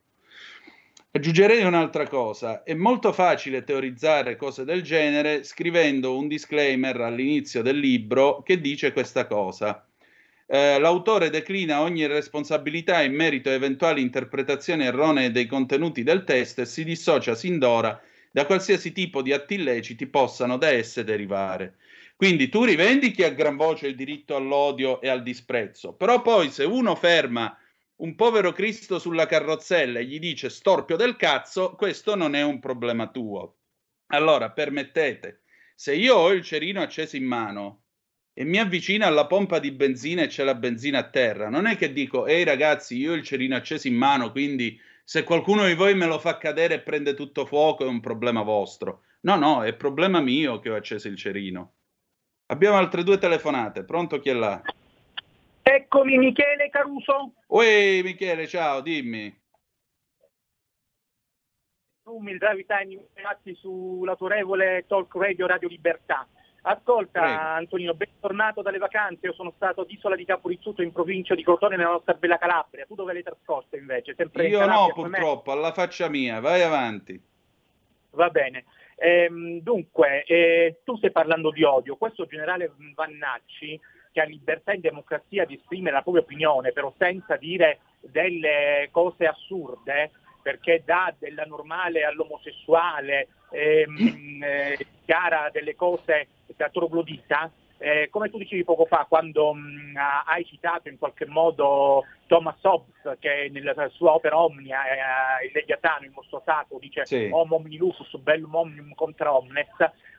Aggiungerei 1.11 1.65
un'altra 1.65 2.07
cosa, 2.07 2.63
è 2.63 2.73
molto 2.73 3.11
facile 3.11 3.65
teorizzare 3.65 4.37
cose 4.37 4.63
del 4.63 4.81
genere 4.81 5.43
scrivendo 5.43 6.17
un 6.17 6.29
disclaimer 6.29 7.01
all'inizio 7.01 7.61
del 7.61 7.79
libro 7.79 8.41
che 8.43 8.61
dice 8.61 8.93
questa 8.93 9.27
cosa 9.27 9.83
eh, 10.51 10.79
l'autore 10.79 11.29
declina 11.29 11.81
ogni 11.81 12.07
responsabilità 12.07 13.03
in 13.03 13.13
merito 13.13 13.49
a 13.49 13.53
eventuali 13.53 14.01
interpretazioni 14.01 14.83
erronee 14.83 15.29
dei 15.31 15.45
contenuti 15.45 16.01
del 16.01 16.23
testo 16.23 16.61
e 16.61 16.65
si 16.65 16.83
dissocia 16.83 17.35
sin 17.35 17.59
d'ora 17.59 18.01
da 18.31 18.47
qualsiasi 18.47 18.91
tipo 18.91 19.21
di 19.21 19.31
atti 19.31 19.53
illeciti 19.53 20.07
possano 20.07 20.57
da 20.57 20.69
esse 20.69 21.03
derivare. 21.03 21.75
Quindi 22.15 22.49
tu 22.49 22.63
rivendichi 22.63 23.23
a 23.23 23.29
gran 23.29 23.57
voce 23.57 23.85
il 23.85 23.95
diritto 23.95 24.35
all'odio 24.35 24.99
e 25.01 25.07
al 25.07 25.21
disprezzo, 25.21 25.93
però 25.93 26.23
poi 26.23 26.49
se 26.49 26.63
uno 26.63 26.95
ferma 26.95 27.55
un 27.97 28.15
povero 28.15 28.51
Cristo 28.51 28.97
sulla 28.97 29.27
carrozzella 29.27 29.99
e 29.99 30.05
gli 30.05 30.17
dice 30.17 30.49
storpio 30.49 30.95
del 30.95 31.15
cazzo, 31.15 31.75
questo 31.75 32.15
non 32.15 32.33
è 32.33 32.41
un 32.41 32.59
problema 32.59 33.07
tuo. 33.11 33.57
Allora, 34.07 34.49
permettete, 34.49 35.41
se 35.75 35.93
io 35.93 36.15
ho 36.15 36.31
il 36.31 36.41
cerino 36.41 36.81
acceso 36.81 37.17
in 37.17 37.25
mano 37.25 37.83
e 38.39 38.45
mi 38.45 38.57
avvicino 38.57 39.05
alla 39.05 39.27
pompa 39.27 39.59
di 39.59 39.69
benzina 39.69 40.21
e 40.21 40.27
c'è 40.27 40.45
la 40.45 40.55
benzina 40.55 40.99
a 40.99 41.09
terra. 41.09 41.49
Non 41.49 41.65
è 41.65 41.75
che 41.75 41.91
dico, 41.91 42.25
ehi 42.25 42.45
ragazzi, 42.45 42.95
io 42.95 43.11
ho 43.11 43.15
il 43.15 43.21
cerino 43.21 43.57
acceso 43.57 43.89
in 43.89 43.95
mano, 43.95 44.31
quindi 44.31 44.79
se 45.03 45.25
qualcuno 45.25 45.65
di 45.65 45.73
voi 45.73 45.93
me 45.93 46.05
lo 46.05 46.19
fa 46.19 46.37
cadere 46.37 46.75
e 46.75 46.79
prende 46.79 47.15
tutto 47.15 47.45
fuoco 47.45 47.83
è 47.83 47.87
un 47.89 47.99
problema 47.99 48.41
vostro. 48.41 49.01
No, 49.23 49.35
no, 49.35 49.65
è 49.65 49.73
problema 49.75 50.21
mio 50.21 50.59
che 50.59 50.69
ho 50.69 50.75
acceso 50.75 51.09
il 51.09 51.17
cerino. 51.17 51.73
Abbiamo 52.45 52.77
altre 52.77 53.03
due 53.03 53.17
telefonate. 53.17 53.83
Pronto 53.83 54.21
chi 54.21 54.29
è 54.29 54.33
là? 54.33 54.61
Eccomi 55.61 56.17
Michele 56.17 56.69
Caruso. 56.69 57.33
Ui 57.47 58.01
Michele, 58.03 58.47
ciao, 58.47 58.79
dimmi. 58.79 59.37
Tu 62.03 62.17
mi 62.19 62.37
davi 62.37 62.65
time 62.65 63.05
sull'autorevole 63.55 64.85
Talk 64.87 65.13
Radio 65.15 65.45
Radio 65.45 65.67
Libertà. 65.67 66.25
Ascolta 66.61 67.21
Prego. 67.21 67.37
Antonino, 67.37 67.93
bentornato 67.93 68.61
dalle 68.61 68.77
vacanze, 68.77 69.27
io 69.27 69.33
sono 69.33 69.53
stato 69.55 69.81
ad 69.81 69.91
Isola 69.91 70.15
di 70.15 70.25
Caporizzuto 70.25 70.81
in 70.81 70.91
provincia 70.91 71.35
di 71.35 71.43
Crotone 71.43 71.77
nella 71.77 71.91
nostra 71.91 72.13
bella 72.13 72.37
Calabria, 72.37 72.85
tu 72.85 72.95
dove 72.95 73.13
l'hai 73.13 73.23
trascorso 73.23 73.75
invece? 73.75 74.13
Sempre 74.15 74.47
io 74.47 74.65
no 74.65 74.91
purtroppo, 74.93 75.51
alla 75.51 75.71
faccia 75.71 76.09
mia, 76.09 76.39
vai 76.39 76.61
avanti. 76.61 77.21
Va 78.11 78.29
bene, 78.29 78.65
ehm, 78.95 79.59
dunque 79.59 80.23
eh, 80.23 80.79
tu 80.83 80.97
stai 80.97 81.11
parlando 81.11 81.51
di 81.51 81.63
odio, 81.63 81.95
questo 81.95 82.25
generale 82.25 82.73
Vannacci 82.95 83.79
che 84.11 84.21
ha 84.21 84.25
libertà 84.25 84.71
e 84.71 84.79
democrazia 84.79 85.45
di 85.45 85.55
esprimere 85.55 85.95
la 85.95 86.01
propria 86.01 86.23
opinione, 86.23 86.71
però 86.71 86.91
senza 86.97 87.35
dire 87.35 87.79
delle 88.01 88.89
cose 88.91 89.25
assurde, 89.25 90.11
perché 90.49 90.81
dà 90.83 91.13
della 91.19 91.43
normale 91.43 92.05
all'omosessuale, 92.05 93.27
ehm, 93.51 94.41
eh, 94.43 94.77
chiara 95.05 95.49
delle 95.51 95.75
cose 95.75 96.27
da 96.57 96.69
troglodita, 96.69 97.51
eh, 97.79 98.09
come 98.09 98.29
tu 98.29 98.37
dicevi 98.37 98.63
poco 98.63 98.85
fa, 98.85 99.05
quando 99.07 99.53
mh, 99.53 99.93
hai 100.25 100.45
citato 100.45 100.89
in 100.89 100.97
qualche 100.97 101.25
modo 101.25 102.03
Thomas 102.27 102.61
Hobbes, 102.61 103.17
che 103.19 103.49
nella 103.51 103.73
sua 103.89 104.13
opera 104.13 104.37
Omnia, 104.37 104.81
eh, 105.41 105.45
il 105.45 105.51
Leviatano, 105.53 106.05
il 106.05 106.11
mostro 106.11 106.41
sacro, 106.45 106.77
dice 106.77 107.05
sì. 107.05 107.29
Homo 107.31 107.55
omni 107.55 107.77
lupus, 107.77 108.15
bellum 108.17 108.53
omnium 108.53 108.93
contra 108.95 109.33
omnes, 109.33 109.67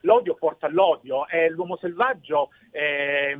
l'odio 0.00 0.34
porta 0.34 0.66
all'odio 0.66 1.28
e 1.28 1.50
l'uomo 1.50 1.76
selvaggio 1.76 2.48
eh, 2.70 3.38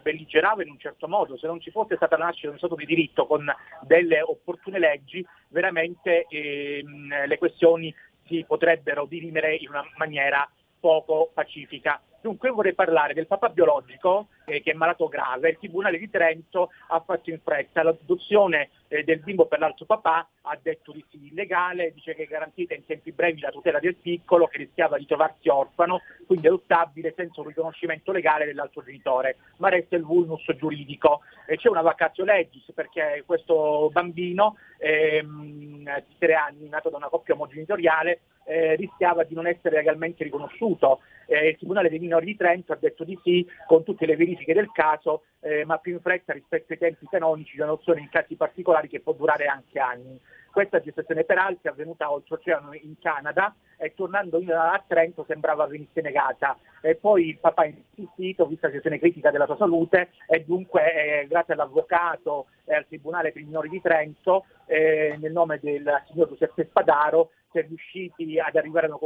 belligerava 0.00 0.62
in 0.62 0.70
un 0.70 0.78
certo 0.78 1.06
modo, 1.06 1.36
se 1.36 1.46
non 1.46 1.60
ci 1.60 1.70
fosse 1.70 1.96
stata 1.96 2.16
la 2.16 2.26
nascita 2.26 2.46
di 2.46 2.52
un 2.54 2.58
Stato 2.58 2.74
di 2.74 2.86
diritto 2.86 3.26
con 3.26 3.46
delle 3.82 4.22
opportune 4.22 4.78
leggi, 4.78 5.24
veramente 5.48 6.26
ehm, 6.28 7.26
le 7.26 7.38
questioni 7.38 7.94
si 8.26 8.44
potrebbero 8.46 9.04
dirimere 9.04 9.56
in 9.56 9.68
una 9.68 9.84
maniera 9.96 10.48
poco 10.80 11.30
pacifica. 11.34 12.00
Dunque 12.20 12.50
vorrei 12.50 12.74
parlare 12.74 13.14
del 13.14 13.26
papà 13.26 13.48
biologico 13.48 14.28
eh, 14.44 14.60
che 14.60 14.72
è 14.72 14.74
malato 14.74 15.08
grave. 15.08 15.50
Il 15.50 15.58
Tribunale 15.58 15.96
di 15.96 16.10
Trento 16.10 16.70
ha 16.88 17.00
fatto 17.00 17.30
in 17.30 17.40
fretta 17.42 17.82
l'adozione 17.82 18.70
eh, 18.88 19.04
del 19.04 19.20
bimbo 19.20 19.46
per 19.46 19.58
l'altro 19.58 19.86
papà, 19.86 20.28
ha 20.42 20.58
detto 20.60 20.92
di 20.92 21.02
sì 21.08 21.28
illegale, 21.28 21.92
dice 21.94 22.14
che 22.14 22.24
è 22.24 22.26
garantita 22.26 22.74
in 22.74 22.84
tempi 22.84 23.12
brevi 23.12 23.40
la 23.40 23.50
tutela 23.50 23.78
del 23.78 23.94
piccolo 23.94 24.48
che 24.48 24.58
rischiava 24.58 24.98
di 24.98 25.06
trovarsi 25.06 25.48
orfano, 25.48 26.02
quindi 26.26 26.46
adottabile 26.48 27.14
senza 27.16 27.40
un 27.40 27.46
riconoscimento 27.46 28.12
legale 28.12 28.44
dell'altro 28.44 28.82
genitore, 28.82 29.36
ma 29.56 29.70
resta 29.70 29.96
il 29.96 30.04
vulnus 30.04 30.44
giuridico. 30.58 31.20
E 31.46 31.56
c'è 31.56 31.68
una 31.68 31.80
vacatio 31.80 32.24
legis 32.24 32.70
perché 32.74 33.22
questo 33.24 33.88
bambino 33.92 34.56
ehm, 34.78 35.84
di 35.84 36.16
tre 36.18 36.34
anni, 36.34 36.68
nato 36.68 36.90
da 36.90 36.98
una 36.98 37.08
coppia 37.08 37.34
omogenitoriale, 37.34 38.20
eh, 38.50 38.74
rischiava 38.74 39.22
di 39.22 39.34
non 39.34 39.46
essere 39.46 39.76
legalmente 39.76 40.24
riconosciuto. 40.24 41.00
Eh, 41.26 41.50
il 41.50 41.56
Tribunale 41.56 41.88
dei 41.88 42.00
minori 42.00 42.26
di 42.26 42.36
Trento 42.36 42.72
ha 42.72 42.78
detto 42.80 43.04
di 43.04 43.16
sì 43.22 43.46
con 43.66 43.84
tutte 43.84 44.06
le 44.06 44.16
verifiche 44.16 44.52
del 44.52 44.72
caso, 44.72 45.22
eh, 45.40 45.64
ma 45.64 45.78
più 45.78 45.92
in 45.92 46.00
fretta 46.00 46.32
rispetto 46.32 46.72
ai 46.72 46.78
tempi 46.78 47.06
canonici 47.08 47.54
di 47.54 47.62
adozione 47.62 48.00
in 48.00 48.08
casi 48.10 48.34
particolari 48.34 48.88
che 48.88 49.00
può 49.00 49.12
durare 49.12 49.46
anche 49.46 49.78
anni. 49.78 50.20
Questa 50.50 50.80
gestazione 50.80 51.22
peraltro 51.22 51.70
è 51.70 51.72
avvenuta 51.72 52.10
oltreoceano 52.10 52.74
in 52.74 52.98
Canada 52.98 53.54
e 53.76 53.94
tornando 53.94 54.42
a 54.48 54.82
Trento 54.84 55.24
sembrava 55.28 55.66
venisse 55.66 56.00
negata. 56.00 56.58
E 56.82 56.96
poi 56.96 57.28
il 57.28 57.38
papà 57.38 57.62
ha 57.62 57.66
insistito, 57.66 58.46
vista 58.46 58.66
la 58.66 58.72
situazione 58.72 58.98
critica 58.98 59.30
della 59.30 59.46
sua 59.46 59.56
salute, 59.56 60.10
e 60.26 60.42
dunque 60.44 61.20
eh, 61.22 61.26
grazie 61.28 61.54
all'avvocato 61.54 62.46
e 62.64 62.74
al 62.74 62.86
Tribunale 62.88 63.30
per 63.30 63.42
i 63.42 63.44
minori 63.44 63.68
di 63.68 63.80
Trento, 63.80 64.46
eh, 64.66 65.16
nel 65.20 65.30
nome 65.30 65.60
del 65.62 66.02
signor 66.10 66.28
Giuseppe 66.28 66.66
Spadaro, 66.68 67.30
si 67.50 67.58
riusciti 67.62 68.38
ad 68.38 68.54
arrivare 68.56 68.86
a 68.86 68.90
una 68.90 68.98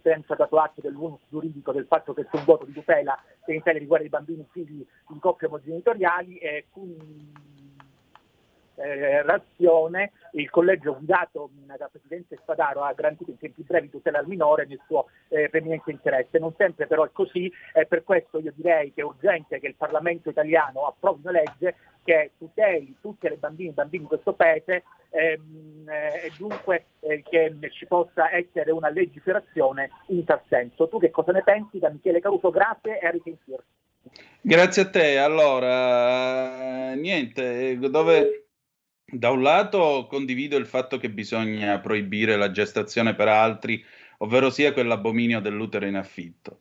Trento 0.00 0.32
ha 0.32 0.36
dato 0.36 0.58
atto 0.58 0.80
dell'unus 0.80 1.20
giuridico 1.28 1.72
del 1.72 1.86
fatto 1.86 2.14
che 2.14 2.24
c'è 2.24 2.36
un 2.36 2.44
voto 2.44 2.64
di 2.64 2.72
tutela 2.72 3.20
che 3.44 3.52
in 3.52 3.58
Italia 3.58 3.80
riguarda 3.80 4.06
i 4.06 4.10
bambini 4.10 4.46
figli 4.50 4.86
di 5.08 5.18
coppie 5.18 5.48
omogenitoriali 5.48 6.38
e 6.38 6.66
eh, 8.78 9.22
razione 9.22 10.12
il 10.32 10.50
collegio 10.50 10.96
guidato 10.96 11.50
da 11.76 11.88
Presidente 11.90 12.38
Spadaro 12.40 12.82
ha 12.82 12.92
garantito 12.92 13.30
in 13.30 13.38
tempi 13.38 13.62
brevi 13.62 13.90
tutela 13.90 14.18
al 14.18 14.26
minore 14.26 14.66
nel 14.66 14.80
suo 14.86 15.06
eh, 15.28 15.48
preminente 15.48 15.90
interesse. 15.90 16.38
Non 16.38 16.54
sempre 16.56 16.86
però 16.86 17.04
è 17.04 17.10
così, 17.12 17.50
e 17.72 17.86
per 17.86 18.04
questo 18.04 18.38
io 18.38 18.52
direi 18.54 18.92
che 18.92 19.00
è 19.00 19.04
urgente 19.04 19.58
che 19.60 19.66
il 19.66 19.74
Parlamento 19.74 20.30
italiano 20.30 20.86
approvi 20.86 21.20
una 21.22 21.32
legge 21.32 21.76
che 22.04 22.32
tuteli 22.38 22.96
tutte 23.00 23.28
le 23.28 23.36
bambine 23.36 23.70
e 23.70 23.74
bambini 23.74 24.02
di 24.04 24.08
questo 24.08 24.32
paese 24.32 24.84
ehm, 25.10 25.86
eh, 25.88 26.26
e 26.26 26.32
dunque 26.38 26.86
eh, 27.00 27.22
che 27.22 27.54
ci 27.72 27.86
possa 27.86 28.32
essere 28.34 28.70
una 28.70 28.88
legiferazione 28.88 29.90
in 30.06 30.24
tal 30.24 30.40
senso. 30.48 30.88
Tu 30.88 30.98
che 30.98 31.10
cosa 31.10 31.32
ne 31.32 31.42
pensi 31.42 31.78
da 31.78 31.90
Michele 31.90 32.20
Caruso? 32.20 32.50
Grazie 32.50 32.98
e 32.98 33.06
a 33.06 33.10
risentirci. 33.10 33.66
Grazie 34.40 34.82
a 34.82 34.88
te. 34.88 35.18
Allora, 35.18 36.94
niente, 36.94 37.78
dove 37.78 38.47
da 39.10 39.30
un 39.30 39.42
lato 39.42 40.06
condivido 40.08 40.56
il 40.56 40.66
fatto 40.66 40.98
che 40.98 41.08
bisogna 41.08 41.78
proibire 41.80 42.36
la 42.36 42.50
gestazione 42.50 43.14
per 43.14 43.28
altri, 43.28 43.82
ovvero 44.18 44.50
sia 44.50 44.72
quell'abominio 44.72 45.40
dell'utero 45.40 45.86
in 45.86 45.96
affitto. 45.96 46.60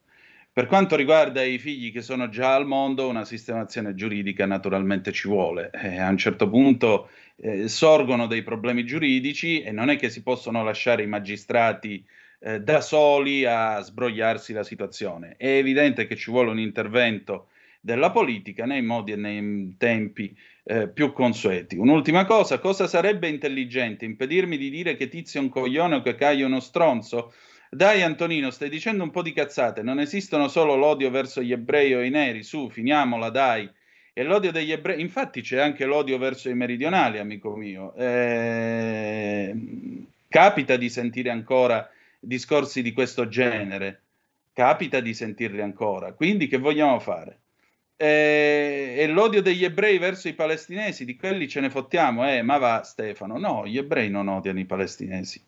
Per 0.53 0.65
quanto 0.65 0.95
riguarda 0.95 1.43
i 1.43 1.59
figli 1.59 1.91
che 1.91 2.01
sono 2.01 2.29
già 2.29 2.55
al 2.55 2.65
mondo, 2.65 3.09
una 3.09 3.25
sistemazione 3.25 3.93
giuridica 3.93 4.45
naturalmente 4.45 5.11
ci 5.11 5.27
vuole. 5.27 5.69
Eh, 5.71 5.99
a 5.99 6.09
un 6.09 6.17
certo 6.17 6.49
punto 6.49 7.09
eh, 7.35 7.67
sorgono 7.67 8.25
dei 8.25 8.41
problemi 8.41 8.83
giuridici 8.83 9.61
e 9.61 9.71
non 9.71 9.89
è 9.89 9.97
che 9.97 10.09
si 10.09 10.23
possono 10.23 10.63
lasciare 10.63 11.03
i 11.03 11.07
magistrati 11.07 12.03
eh, 12.39 12.61
da 12.61 12.81
soli 12.81 13.45
a 13.45 13.81
sbrogliarsi 13.81 14.53
la 14.53 14.63
situazione. 14.63 15.35
È 15.37 15.47
evidente 15.47 16.07
che 16.07 16.15
ci 16.15 16.31
vuole 16.31 16.49
un 16.49 16.59
intervento 16.59 17.49
della 17.79 18.09
politica 18.09 18.65
nei 18.65 18.81
modi 18.81 19.11
e 19.11 19.15
nei 19.15 19.75
tempi 19.77 20.35
eh, 20.67 20.89
più 20.89 21.13
consueti. 21.13 21.77
Un'ultima 21.77 22.25
cosa, 22.25 22.59
cosa 22.59 22.87
sarebbe 22.87 23.29
intelligente? 23.29 24.03
Impedirmi 24.03 24.57
di 24.57 24.69
dire 24.69 24.97
che 24.97 25.07
Tizio 25.07 25.39
è 25.39 25.43
un 25.43 25.49
coglione 25.49 25.95
o 25.95 26.01
che 26.01 26.15
Caio 26.15 26.43
è 26.43 26.47
uno 26.47 26.59
stronzo? 26.59 27.33
Dai 27.69 28.01
Antonino, 28.01 28.51
stai 28.51 28.69
dicendo 28.69 29.03
un 29.03 29.11
po' 29.11 29.21
di 29.21 29.31
cazzate, 29.31 29.81
non 29.81 29.99
esistono 29.99 30.49
solo 30.49 30.75
l'odio 30.75 31.09
verso 31.09 31.41
gli 31.41 31.53
ebrei 31.53 31.93
o 31.93 32.01
i 32.01 32.09
neri, 32.09 32.43
su, 32.43 32.69
finiamola, 32.69 33.29
dai. 33.29 33.69
E 34.13 34.23
l'odio 34.23 34.51
degli 34.51 34.71
ebrei, 34.71 34.99
infatti 34.99 35.41
c'è 35.41 35.59
anche 35.59 35.85
l'odio 35.85 36.17
verso 36.17 36.49
i 36.49 36.55
meridionali, 36.55 37.19
amico 37.19 37.55
mio. 37.55 37.93
Eh, 37.95 39.55
capita 40.27 40.75
di 40.75 40.89
sentire 40.89 41.29
ancora 41.29 41.89
discorsi 42.19 42.81
di 42.81 42.91
questo 42.91 43.27
genere, 43.29 44.01
capita 44.51 44.99
di 44.99 45.13
sentirli 45.13 45.61
ancora, 45.61 46.13
quindi 46.13 46.47
che 46.47 46.57
vogliamo 46.57 46.99
fare? 46.99 47.39
Eh, 47.99 48.95
e 48.95 49.07
l'odio 49.07 49.41
degli 49.41 49.63
ebrei 49.63 49.97
verso 49.97 50.27
i 50.27 50.33
palestinesi, 50.33 51.03
di 51.03 51.15
quelli 51.15 51.47
ce 51.47 51.59
ne 51.61 51.71
fottiamo, 51.71 52.29
eh, 52.29 52.43
ma 52.43 52.57
va 52.57 52.83
Stefano, 52.83 53.39
no, 53.39 53.65
gli 53.65 53.77
ebrei 53.77 54.09
non 54.09 54.27
odiano 54.27 54.59
i 54.59 54.65
palestinesi. 54.65 55.43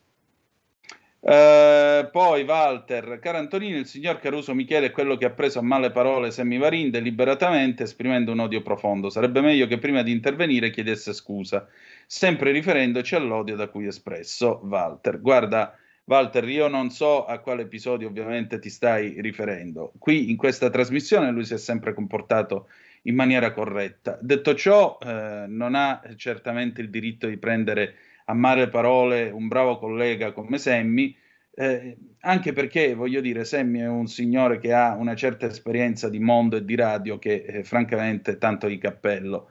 Eh, 1.22 2.08
poi 2.10 2.42
Walter, 2.44 3.18
caro 3.20 3.38
Antonino, 3.38 3.76
il 3.76 3.86
signor 3.86 4.18
Caruso 4.18 4.54
Michele 4.54 4.86
è 4.86 4.90
quello 4.90 5.16
che 5.16 5.26
ha 5.26 5.30
preso 5.30 5.58
a 5.58 5.62
male 5.62 5.90
parole 5.90 6.30
Semivarin 6.30 6.90
deliberatamente 6.90 7.82
esprimendo 7.82 8.32
un 8.32 8.40
odio 8.40 8.62
profondo. 8.62 9.10
Sarebbe 9.10 9.40
meglio 9.40 9.66
che 9.66 9.78
prima 9.78 10.02
di 10.02 10.12
intervenire 10.12 10.70
chiedesse 10.70 11.12
scusa, 11.12 11.68
sempre 12.06 12.52
riferendoci 12.52 13.14
all'odio 13.14 13.54
da 13.54 13.68
cui 13.68 13.84
è 13.84 13.88
espresso 13.88 14.60
Walter. 14.64 15.20
Guarda, 15.20 15.78
Walter, 16.10 16.48
io 16.48 16.66
non 16.66 16.90
so 16.90 17.24
a 17.24 17.38
quale 17.38 17.62
episodio 17.62 18.08
ovviamente 18.08 18.58
ti 18.58 18.68
stai 18.68 19.20
riferendo. 19.20 19.92
Qui 19.96 20.28
in 20.28 20.36
questa 20.36 20.68
trasmissione 20.68 21.30
lui 21.30 21.44
si 21.44 21.54
è 21.54 21.56
sempre 21.56 21.94
comportato 21.94 22.68
in 23.02 23.14
maniera 23.14 23.52
corretta. 23.52 24.18
Detto 24.20 24.56
ciò, 24.56 24.98
eh, 25.00 25.44
non 25.46 25.76
ha 25.76 26.02
certamente 26.16 26.80
il 26.80 26.90
diritto 26.90 27.28
di 27.28 27.36
prendere 27.36 27.94
a 28.24 28.34
male 28.34 28.68
parole 28.68 29.30
un 29.30 29.46
bravo 29.46 29.78
collega 29.78 30.32
come 30.32 30.58
Semmi, 30.58 31.16
eh, 31.54 31.96
anche 32.22 32.52
perché 32.52 32.92
voglio 32.94 33.20
dire, 33.20 33.44
Semmi 33.44 33.78
è 33.78 33.86
un 33.86 34.08
signore 34.08 34.58
che 34.58 34.72
ha 34.72 34.96
una 34.96 35.14
certa 35.14 35.46
esperienza 35.46 36.08
di 36.08 36.18
mondo 36.18 36.56
e 36.56 36.64
di 36.64 36.74
radio 36.74 37.20
che 37.20 37.44
eh, 37.46 37.62
francamente 37.62 38.36
tanto 38.36 38.66
di 38.66 38.78
cappello. 38.78 39.50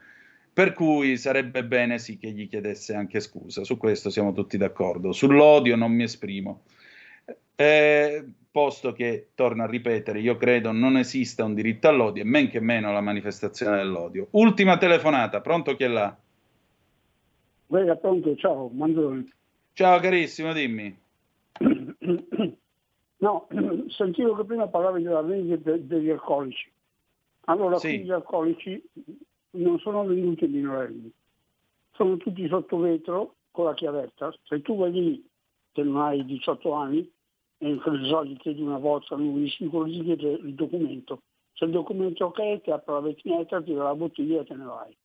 Per 0.60 0.73
cui 0.73 1.15
sarebbe 1.15 1.64
bene 1.64 1.99
sì 1.99 2.18
che 2.18 2.31
gli 2.31 2.49
chiedesse 2.49 2.94
anche 2.94 3.22
scusa, 3.22 3.64
su 3.64 3.77
questo 3.77 4.10
siamo 4.10 4.34
tutti 4.34 4.57
d'accordo. 4.57 5.14
Sull'odio 5.14 5.77
non 5.77 5.94
mi 5.94 6.03
esprimo. 6.03 6.64
Eh, 7.56 8.26
posto 8.52 8.91
che, 8.91 9.30
torno 9.36 9.64
a 9.64 9.68
ripetere, 9.68 10.19
io 10.19 10.36
credo 10.36 10.73
non 10.73 10.98
esista 10.98 11.45
un 11.45 11.53
diritto 11.53 11.88
all'odio 11.88 12.23
e 12.23 12.26
men 12.26 12.49
che 12.49 12.60
meno 12.60 12.91
la 12.91 12.99
manifestazione 12.99 13.77
dell'odio. 13.77 14.27
Ultima 14.31 14.77
telefonata, 14.77 15.40
pronto 15.40 15.77
chi 15.77 15.86
è 15.86 15.88
là? 15.88 16.14
Guarda, 17.65 17.95
pronto, 17.95 18.36
ciao, 18.36 18.68
Manzoni. 18.68 19.31
Ciao 19.72 19.98
carissimo, 20.02 20.52
dimmi. 20.52 20.94
No, 23.22 23.48
sentivo 23.88 24.36
che 24.36 24.44
prima 24.44 24.68
parlavi 24.68 25.03
della 25.03 25.22
vendita 25.22 25.72
degli 25.77 26.10
alcolici. 26.10 26.69
Allora, 27.45 27.77
sì. 27.77 27.99
gli 27.99 28.11
alcolici 28.11 28.81
non 29.52 29.80
sono 29.80 30.06
venduti 30.06 30.46
ai 30.46 30.50
minorenni, 30.52 31.12
sono 31.94 32.18
tutti 32.18 32.48
sotto 32.48 32.78
vetro 32.78 33.36
con 33.52 33.66
la 33.66 33.74
chiavetta. 33.74 34.34
Se 34.44 34.62
tu 34.62 34.78
vai 34.78 34.92
lì 34.92 35.30
che 35.72 35.84
non 35.84 36.02
hai 36.02 36.26
18 36.26 36.72
anni 36.72 37.12
e 37.58 37.74
gli 37.74 38.38
chiedi 38.38 38.62
una 38.62 38.78
volta, 38.78 39.16
non 39.16 39.38
gli 39.38 39.48
gli 39.48 40.04
chiede 40.04 40.32
il 40.32 40.54
documento. 40.54 41.22
Se 41.54 41.66
il 41.66 41.72
documento 41.72 42.24
è 42.24 42.28
ok, 42.28 42.62
ti 42.62 42.72
apre 42.72 42.94
la 42.94 43.00
vettinetta, 43.02 43.62
ti 43.62 43.74
dà 43.74 43.84
la 43.84 43.96
bottiglia 43.96 44.42
e 44.42 44.46
te 44.46 44.56
ne 44.56 44.64
vai. 44.64 44.98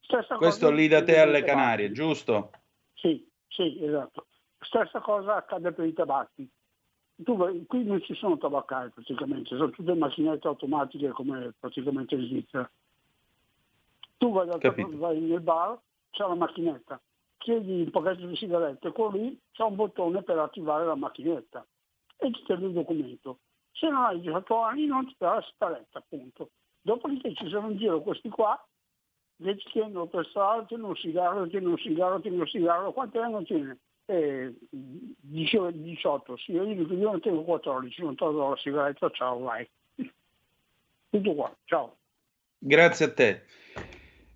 Stessa 0.00 0.36
Questo 0.36 0.70
lì 0.70 0.86
da 0.86 1.02
te 1.02 1.18
alle 1.18 1.42
Canarie, 1.42 1.90
giusto? 1.90 2.50
Sì, 2.94 3.26
sì, 3.48 3.82
esatto. 3.82 4.26
Stessa 4.60 5.00
cosa 5.00 5.36
accade 5.36 5.72
per 5.72 5.86
i 5.86 5.92
tabacchi. 5.92 6.48
Tu, 7.16 7.64
qui 7.66 7.84
non 7.84 8.02
ci 8.02 8.14
sono 8.14 8.36
tabaccari 8.36 8.90
praticamente, 8.90 9.56
sono 9.56 9.70
tutte 9.70 9.94
macchinette 9.94 10.46
automatiche 10.46 11.08
come 11.10 11.54
praticamente 11.58 12.14
in 12.14 12.26
Svizzera. 12.26 12.70
Tu 14.18 14.32
vai, 14.32 14.46
dal, 14.46 14.60
vai 14.96 15.20
nel 15.20 15.40
bar, 15.40 15.78
c'è 16.10 16.26
la 16.26 16.34
macchinetta, 16.34 17.00
chiedi 17.36 17.82
un 17.82 17.90
pacchetto 17.90 18.26
di 18.26 18.36
sigarette, 18.36 18.92
quello 18.92 19.10
lì 19.10 19.40
c'è 19.52 19.62
un 19.62 19.74
bottone 19.74 20.22
per 20.22 20.38
attivare 20.38 20.86
la 20.86 20.94
macchinetta 20.94 21.66
e 22.16 22.30
ti 22.30 22.42
tieni 22.44 22.66
il 22.66 22.72
documento. 22.72 23.40
Se 23.72 23.88
non 23.88 24.04
hai 24.04 24.20
18 24.20 24.56
anni 24.62 24.86
non 24.86 25.06
ti 25.06 25.14
dà 25.18 25.34
la 25.34 25.42
sigaretta, 25.42 25.98
appunto. 25.98 26.50
Dopodiché 26.80 27.34
ci 27.34 27.48
sono 27.48 27.70
in 27.70 27.76
giro 27.76 28.00
questi 28.00 28.28
qua 28.28 28.58
che 29.42 29.58
ci 29.58 29.68
chiedono 29.68 30.06
per 30.06 30.26
strada, 30.26 30.64
tieni 30.64 30.84
un 30.84 30.94
cigarro, 30.94 31.46
tieni 31.46 31.66
un 31.66 31.76
cigarro, 31.76 32.20
tieni 32.20 32.38
un 32.38 32.46
cigarro, 32.46 32.92
quanti 32.92 33.18
anni 33.18 33.44
tiene? 33.44 33.78
Eh, 34.06 34.54
18, 34.70 36.36
sì, 36.36 36.52
io 36.52 36.64
dico 36.64 36.92
io 36.94 37.10
non 37.10 37.20
tengo 37.20 37.42
14, 37.42 38.02
non 38.02 38.14
tolgo 38.14 38.50
la 38.50 38.56
sigaretta, 38.56 39.10
ciao, 39.10 39.40
vai. 39.40 39.68
Tutto 41.10 41.34
qua, 41.34 41.54
ciao. 41.64 41.96
Grazie 42.58 43.06
a 43.06 43.12
te. 43.12 43.44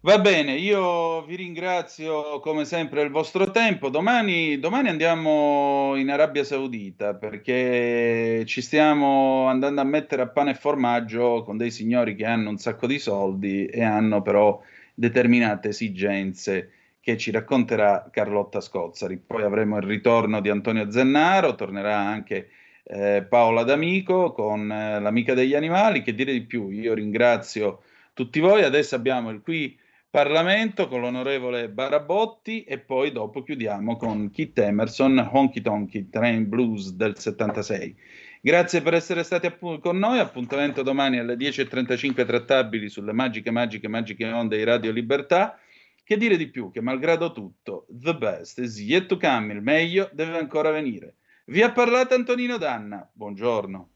Va 0.02 0.18
bene, 0.18 0.54
io 0.54 1.22
vi 1.26 1.36
ringrazio 1.36 2.40
come 2.40 2.64
sempre 2.64 3.02
il 3.02 3.10
vostro 3.10 3.50
tempo. 3.50 3.90
Domani, 3.90 4.58
domani, 4.58 4.88
andiamo 4.88 5.94
in 5.96 6.08
Arabia 6.08 6.42
Saudita 6.42 7.12
perché 7.14 8.42
ci 8.46 8.62
stiamo 8.62 9.46
andando 9.46 9.82
a 9.82 9.84
mettere 9.84 10.22
a 10.22 10.28
pane 10.28 10.52
e 10.52 10.54
formaggio 10.54 11.42
con 11.42 11.58
dei 11.58 11.70
signori 11.70 12.14
che 12.14 12.24
hanno 12.24 12.48
un 12.48 12.56
sacco 12.56 12.86
di 12.86 12.98
soldi 12.98 13.66
e 13.66 13.82
hanno 13.82 14.22
però 14.22 14.58
determinate 14.94 15.68
esigenze 15.68 16.72
che 17.00 17.18
ci 17.18 17.30
racconterà 17.30 18.08
Carlotta 18.10 18.62
Scozzari. 18.62 19.18
Poi 19.18 19.42
avremo 19.42 19.76
il 19.76 19.82
ritorno 19.82 20.40
di 20.40 20.48
Antonio 20.48 20.90
Zennaro, 20.90 21.54
tornerà 21.54 21.98
anche 21.98 22.48
eh, 22.84 23.26
Paola 23.28 23.64
D'Amico 23.64 24.32
con 24.32 24.72
eh, 24.72 24.98
l'amica 24.98 25.34
degli 25.34 25.54
animali. 25.54 26.00
Che 26.00 26.14
dire 26.14 26.32
di 26.32 26.40
più? 26.40 26.70
Io 26.70 26.94
ringrazio 26.94 27.82
tutti 28.14 28.40
voi. 28.40 28.62
Adesso 28.62 28.94
abbiamo 28.94 29.28
il 29.28 29.42
qui 29.42 29.76
Parlamento 30.10 30.88
con 30.88 31.02
l'onorevole 31.02 31.68
Barabotti 31.68 32.64
e 32.64 32.80
poi 32.80 33.12
dopo 33.12 33.44
chiudiamo 33.44 33.96
con 33.96 34.28
Kit 34.30 34.58
Emerson, 34.58 35.16
Honky 35.18 35.60
Tonky 35.60 36.08
Train 36.08 36.48
Blues 36.48 36.90
del 36.94 37.16
76. 37.16 37.96
Grazie 38.40 38.82
per 38.82 38.94
essere 38.94 39.22
stati 39.22 39.46
app- 39.46 39.78
con 39.78 39.98
noi. 39.98 40.18
Appuntamento 40.18 40.82
domani 40.82 41.20
alle 41.20 41.36
10.35 41.36 42.26
trattabili 42.26 42.88
sulle 42.88 43.12
magiche, 43.12 43.52
magiche, 43.52 43.86
magiche 43.86 44.28
onde 44.28 44.56
di 44.56 44.64
Radio 44.64 44.90
Libertà. 44.90 45.56
Che 46.02 46.16
dire 46.16 46.36
di 46.36 46.48
più? 46.48 46.72
Che 46.72 46.80
malgrado 46.80 47.30
tutto, 47.30 47.86
the 47.88 48.16
best 48.16 48.58
is 48.58 48.80
yet 48.80 49.06
to 49.06 49.16
come, 49.16 49.52
il 49.52 49.62
meglio 49.62 50.10
deve 50.12 50.38
ancora 50.38 50.72
venire. 50.72 51.18
Vi 51.44 51.62
ha 51.62 51.70
parlato 51.70 52.16
Antonino 52.16 52.56
Danna. 52.56 53.08
Buongiorno. 53.12 53.90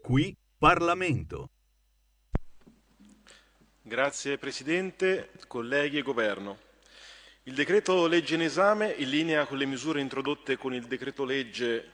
Qui 0.00 0.34
Parlamento. 0.56 1.50
Grazie 3.90 4.38
Presidente, 4.38 5.30
colleghi 5.48 5.98
e 5.98 6.02
Governo. 6.02 6.58
Il 7.42 7.54
decreto 7.54 8.06
legge 8.06 8.36
in 8.36 8.42
esame, 8.42 8.92
in 8.92 9.10
linea 9.10 9.46
con 9.46 9.58
le 9.58 9.66
misure 9.66 10.00
introdotte 10.00 10.56
con 10.56 10.72
il 10.72 10.84
decreto 10.84 11.24
legge 11.24 11.90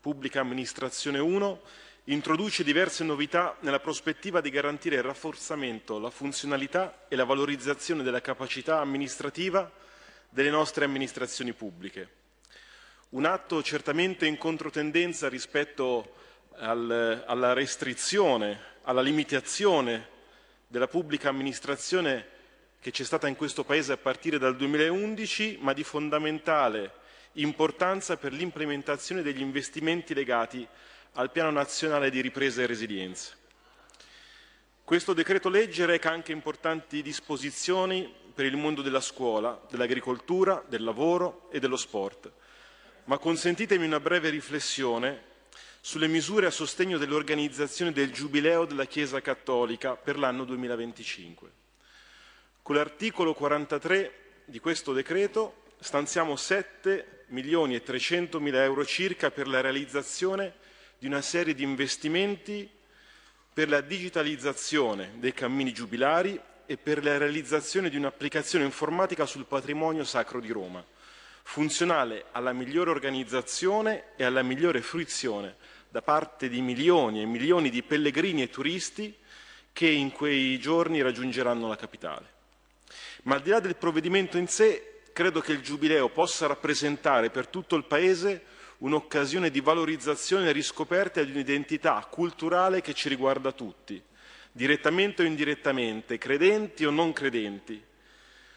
Pubblica 0.00 0.38
Amministrazione 0.38 1.18
1, 1.18 1.60
introduce 2.04 2.62
diverse 2.62 3.02
novità 3.02 3.56
nella 3.62 3.80
prospettiva 3.80 4.40
di 4.40 4.48
garantire 4.50 4.94
il 4.94 5.02
rafforzamento, 5.02 5.98
la 5.98 6.10
funzionalità 6.10 7.06
e 7.08 7.16
la 7.16 7.24
valorizzazione 7.24 8.04
della 8.04 8.20
capacità 8.20 8.78
amministrativa 8.78 9.68
delle 10.28 10.50
nostre 10.50 10.84
amministrazioni 10.84 11.52
pubbliche. 11.52 12.08
Un 13.08 13.24
atto 13.24 13.60
certamente 13.64 14.24
in 14.24 14.38
controtendenza 14.38 15.28
rispetto 15.28 16.14
al, 16.58 17.24
alla 17.26 17.52
restrizione, 17.54 18.56
alla 18.82 19.02
limitazione 19.02 20.18
della 20.70 20.86
pubblica 20.86 21.28
amministrazione 21.28 22.24
che 22.78 22.92
c'è 22.92 23.02
stata 23.02 23.26
in 23.26 23.34
questo 23.34 23.64
Paese 23.64 23.90
a 23.90 23.96
partire 23.96 24.38
dal 24.38 24.54
2011, 24.54 25.58
ma 25.60 25.72
di 25.72 25.82
fondamentale 25.82 26.92
importanza 27.32 28.16
per 28.16 28.32
l'implementazione 28.32 29.22
degli 29.22 29.40
investimenti 29.40 30.14
legati 30.14 30.64
al 31.14 31.32
Piano 31.32 31.50
Nazionale 31.50 32.08
di 32.08 32.20
Ripresa 32.20 32.62
e 32.62 32.66
Resilienza. 32.66 33.32
Questo 34.84 35.12
decreto 35.12 35.48
legge 35.48 35.86
reca 35.86 36.12
anche 36.12 36.30
importanti 36.30 37.02
disposizioni 37.02 38.14
per 38.32 38.44
il 38.44 38.56
mondo 38.56 38.80
della 38.80 39.00
scuola, 39.00 39.60
dell'agricoltura, 39.68 40.62
del 40.68 40.84
lavoro 40.84 41.48
e 41.50 41.58
dello 41.58 41.76
sport. 41.76 42.30
Ma 43.06 43.18
consentitemi 43.18 43.86
una 43.86 43.98
breve 43.98 44.30
riflessione 44.30 45.29
sulle 45.80 46.08
misure 46.08 46.46
a 46.46 46.50
sostegno 46.50 46.98
dell'organizzazione 46.98 47.92
del 47.92 48.12
Giubileo 48.12 48.66
della 48.66 48.84
Chiesa 48.84 49.20
Cattolica 49.20 49.96
per 49.96 50.18
l'anno 50.18 50.44
2025. 50.44 51.50
Con 52.62 52.76
l'articolo 52.76 53.32
43 53.32 54.42
di 54.44 54.58
questo 54.58 54.92
decreto 54.92 55.62
stanziamo 55.78 56.36
7 56.36 57.24
milioni 57.28 57.74
e 57.74 57.82
300 57.82 58.38
mila 58.40 58.62
euro 58.62 58.84
circa 58.84 59.30
per 59.30 59.48
la 59.48 59.60
realizzazione 59.60 60.54
di 60.98 61.06
una 61.06 61.22
serie 61.22 61.54
di 61.54 61.62
investimenti 61.62 62.68
per 63.52 63.70
la 63.70 63.80
digitalizzazione 63.80 65.12
dei 65.16 65.32
cammini 65.32 65.72
giubilari 65.72 66.38
e 66.66 66.76
per 66.76 67.02
la 67.02 67.16
realizzazione 67.16 67.88
di 67.88 67.96
un'applicazione 67.96 68.64
informatica 68.64 69.24
sul 69.24 69.46
patrimonio 69.46 70.04
sacro 70.04 70.40
di 70.40 70.52
Roma, 70.52 70.84
funzionale 71.42 72.26
alla 72.32 72.52
migliore 72.52 72.90
organizzazione 72.90 74.12
e 74.16 74.24
alla 74.24 74.42
migliore 74.42 74.82
fruizione 74.82 75.56
da 75.90 76.02
parte 76.02 76.48
di 76.48 76.60
milioni 76.60 77.20
e 77.20 77.26
milioni 77.26 77.68
di 77.68 77.82
pellegrini 77.82 78.42
e 78.42 78.48
turisti 78.48 79.14
che 79.72 79.88
in 79.88 80.12
quei 80.12 80.58
giorni 80.60 81.02
raggiungeranno 81.02 81.68
la 81.68 81.76
capitale. 81.76 82.38
Ma 83.24 83.34
al 83.34 83.42
di 83.42 83.50
là 83.50 83.60
del 83.60 83.76
provvedimento 83.76 84.38
in 84.38 84.46
sé, 84.46 85.00
credo 85.12 85.40
che 85.40 85.52
il 85.52 85.60
Giubileo 85.60 86.08
possa 86.08 86.46
rappresentare 86.46 87.30
per 87.30 87.48
tutto 87.48 87.76
il 87.76 87.84
Paese 87.84 88.44
un'occasione 88.78 89.50
di 89.50 89.60
valorizzazione 89.60 90.48
e 90.48 90.52
riscoperta 90.52 91.22
di 91.22 91.32
un'identità 91.32 92.06
culturale 92.08 92.80
che 92.80 92.94
ci 92.94 93.08
riguarda 93.08 93.52
tutti, 93.52 94.00
direttamente 94.52 95.22
o 95.22 95.26
indirettamente, 95.26 96.18
credenti 96.18 96.86
o 96.86 96.90
non 96.90 97.12
credenti. 97.12 97.82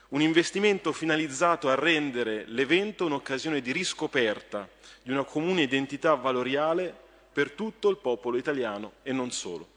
Un 0.09 0.21
investimento 0.21 0.91
finalizzato 0.91 1.69
a 1.69 1.75
rendere 1.75 2.45
l'evento 2.47 3.05
un'occasione 3.05 3.61
di 3.61 3.71
riscoperta 3.71 4.69
di 5.01 5.11
una 5.11 5.23
comune 5.23 5.63
identità 5.63 6.13
valoriale 6.13 7.01
per 7.33 7.51
tutto 7.51 7.89
il 7.89 7.97
popolo 7.97 8.37
italiano 8.37 8.93
e 9.03 9.11
non 9.11 9.31
solo. 9.31 9.67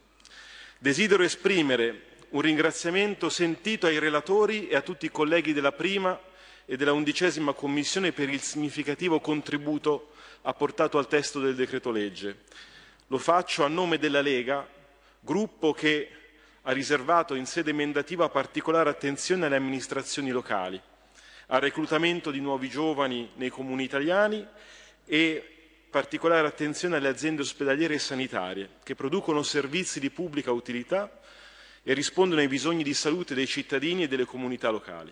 Desidero 0.79 1.23
esprimere 1.23 2.03
un 2.31 2.43
ringraziamento 2.43 3.31
sentito 3.31 3.87
ai 3.87 3.99
relatori 3.99 4.69
e 4.69 4.77
a 4.77 4.83
tutti 4.83 5.07
i 5.07 5.11
colleghi 5.11 5.53
della 5.53 5.73
prima 5.73 6.21
e 6.67 6.77
della 6.77 6.93
undicesima 6.93 7.55
Commissione 7.55 8.13
per 8.13 8.29
il 8.29 8.41
significativo 8.41 9.21
contributo 9.21 10.11
apportato 10.43 10.99
al 10.99 11.09
testo 11.09 11.41
del 11.41 11.55
decreto 11.55 11.91
legge. 11.91 12.43
Lo 13.07 13.19
faccio 13.19 13.65
a 13.65 13.69
nome 13.69 13.99
della 13.99 14.21
Lega, 14.21 14.69
gruppo 15.21 15.73
che 15.73 16.11
ha 16.63 16.73
riservato 16.73 17.35
in 17.35 17.47
sede 17.47 17.71
emendativa 17.71 18.29
particolare 18.29 18.91
attenzione 18.91 19.47
alle 19.47 19.57
amministrazioni 19.57 20.31
locali, 20.31 20.81
al 21.47 21.61
reclutamento 21.61 22.33
di 22.33 22.41
nuovi 22.41 22.69
giovani 22.69 23.31
nei 23.37 23.51
comuni 23.51 23.85
italiani 23.85 24.45
e 25.05 25.56
particolare 25.97 26.47
attenzione 26.47 26.97
alle 26.97 27.09
aziende 27.09 27.41
ospedaliere 27.41 27.95
e 27.95 27.99
sanitarie 27.99 28.69
che 28.83 28.95
producono 28.95 29.43
servizi 29.43 29.99
di 29.99 30.11
pubblica 30.11 30.53
utilità 30.53 31.11
e 31.83 31.95
rispondono 31.95 32.43
ai 32.43 32.49
bisogni 32.49 32.83
di 32.83 32.93
salute 32.93 33.35
dei 33.35 33.47
cittadini 33.47 34.03
e 34.03 34.07
delle 34.07 34.27
comunità 34.27 34.69
locali. 34.69 35.11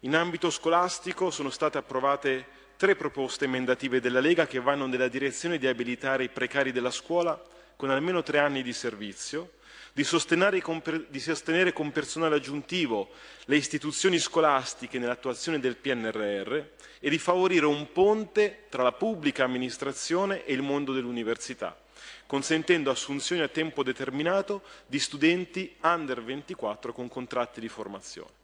In 0.00 0.16
ambito 0.16 0.50
scolastico 0.50 1.30
sono 1.30 1.48
state 1.48 1.78
approvate 1.78 2.44
tre 2.76 2.96
proposte 2.96 3.44
emendative 3.44 4.00
della 4.00 4.18
Lega 4.18 4.48
che 4.48 4.58
vanno 4.58 4.86
nella 4.86 5.06
direzione 5.06 5.58
di 5.58 5.68
abilitare 5.68 6.24
i 6.24 6.28
precari 6.28 6.72
della 6.72 6.90
scuola 6.90 7.40
con 7.76 7.90
almeno 7.90 8.24
tre 8.24 8.40
anni 8.40 8.64
di 8.64 8.72
servizio, 8.72 9.52
di 9.94 10.02
sostenere 10.02 10.60
con, 10.60 10.82
di 11.08 11.20
sostenere 11.20 11.72
con 11.72 11.92
personale 11.92 12.34
aggiuntivo 12.34 13.10
le 13.44 13.54
istituzioni 13.54 14.18
scolastiche 14.18 14.98
nell'attuazione 14.98 15.60
del 15.60 15.76
PNRR 15.76 16.52
e 16.98 17.08
di 17.08 17.18
favorire 17.18 17.66
un 17.66 17.92
ponte 17.92 18.64
tra 18.70 18.82
la 18.82 18.90
pubblica 18.90 19.44
amministrazione 19.44 20.44
e 20.44 20.52
il 20.52 20.62
mondo 20.62 20.92
dell'università, 20.92 21.80
consentendo 22.26 22.90
assunzioni 22.90 23.42
a 23.42 23.48
tempo 23.48 23.84
determinato 23.84 24.62
di 24.84 24.98
studenti 24.98 25.76
under 25.82 26.24
24 26.24 26.92
con 26.92 27.08
contratti 27.08 27.60
di 27.60 27.68
formazione. 27.68 28.42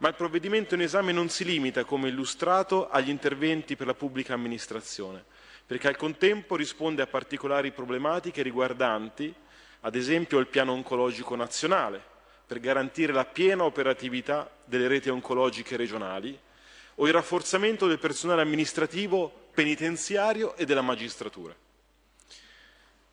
Ma 0.00 0.08
il 0.08 0.16
provvedimento 0.16 0.74
in 0.74 0.82
esame 0.82 1.12
non 1.12 1.30
si 1.30 1.44
limita, 1.44 1.84
come 1.84 2.10
illustrato, 2.10 2.90
agli 2.90 3.08
interventi 3.08 3.74
per 3.74 3.86
la 3.86 3.94
pubblica 3.94 4.34
amministrazione, 4.34 5.24
perché 5.64 5.88
al 5.88 5.96
contempo 5.96 6.56
risponde 6.56 7.00
a 7.00 7.06
particolari 7.06 7.72
problematiche 7.72 8.42
riguardanti, 8.42 9.34
ad 9.80 9.94
esempio, 9.94 10.38
il 10.38 10.46
piano 10.46 10.72
oncologico 10.72 11.36
nazionale, 11.36 12.02
per 12.46 12.60
garantire 12.60 13.12
la 13.12 13.24
piena 13.24 13.64
operatività 13.64 14.50
delle 14.64 14.88
reti 14.88 15.08
oncologiche 15.08 15.76
regionali, 15.76 16.38
o 16.96 17.06
il 17.06 17.12
rafforzamento 17.12 17.86
del 17.86 17.98
personale 17.98 18.42
amministrativo 18.42 19.50
penitenziario 19.52 20.56
e 20.56 20.64
della 20.64 20.82
magistratura. 20.82 21.54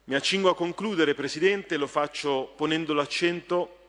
Mi 0.05 0.15
accingo 0.15 0.49
a 0.49 0.55
concludere, 0.55 1.13
Presidente, 1.13 1.75
e 1.75 1.77
lo 1.77 1.87
faccio 1.87 2.53
ponendo 2.55 2.93
l'accento 2.93 3.79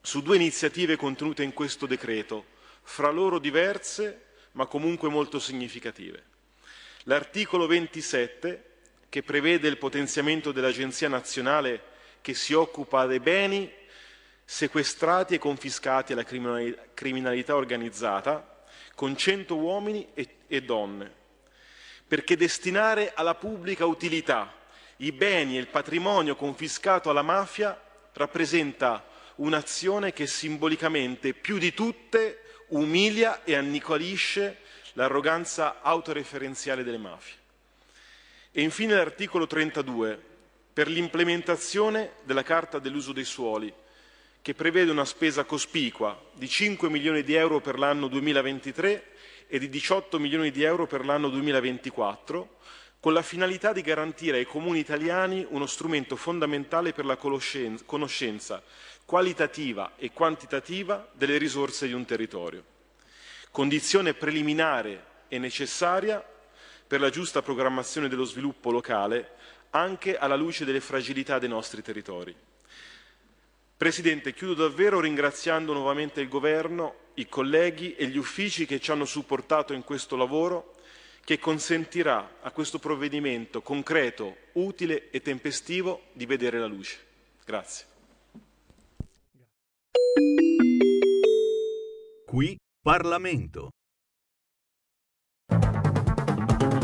su 0.00 0.20
due 0.20 0.36
iniziative 0.36 0.96
contenute 0.96 1.42
in 1.42 1.52
questo 1.52 1.86
decreto, 1.86 2.44
fra 2.82 3.10
loro 3.10 3.38
diverse 3.38 4.26
ma 4.52 4.66
comunque 4.66 5.08
molto 5.08 5.38
significative. 5.38 6.22
L'articolo 7.04 7.66
27, 7.66 8.64
che 9.08 9.22
prevede 9.22 9.68
il 9.68 9.78
potenziamento 9.78 10.52
dell'Agenzia 10.52 11.08
nazionale 11.08 11.90
che 12.22 12.32
si 12.32 12.54
occupa 12.54 13.04
dei 13.04 13.20
beni 13.20 13.70
sequestrati 14.44 15.34
e 15.34 15.38
confiscati 15.38 16.12
alla 16.12 16.24
criminalità 16.24 17.54
organizzata, 17.54 18.64
con 18.94 19.16
100 19.16 19.56
uomini 19.56 20.08
e, 20.14 20.36
e 20.46 20.62
donne, 20.62 21.12
perché 22.06 22.36
destinare 22.36 23.12
alla 23.14 23.34
pubblica 23.34 23.84
utilità 23.84 24.54
i 24.98 25.12
beni 25.12 25.56
e 25.56 25.60
il 25.60 25.68
patrimonio 25.68 26.36
confiscato 26.36 27.10
alla 27.10 27.22
mafia 27.22 27.78
rappresenta 28.12 29.04
un'azione 29.36 30.12
che 30.12 30.26
simbolicamente 30.26 31.34
più 31.34 31.58
di 31.58 31.74
tutte 31.74 32.42
umilia 32.68 33.42
e 33.44 33.56
annicolisce 33.56 34.58
l'arroganza 34.92 35.80
autoreferenziale 35.80 36.84
delle 36.84 36.98
mafie. 36.98 37.36
E 38.52 38.62
infine 38.62 38.94
l'articolo 38.94 39.46
32 39.46 40.30
per 40.72 40.88
l'implementazione 40.88 42.12
della 42.24 42.42
Carta 42.42 42.78
dell'uso 42.78 43.12
dei 43.12 43.24
suoli, 43.24 43.72
che 44.40 44.54
prevede 44.54 44.90
una 44.90 45.04
spesa 45.04 45.44
cospicua 45.44 46.18
di 46.32 46.48
5 46.48 46.88
milioni 46.88 47.22
di 47.22 47.34
euro 47.34 47.60
per 47.60 47.78
l'anno 47.78 48.08
2023 48.08 49.10
e 49.46 49.58
di 49.58 49.68
18 49.68 50.18
milioni 50.18 50.50
di 50.50 50.62
euro 50.62 50.86
per 50.86 51.04
l'anno 51.04 51.28
2024, 51.28 52.56
con 52.98 53.12
la 53.12 53.22
finalità 53.22 53.72
di 53.72 53.82
garantire 53.82 54.38
ai 54.38 54.46
comuni 54.46 54.78
italiani 54.78 55.46
uno 55.50 55.66
strumento 55.66 56.16
fondamentale 56.16 56.92
per 56.92 57.04
la 57.04 57.16
conoscenza 57.16 58.62
qualitativa 59.04 59.92
e 59.96 60.12
quantitativa 60.12 61.06
delle 61.12 61.36
risorse 61.36 61.86
di 61.86 61.92
un 61.92 62.04
territorio, 62.04 62.64
condizione 63.50 64.14
preliminare 64.14 65.04
e 65.28 65.38
necessaria 65.38 66.24
per 66.86 67.00
la 67.00 67.10
giusta 67.10 67.42
programmazione 67.42 68.08
dello 68.08 68.24
sviluppo 68.24 68.70
locale 68.70 69.32
anche 69.72 70.16
alla 70.16 70.36
luce 70.36 70.64
delle 70.64 70.80
fragilità 70.80 71.38
dei 71.38 71.48
nostri 71.48 71.82
territori. 71.82 72.34
Presidente, 73.76 74.32
chiudo 74.32 74.54
davvero 74.54 75.00
ringraziando 75.00 75.72
nuovamente 75.72 76.20
il 76.20 76.28
Governo, 76.28 77.10
i 77.14 77.28
colleghi 77.28 77.94
e 77.94 78.06
gli 78.06 78.16
uffici 78.16 78.64
che 78.64 78.80
ci 78.80 78.90
hanno 78.90 79.04
supportato 79.04 79.72
in 79.72 79.82
questo 79.82 80.16
lavoro 80.16 80.76
che 81.24 81.38
consentirà 81.38 82.38
a 82.40 82.50
questo 82.50 82.78
provvedimento 82.78 83.60
concreto, 83.60 84.36
utile 84.52 85.10
e 85.10 85.20
tempestivo 85.20 86.04
di 86.12 86.26
vedere 86.26 86.58
la 86.58 86.66
luce. 86.66 86.98
Grazie. 87.44 87.86
Qui 92.26 92.56
Parlamento. 92.80 93.70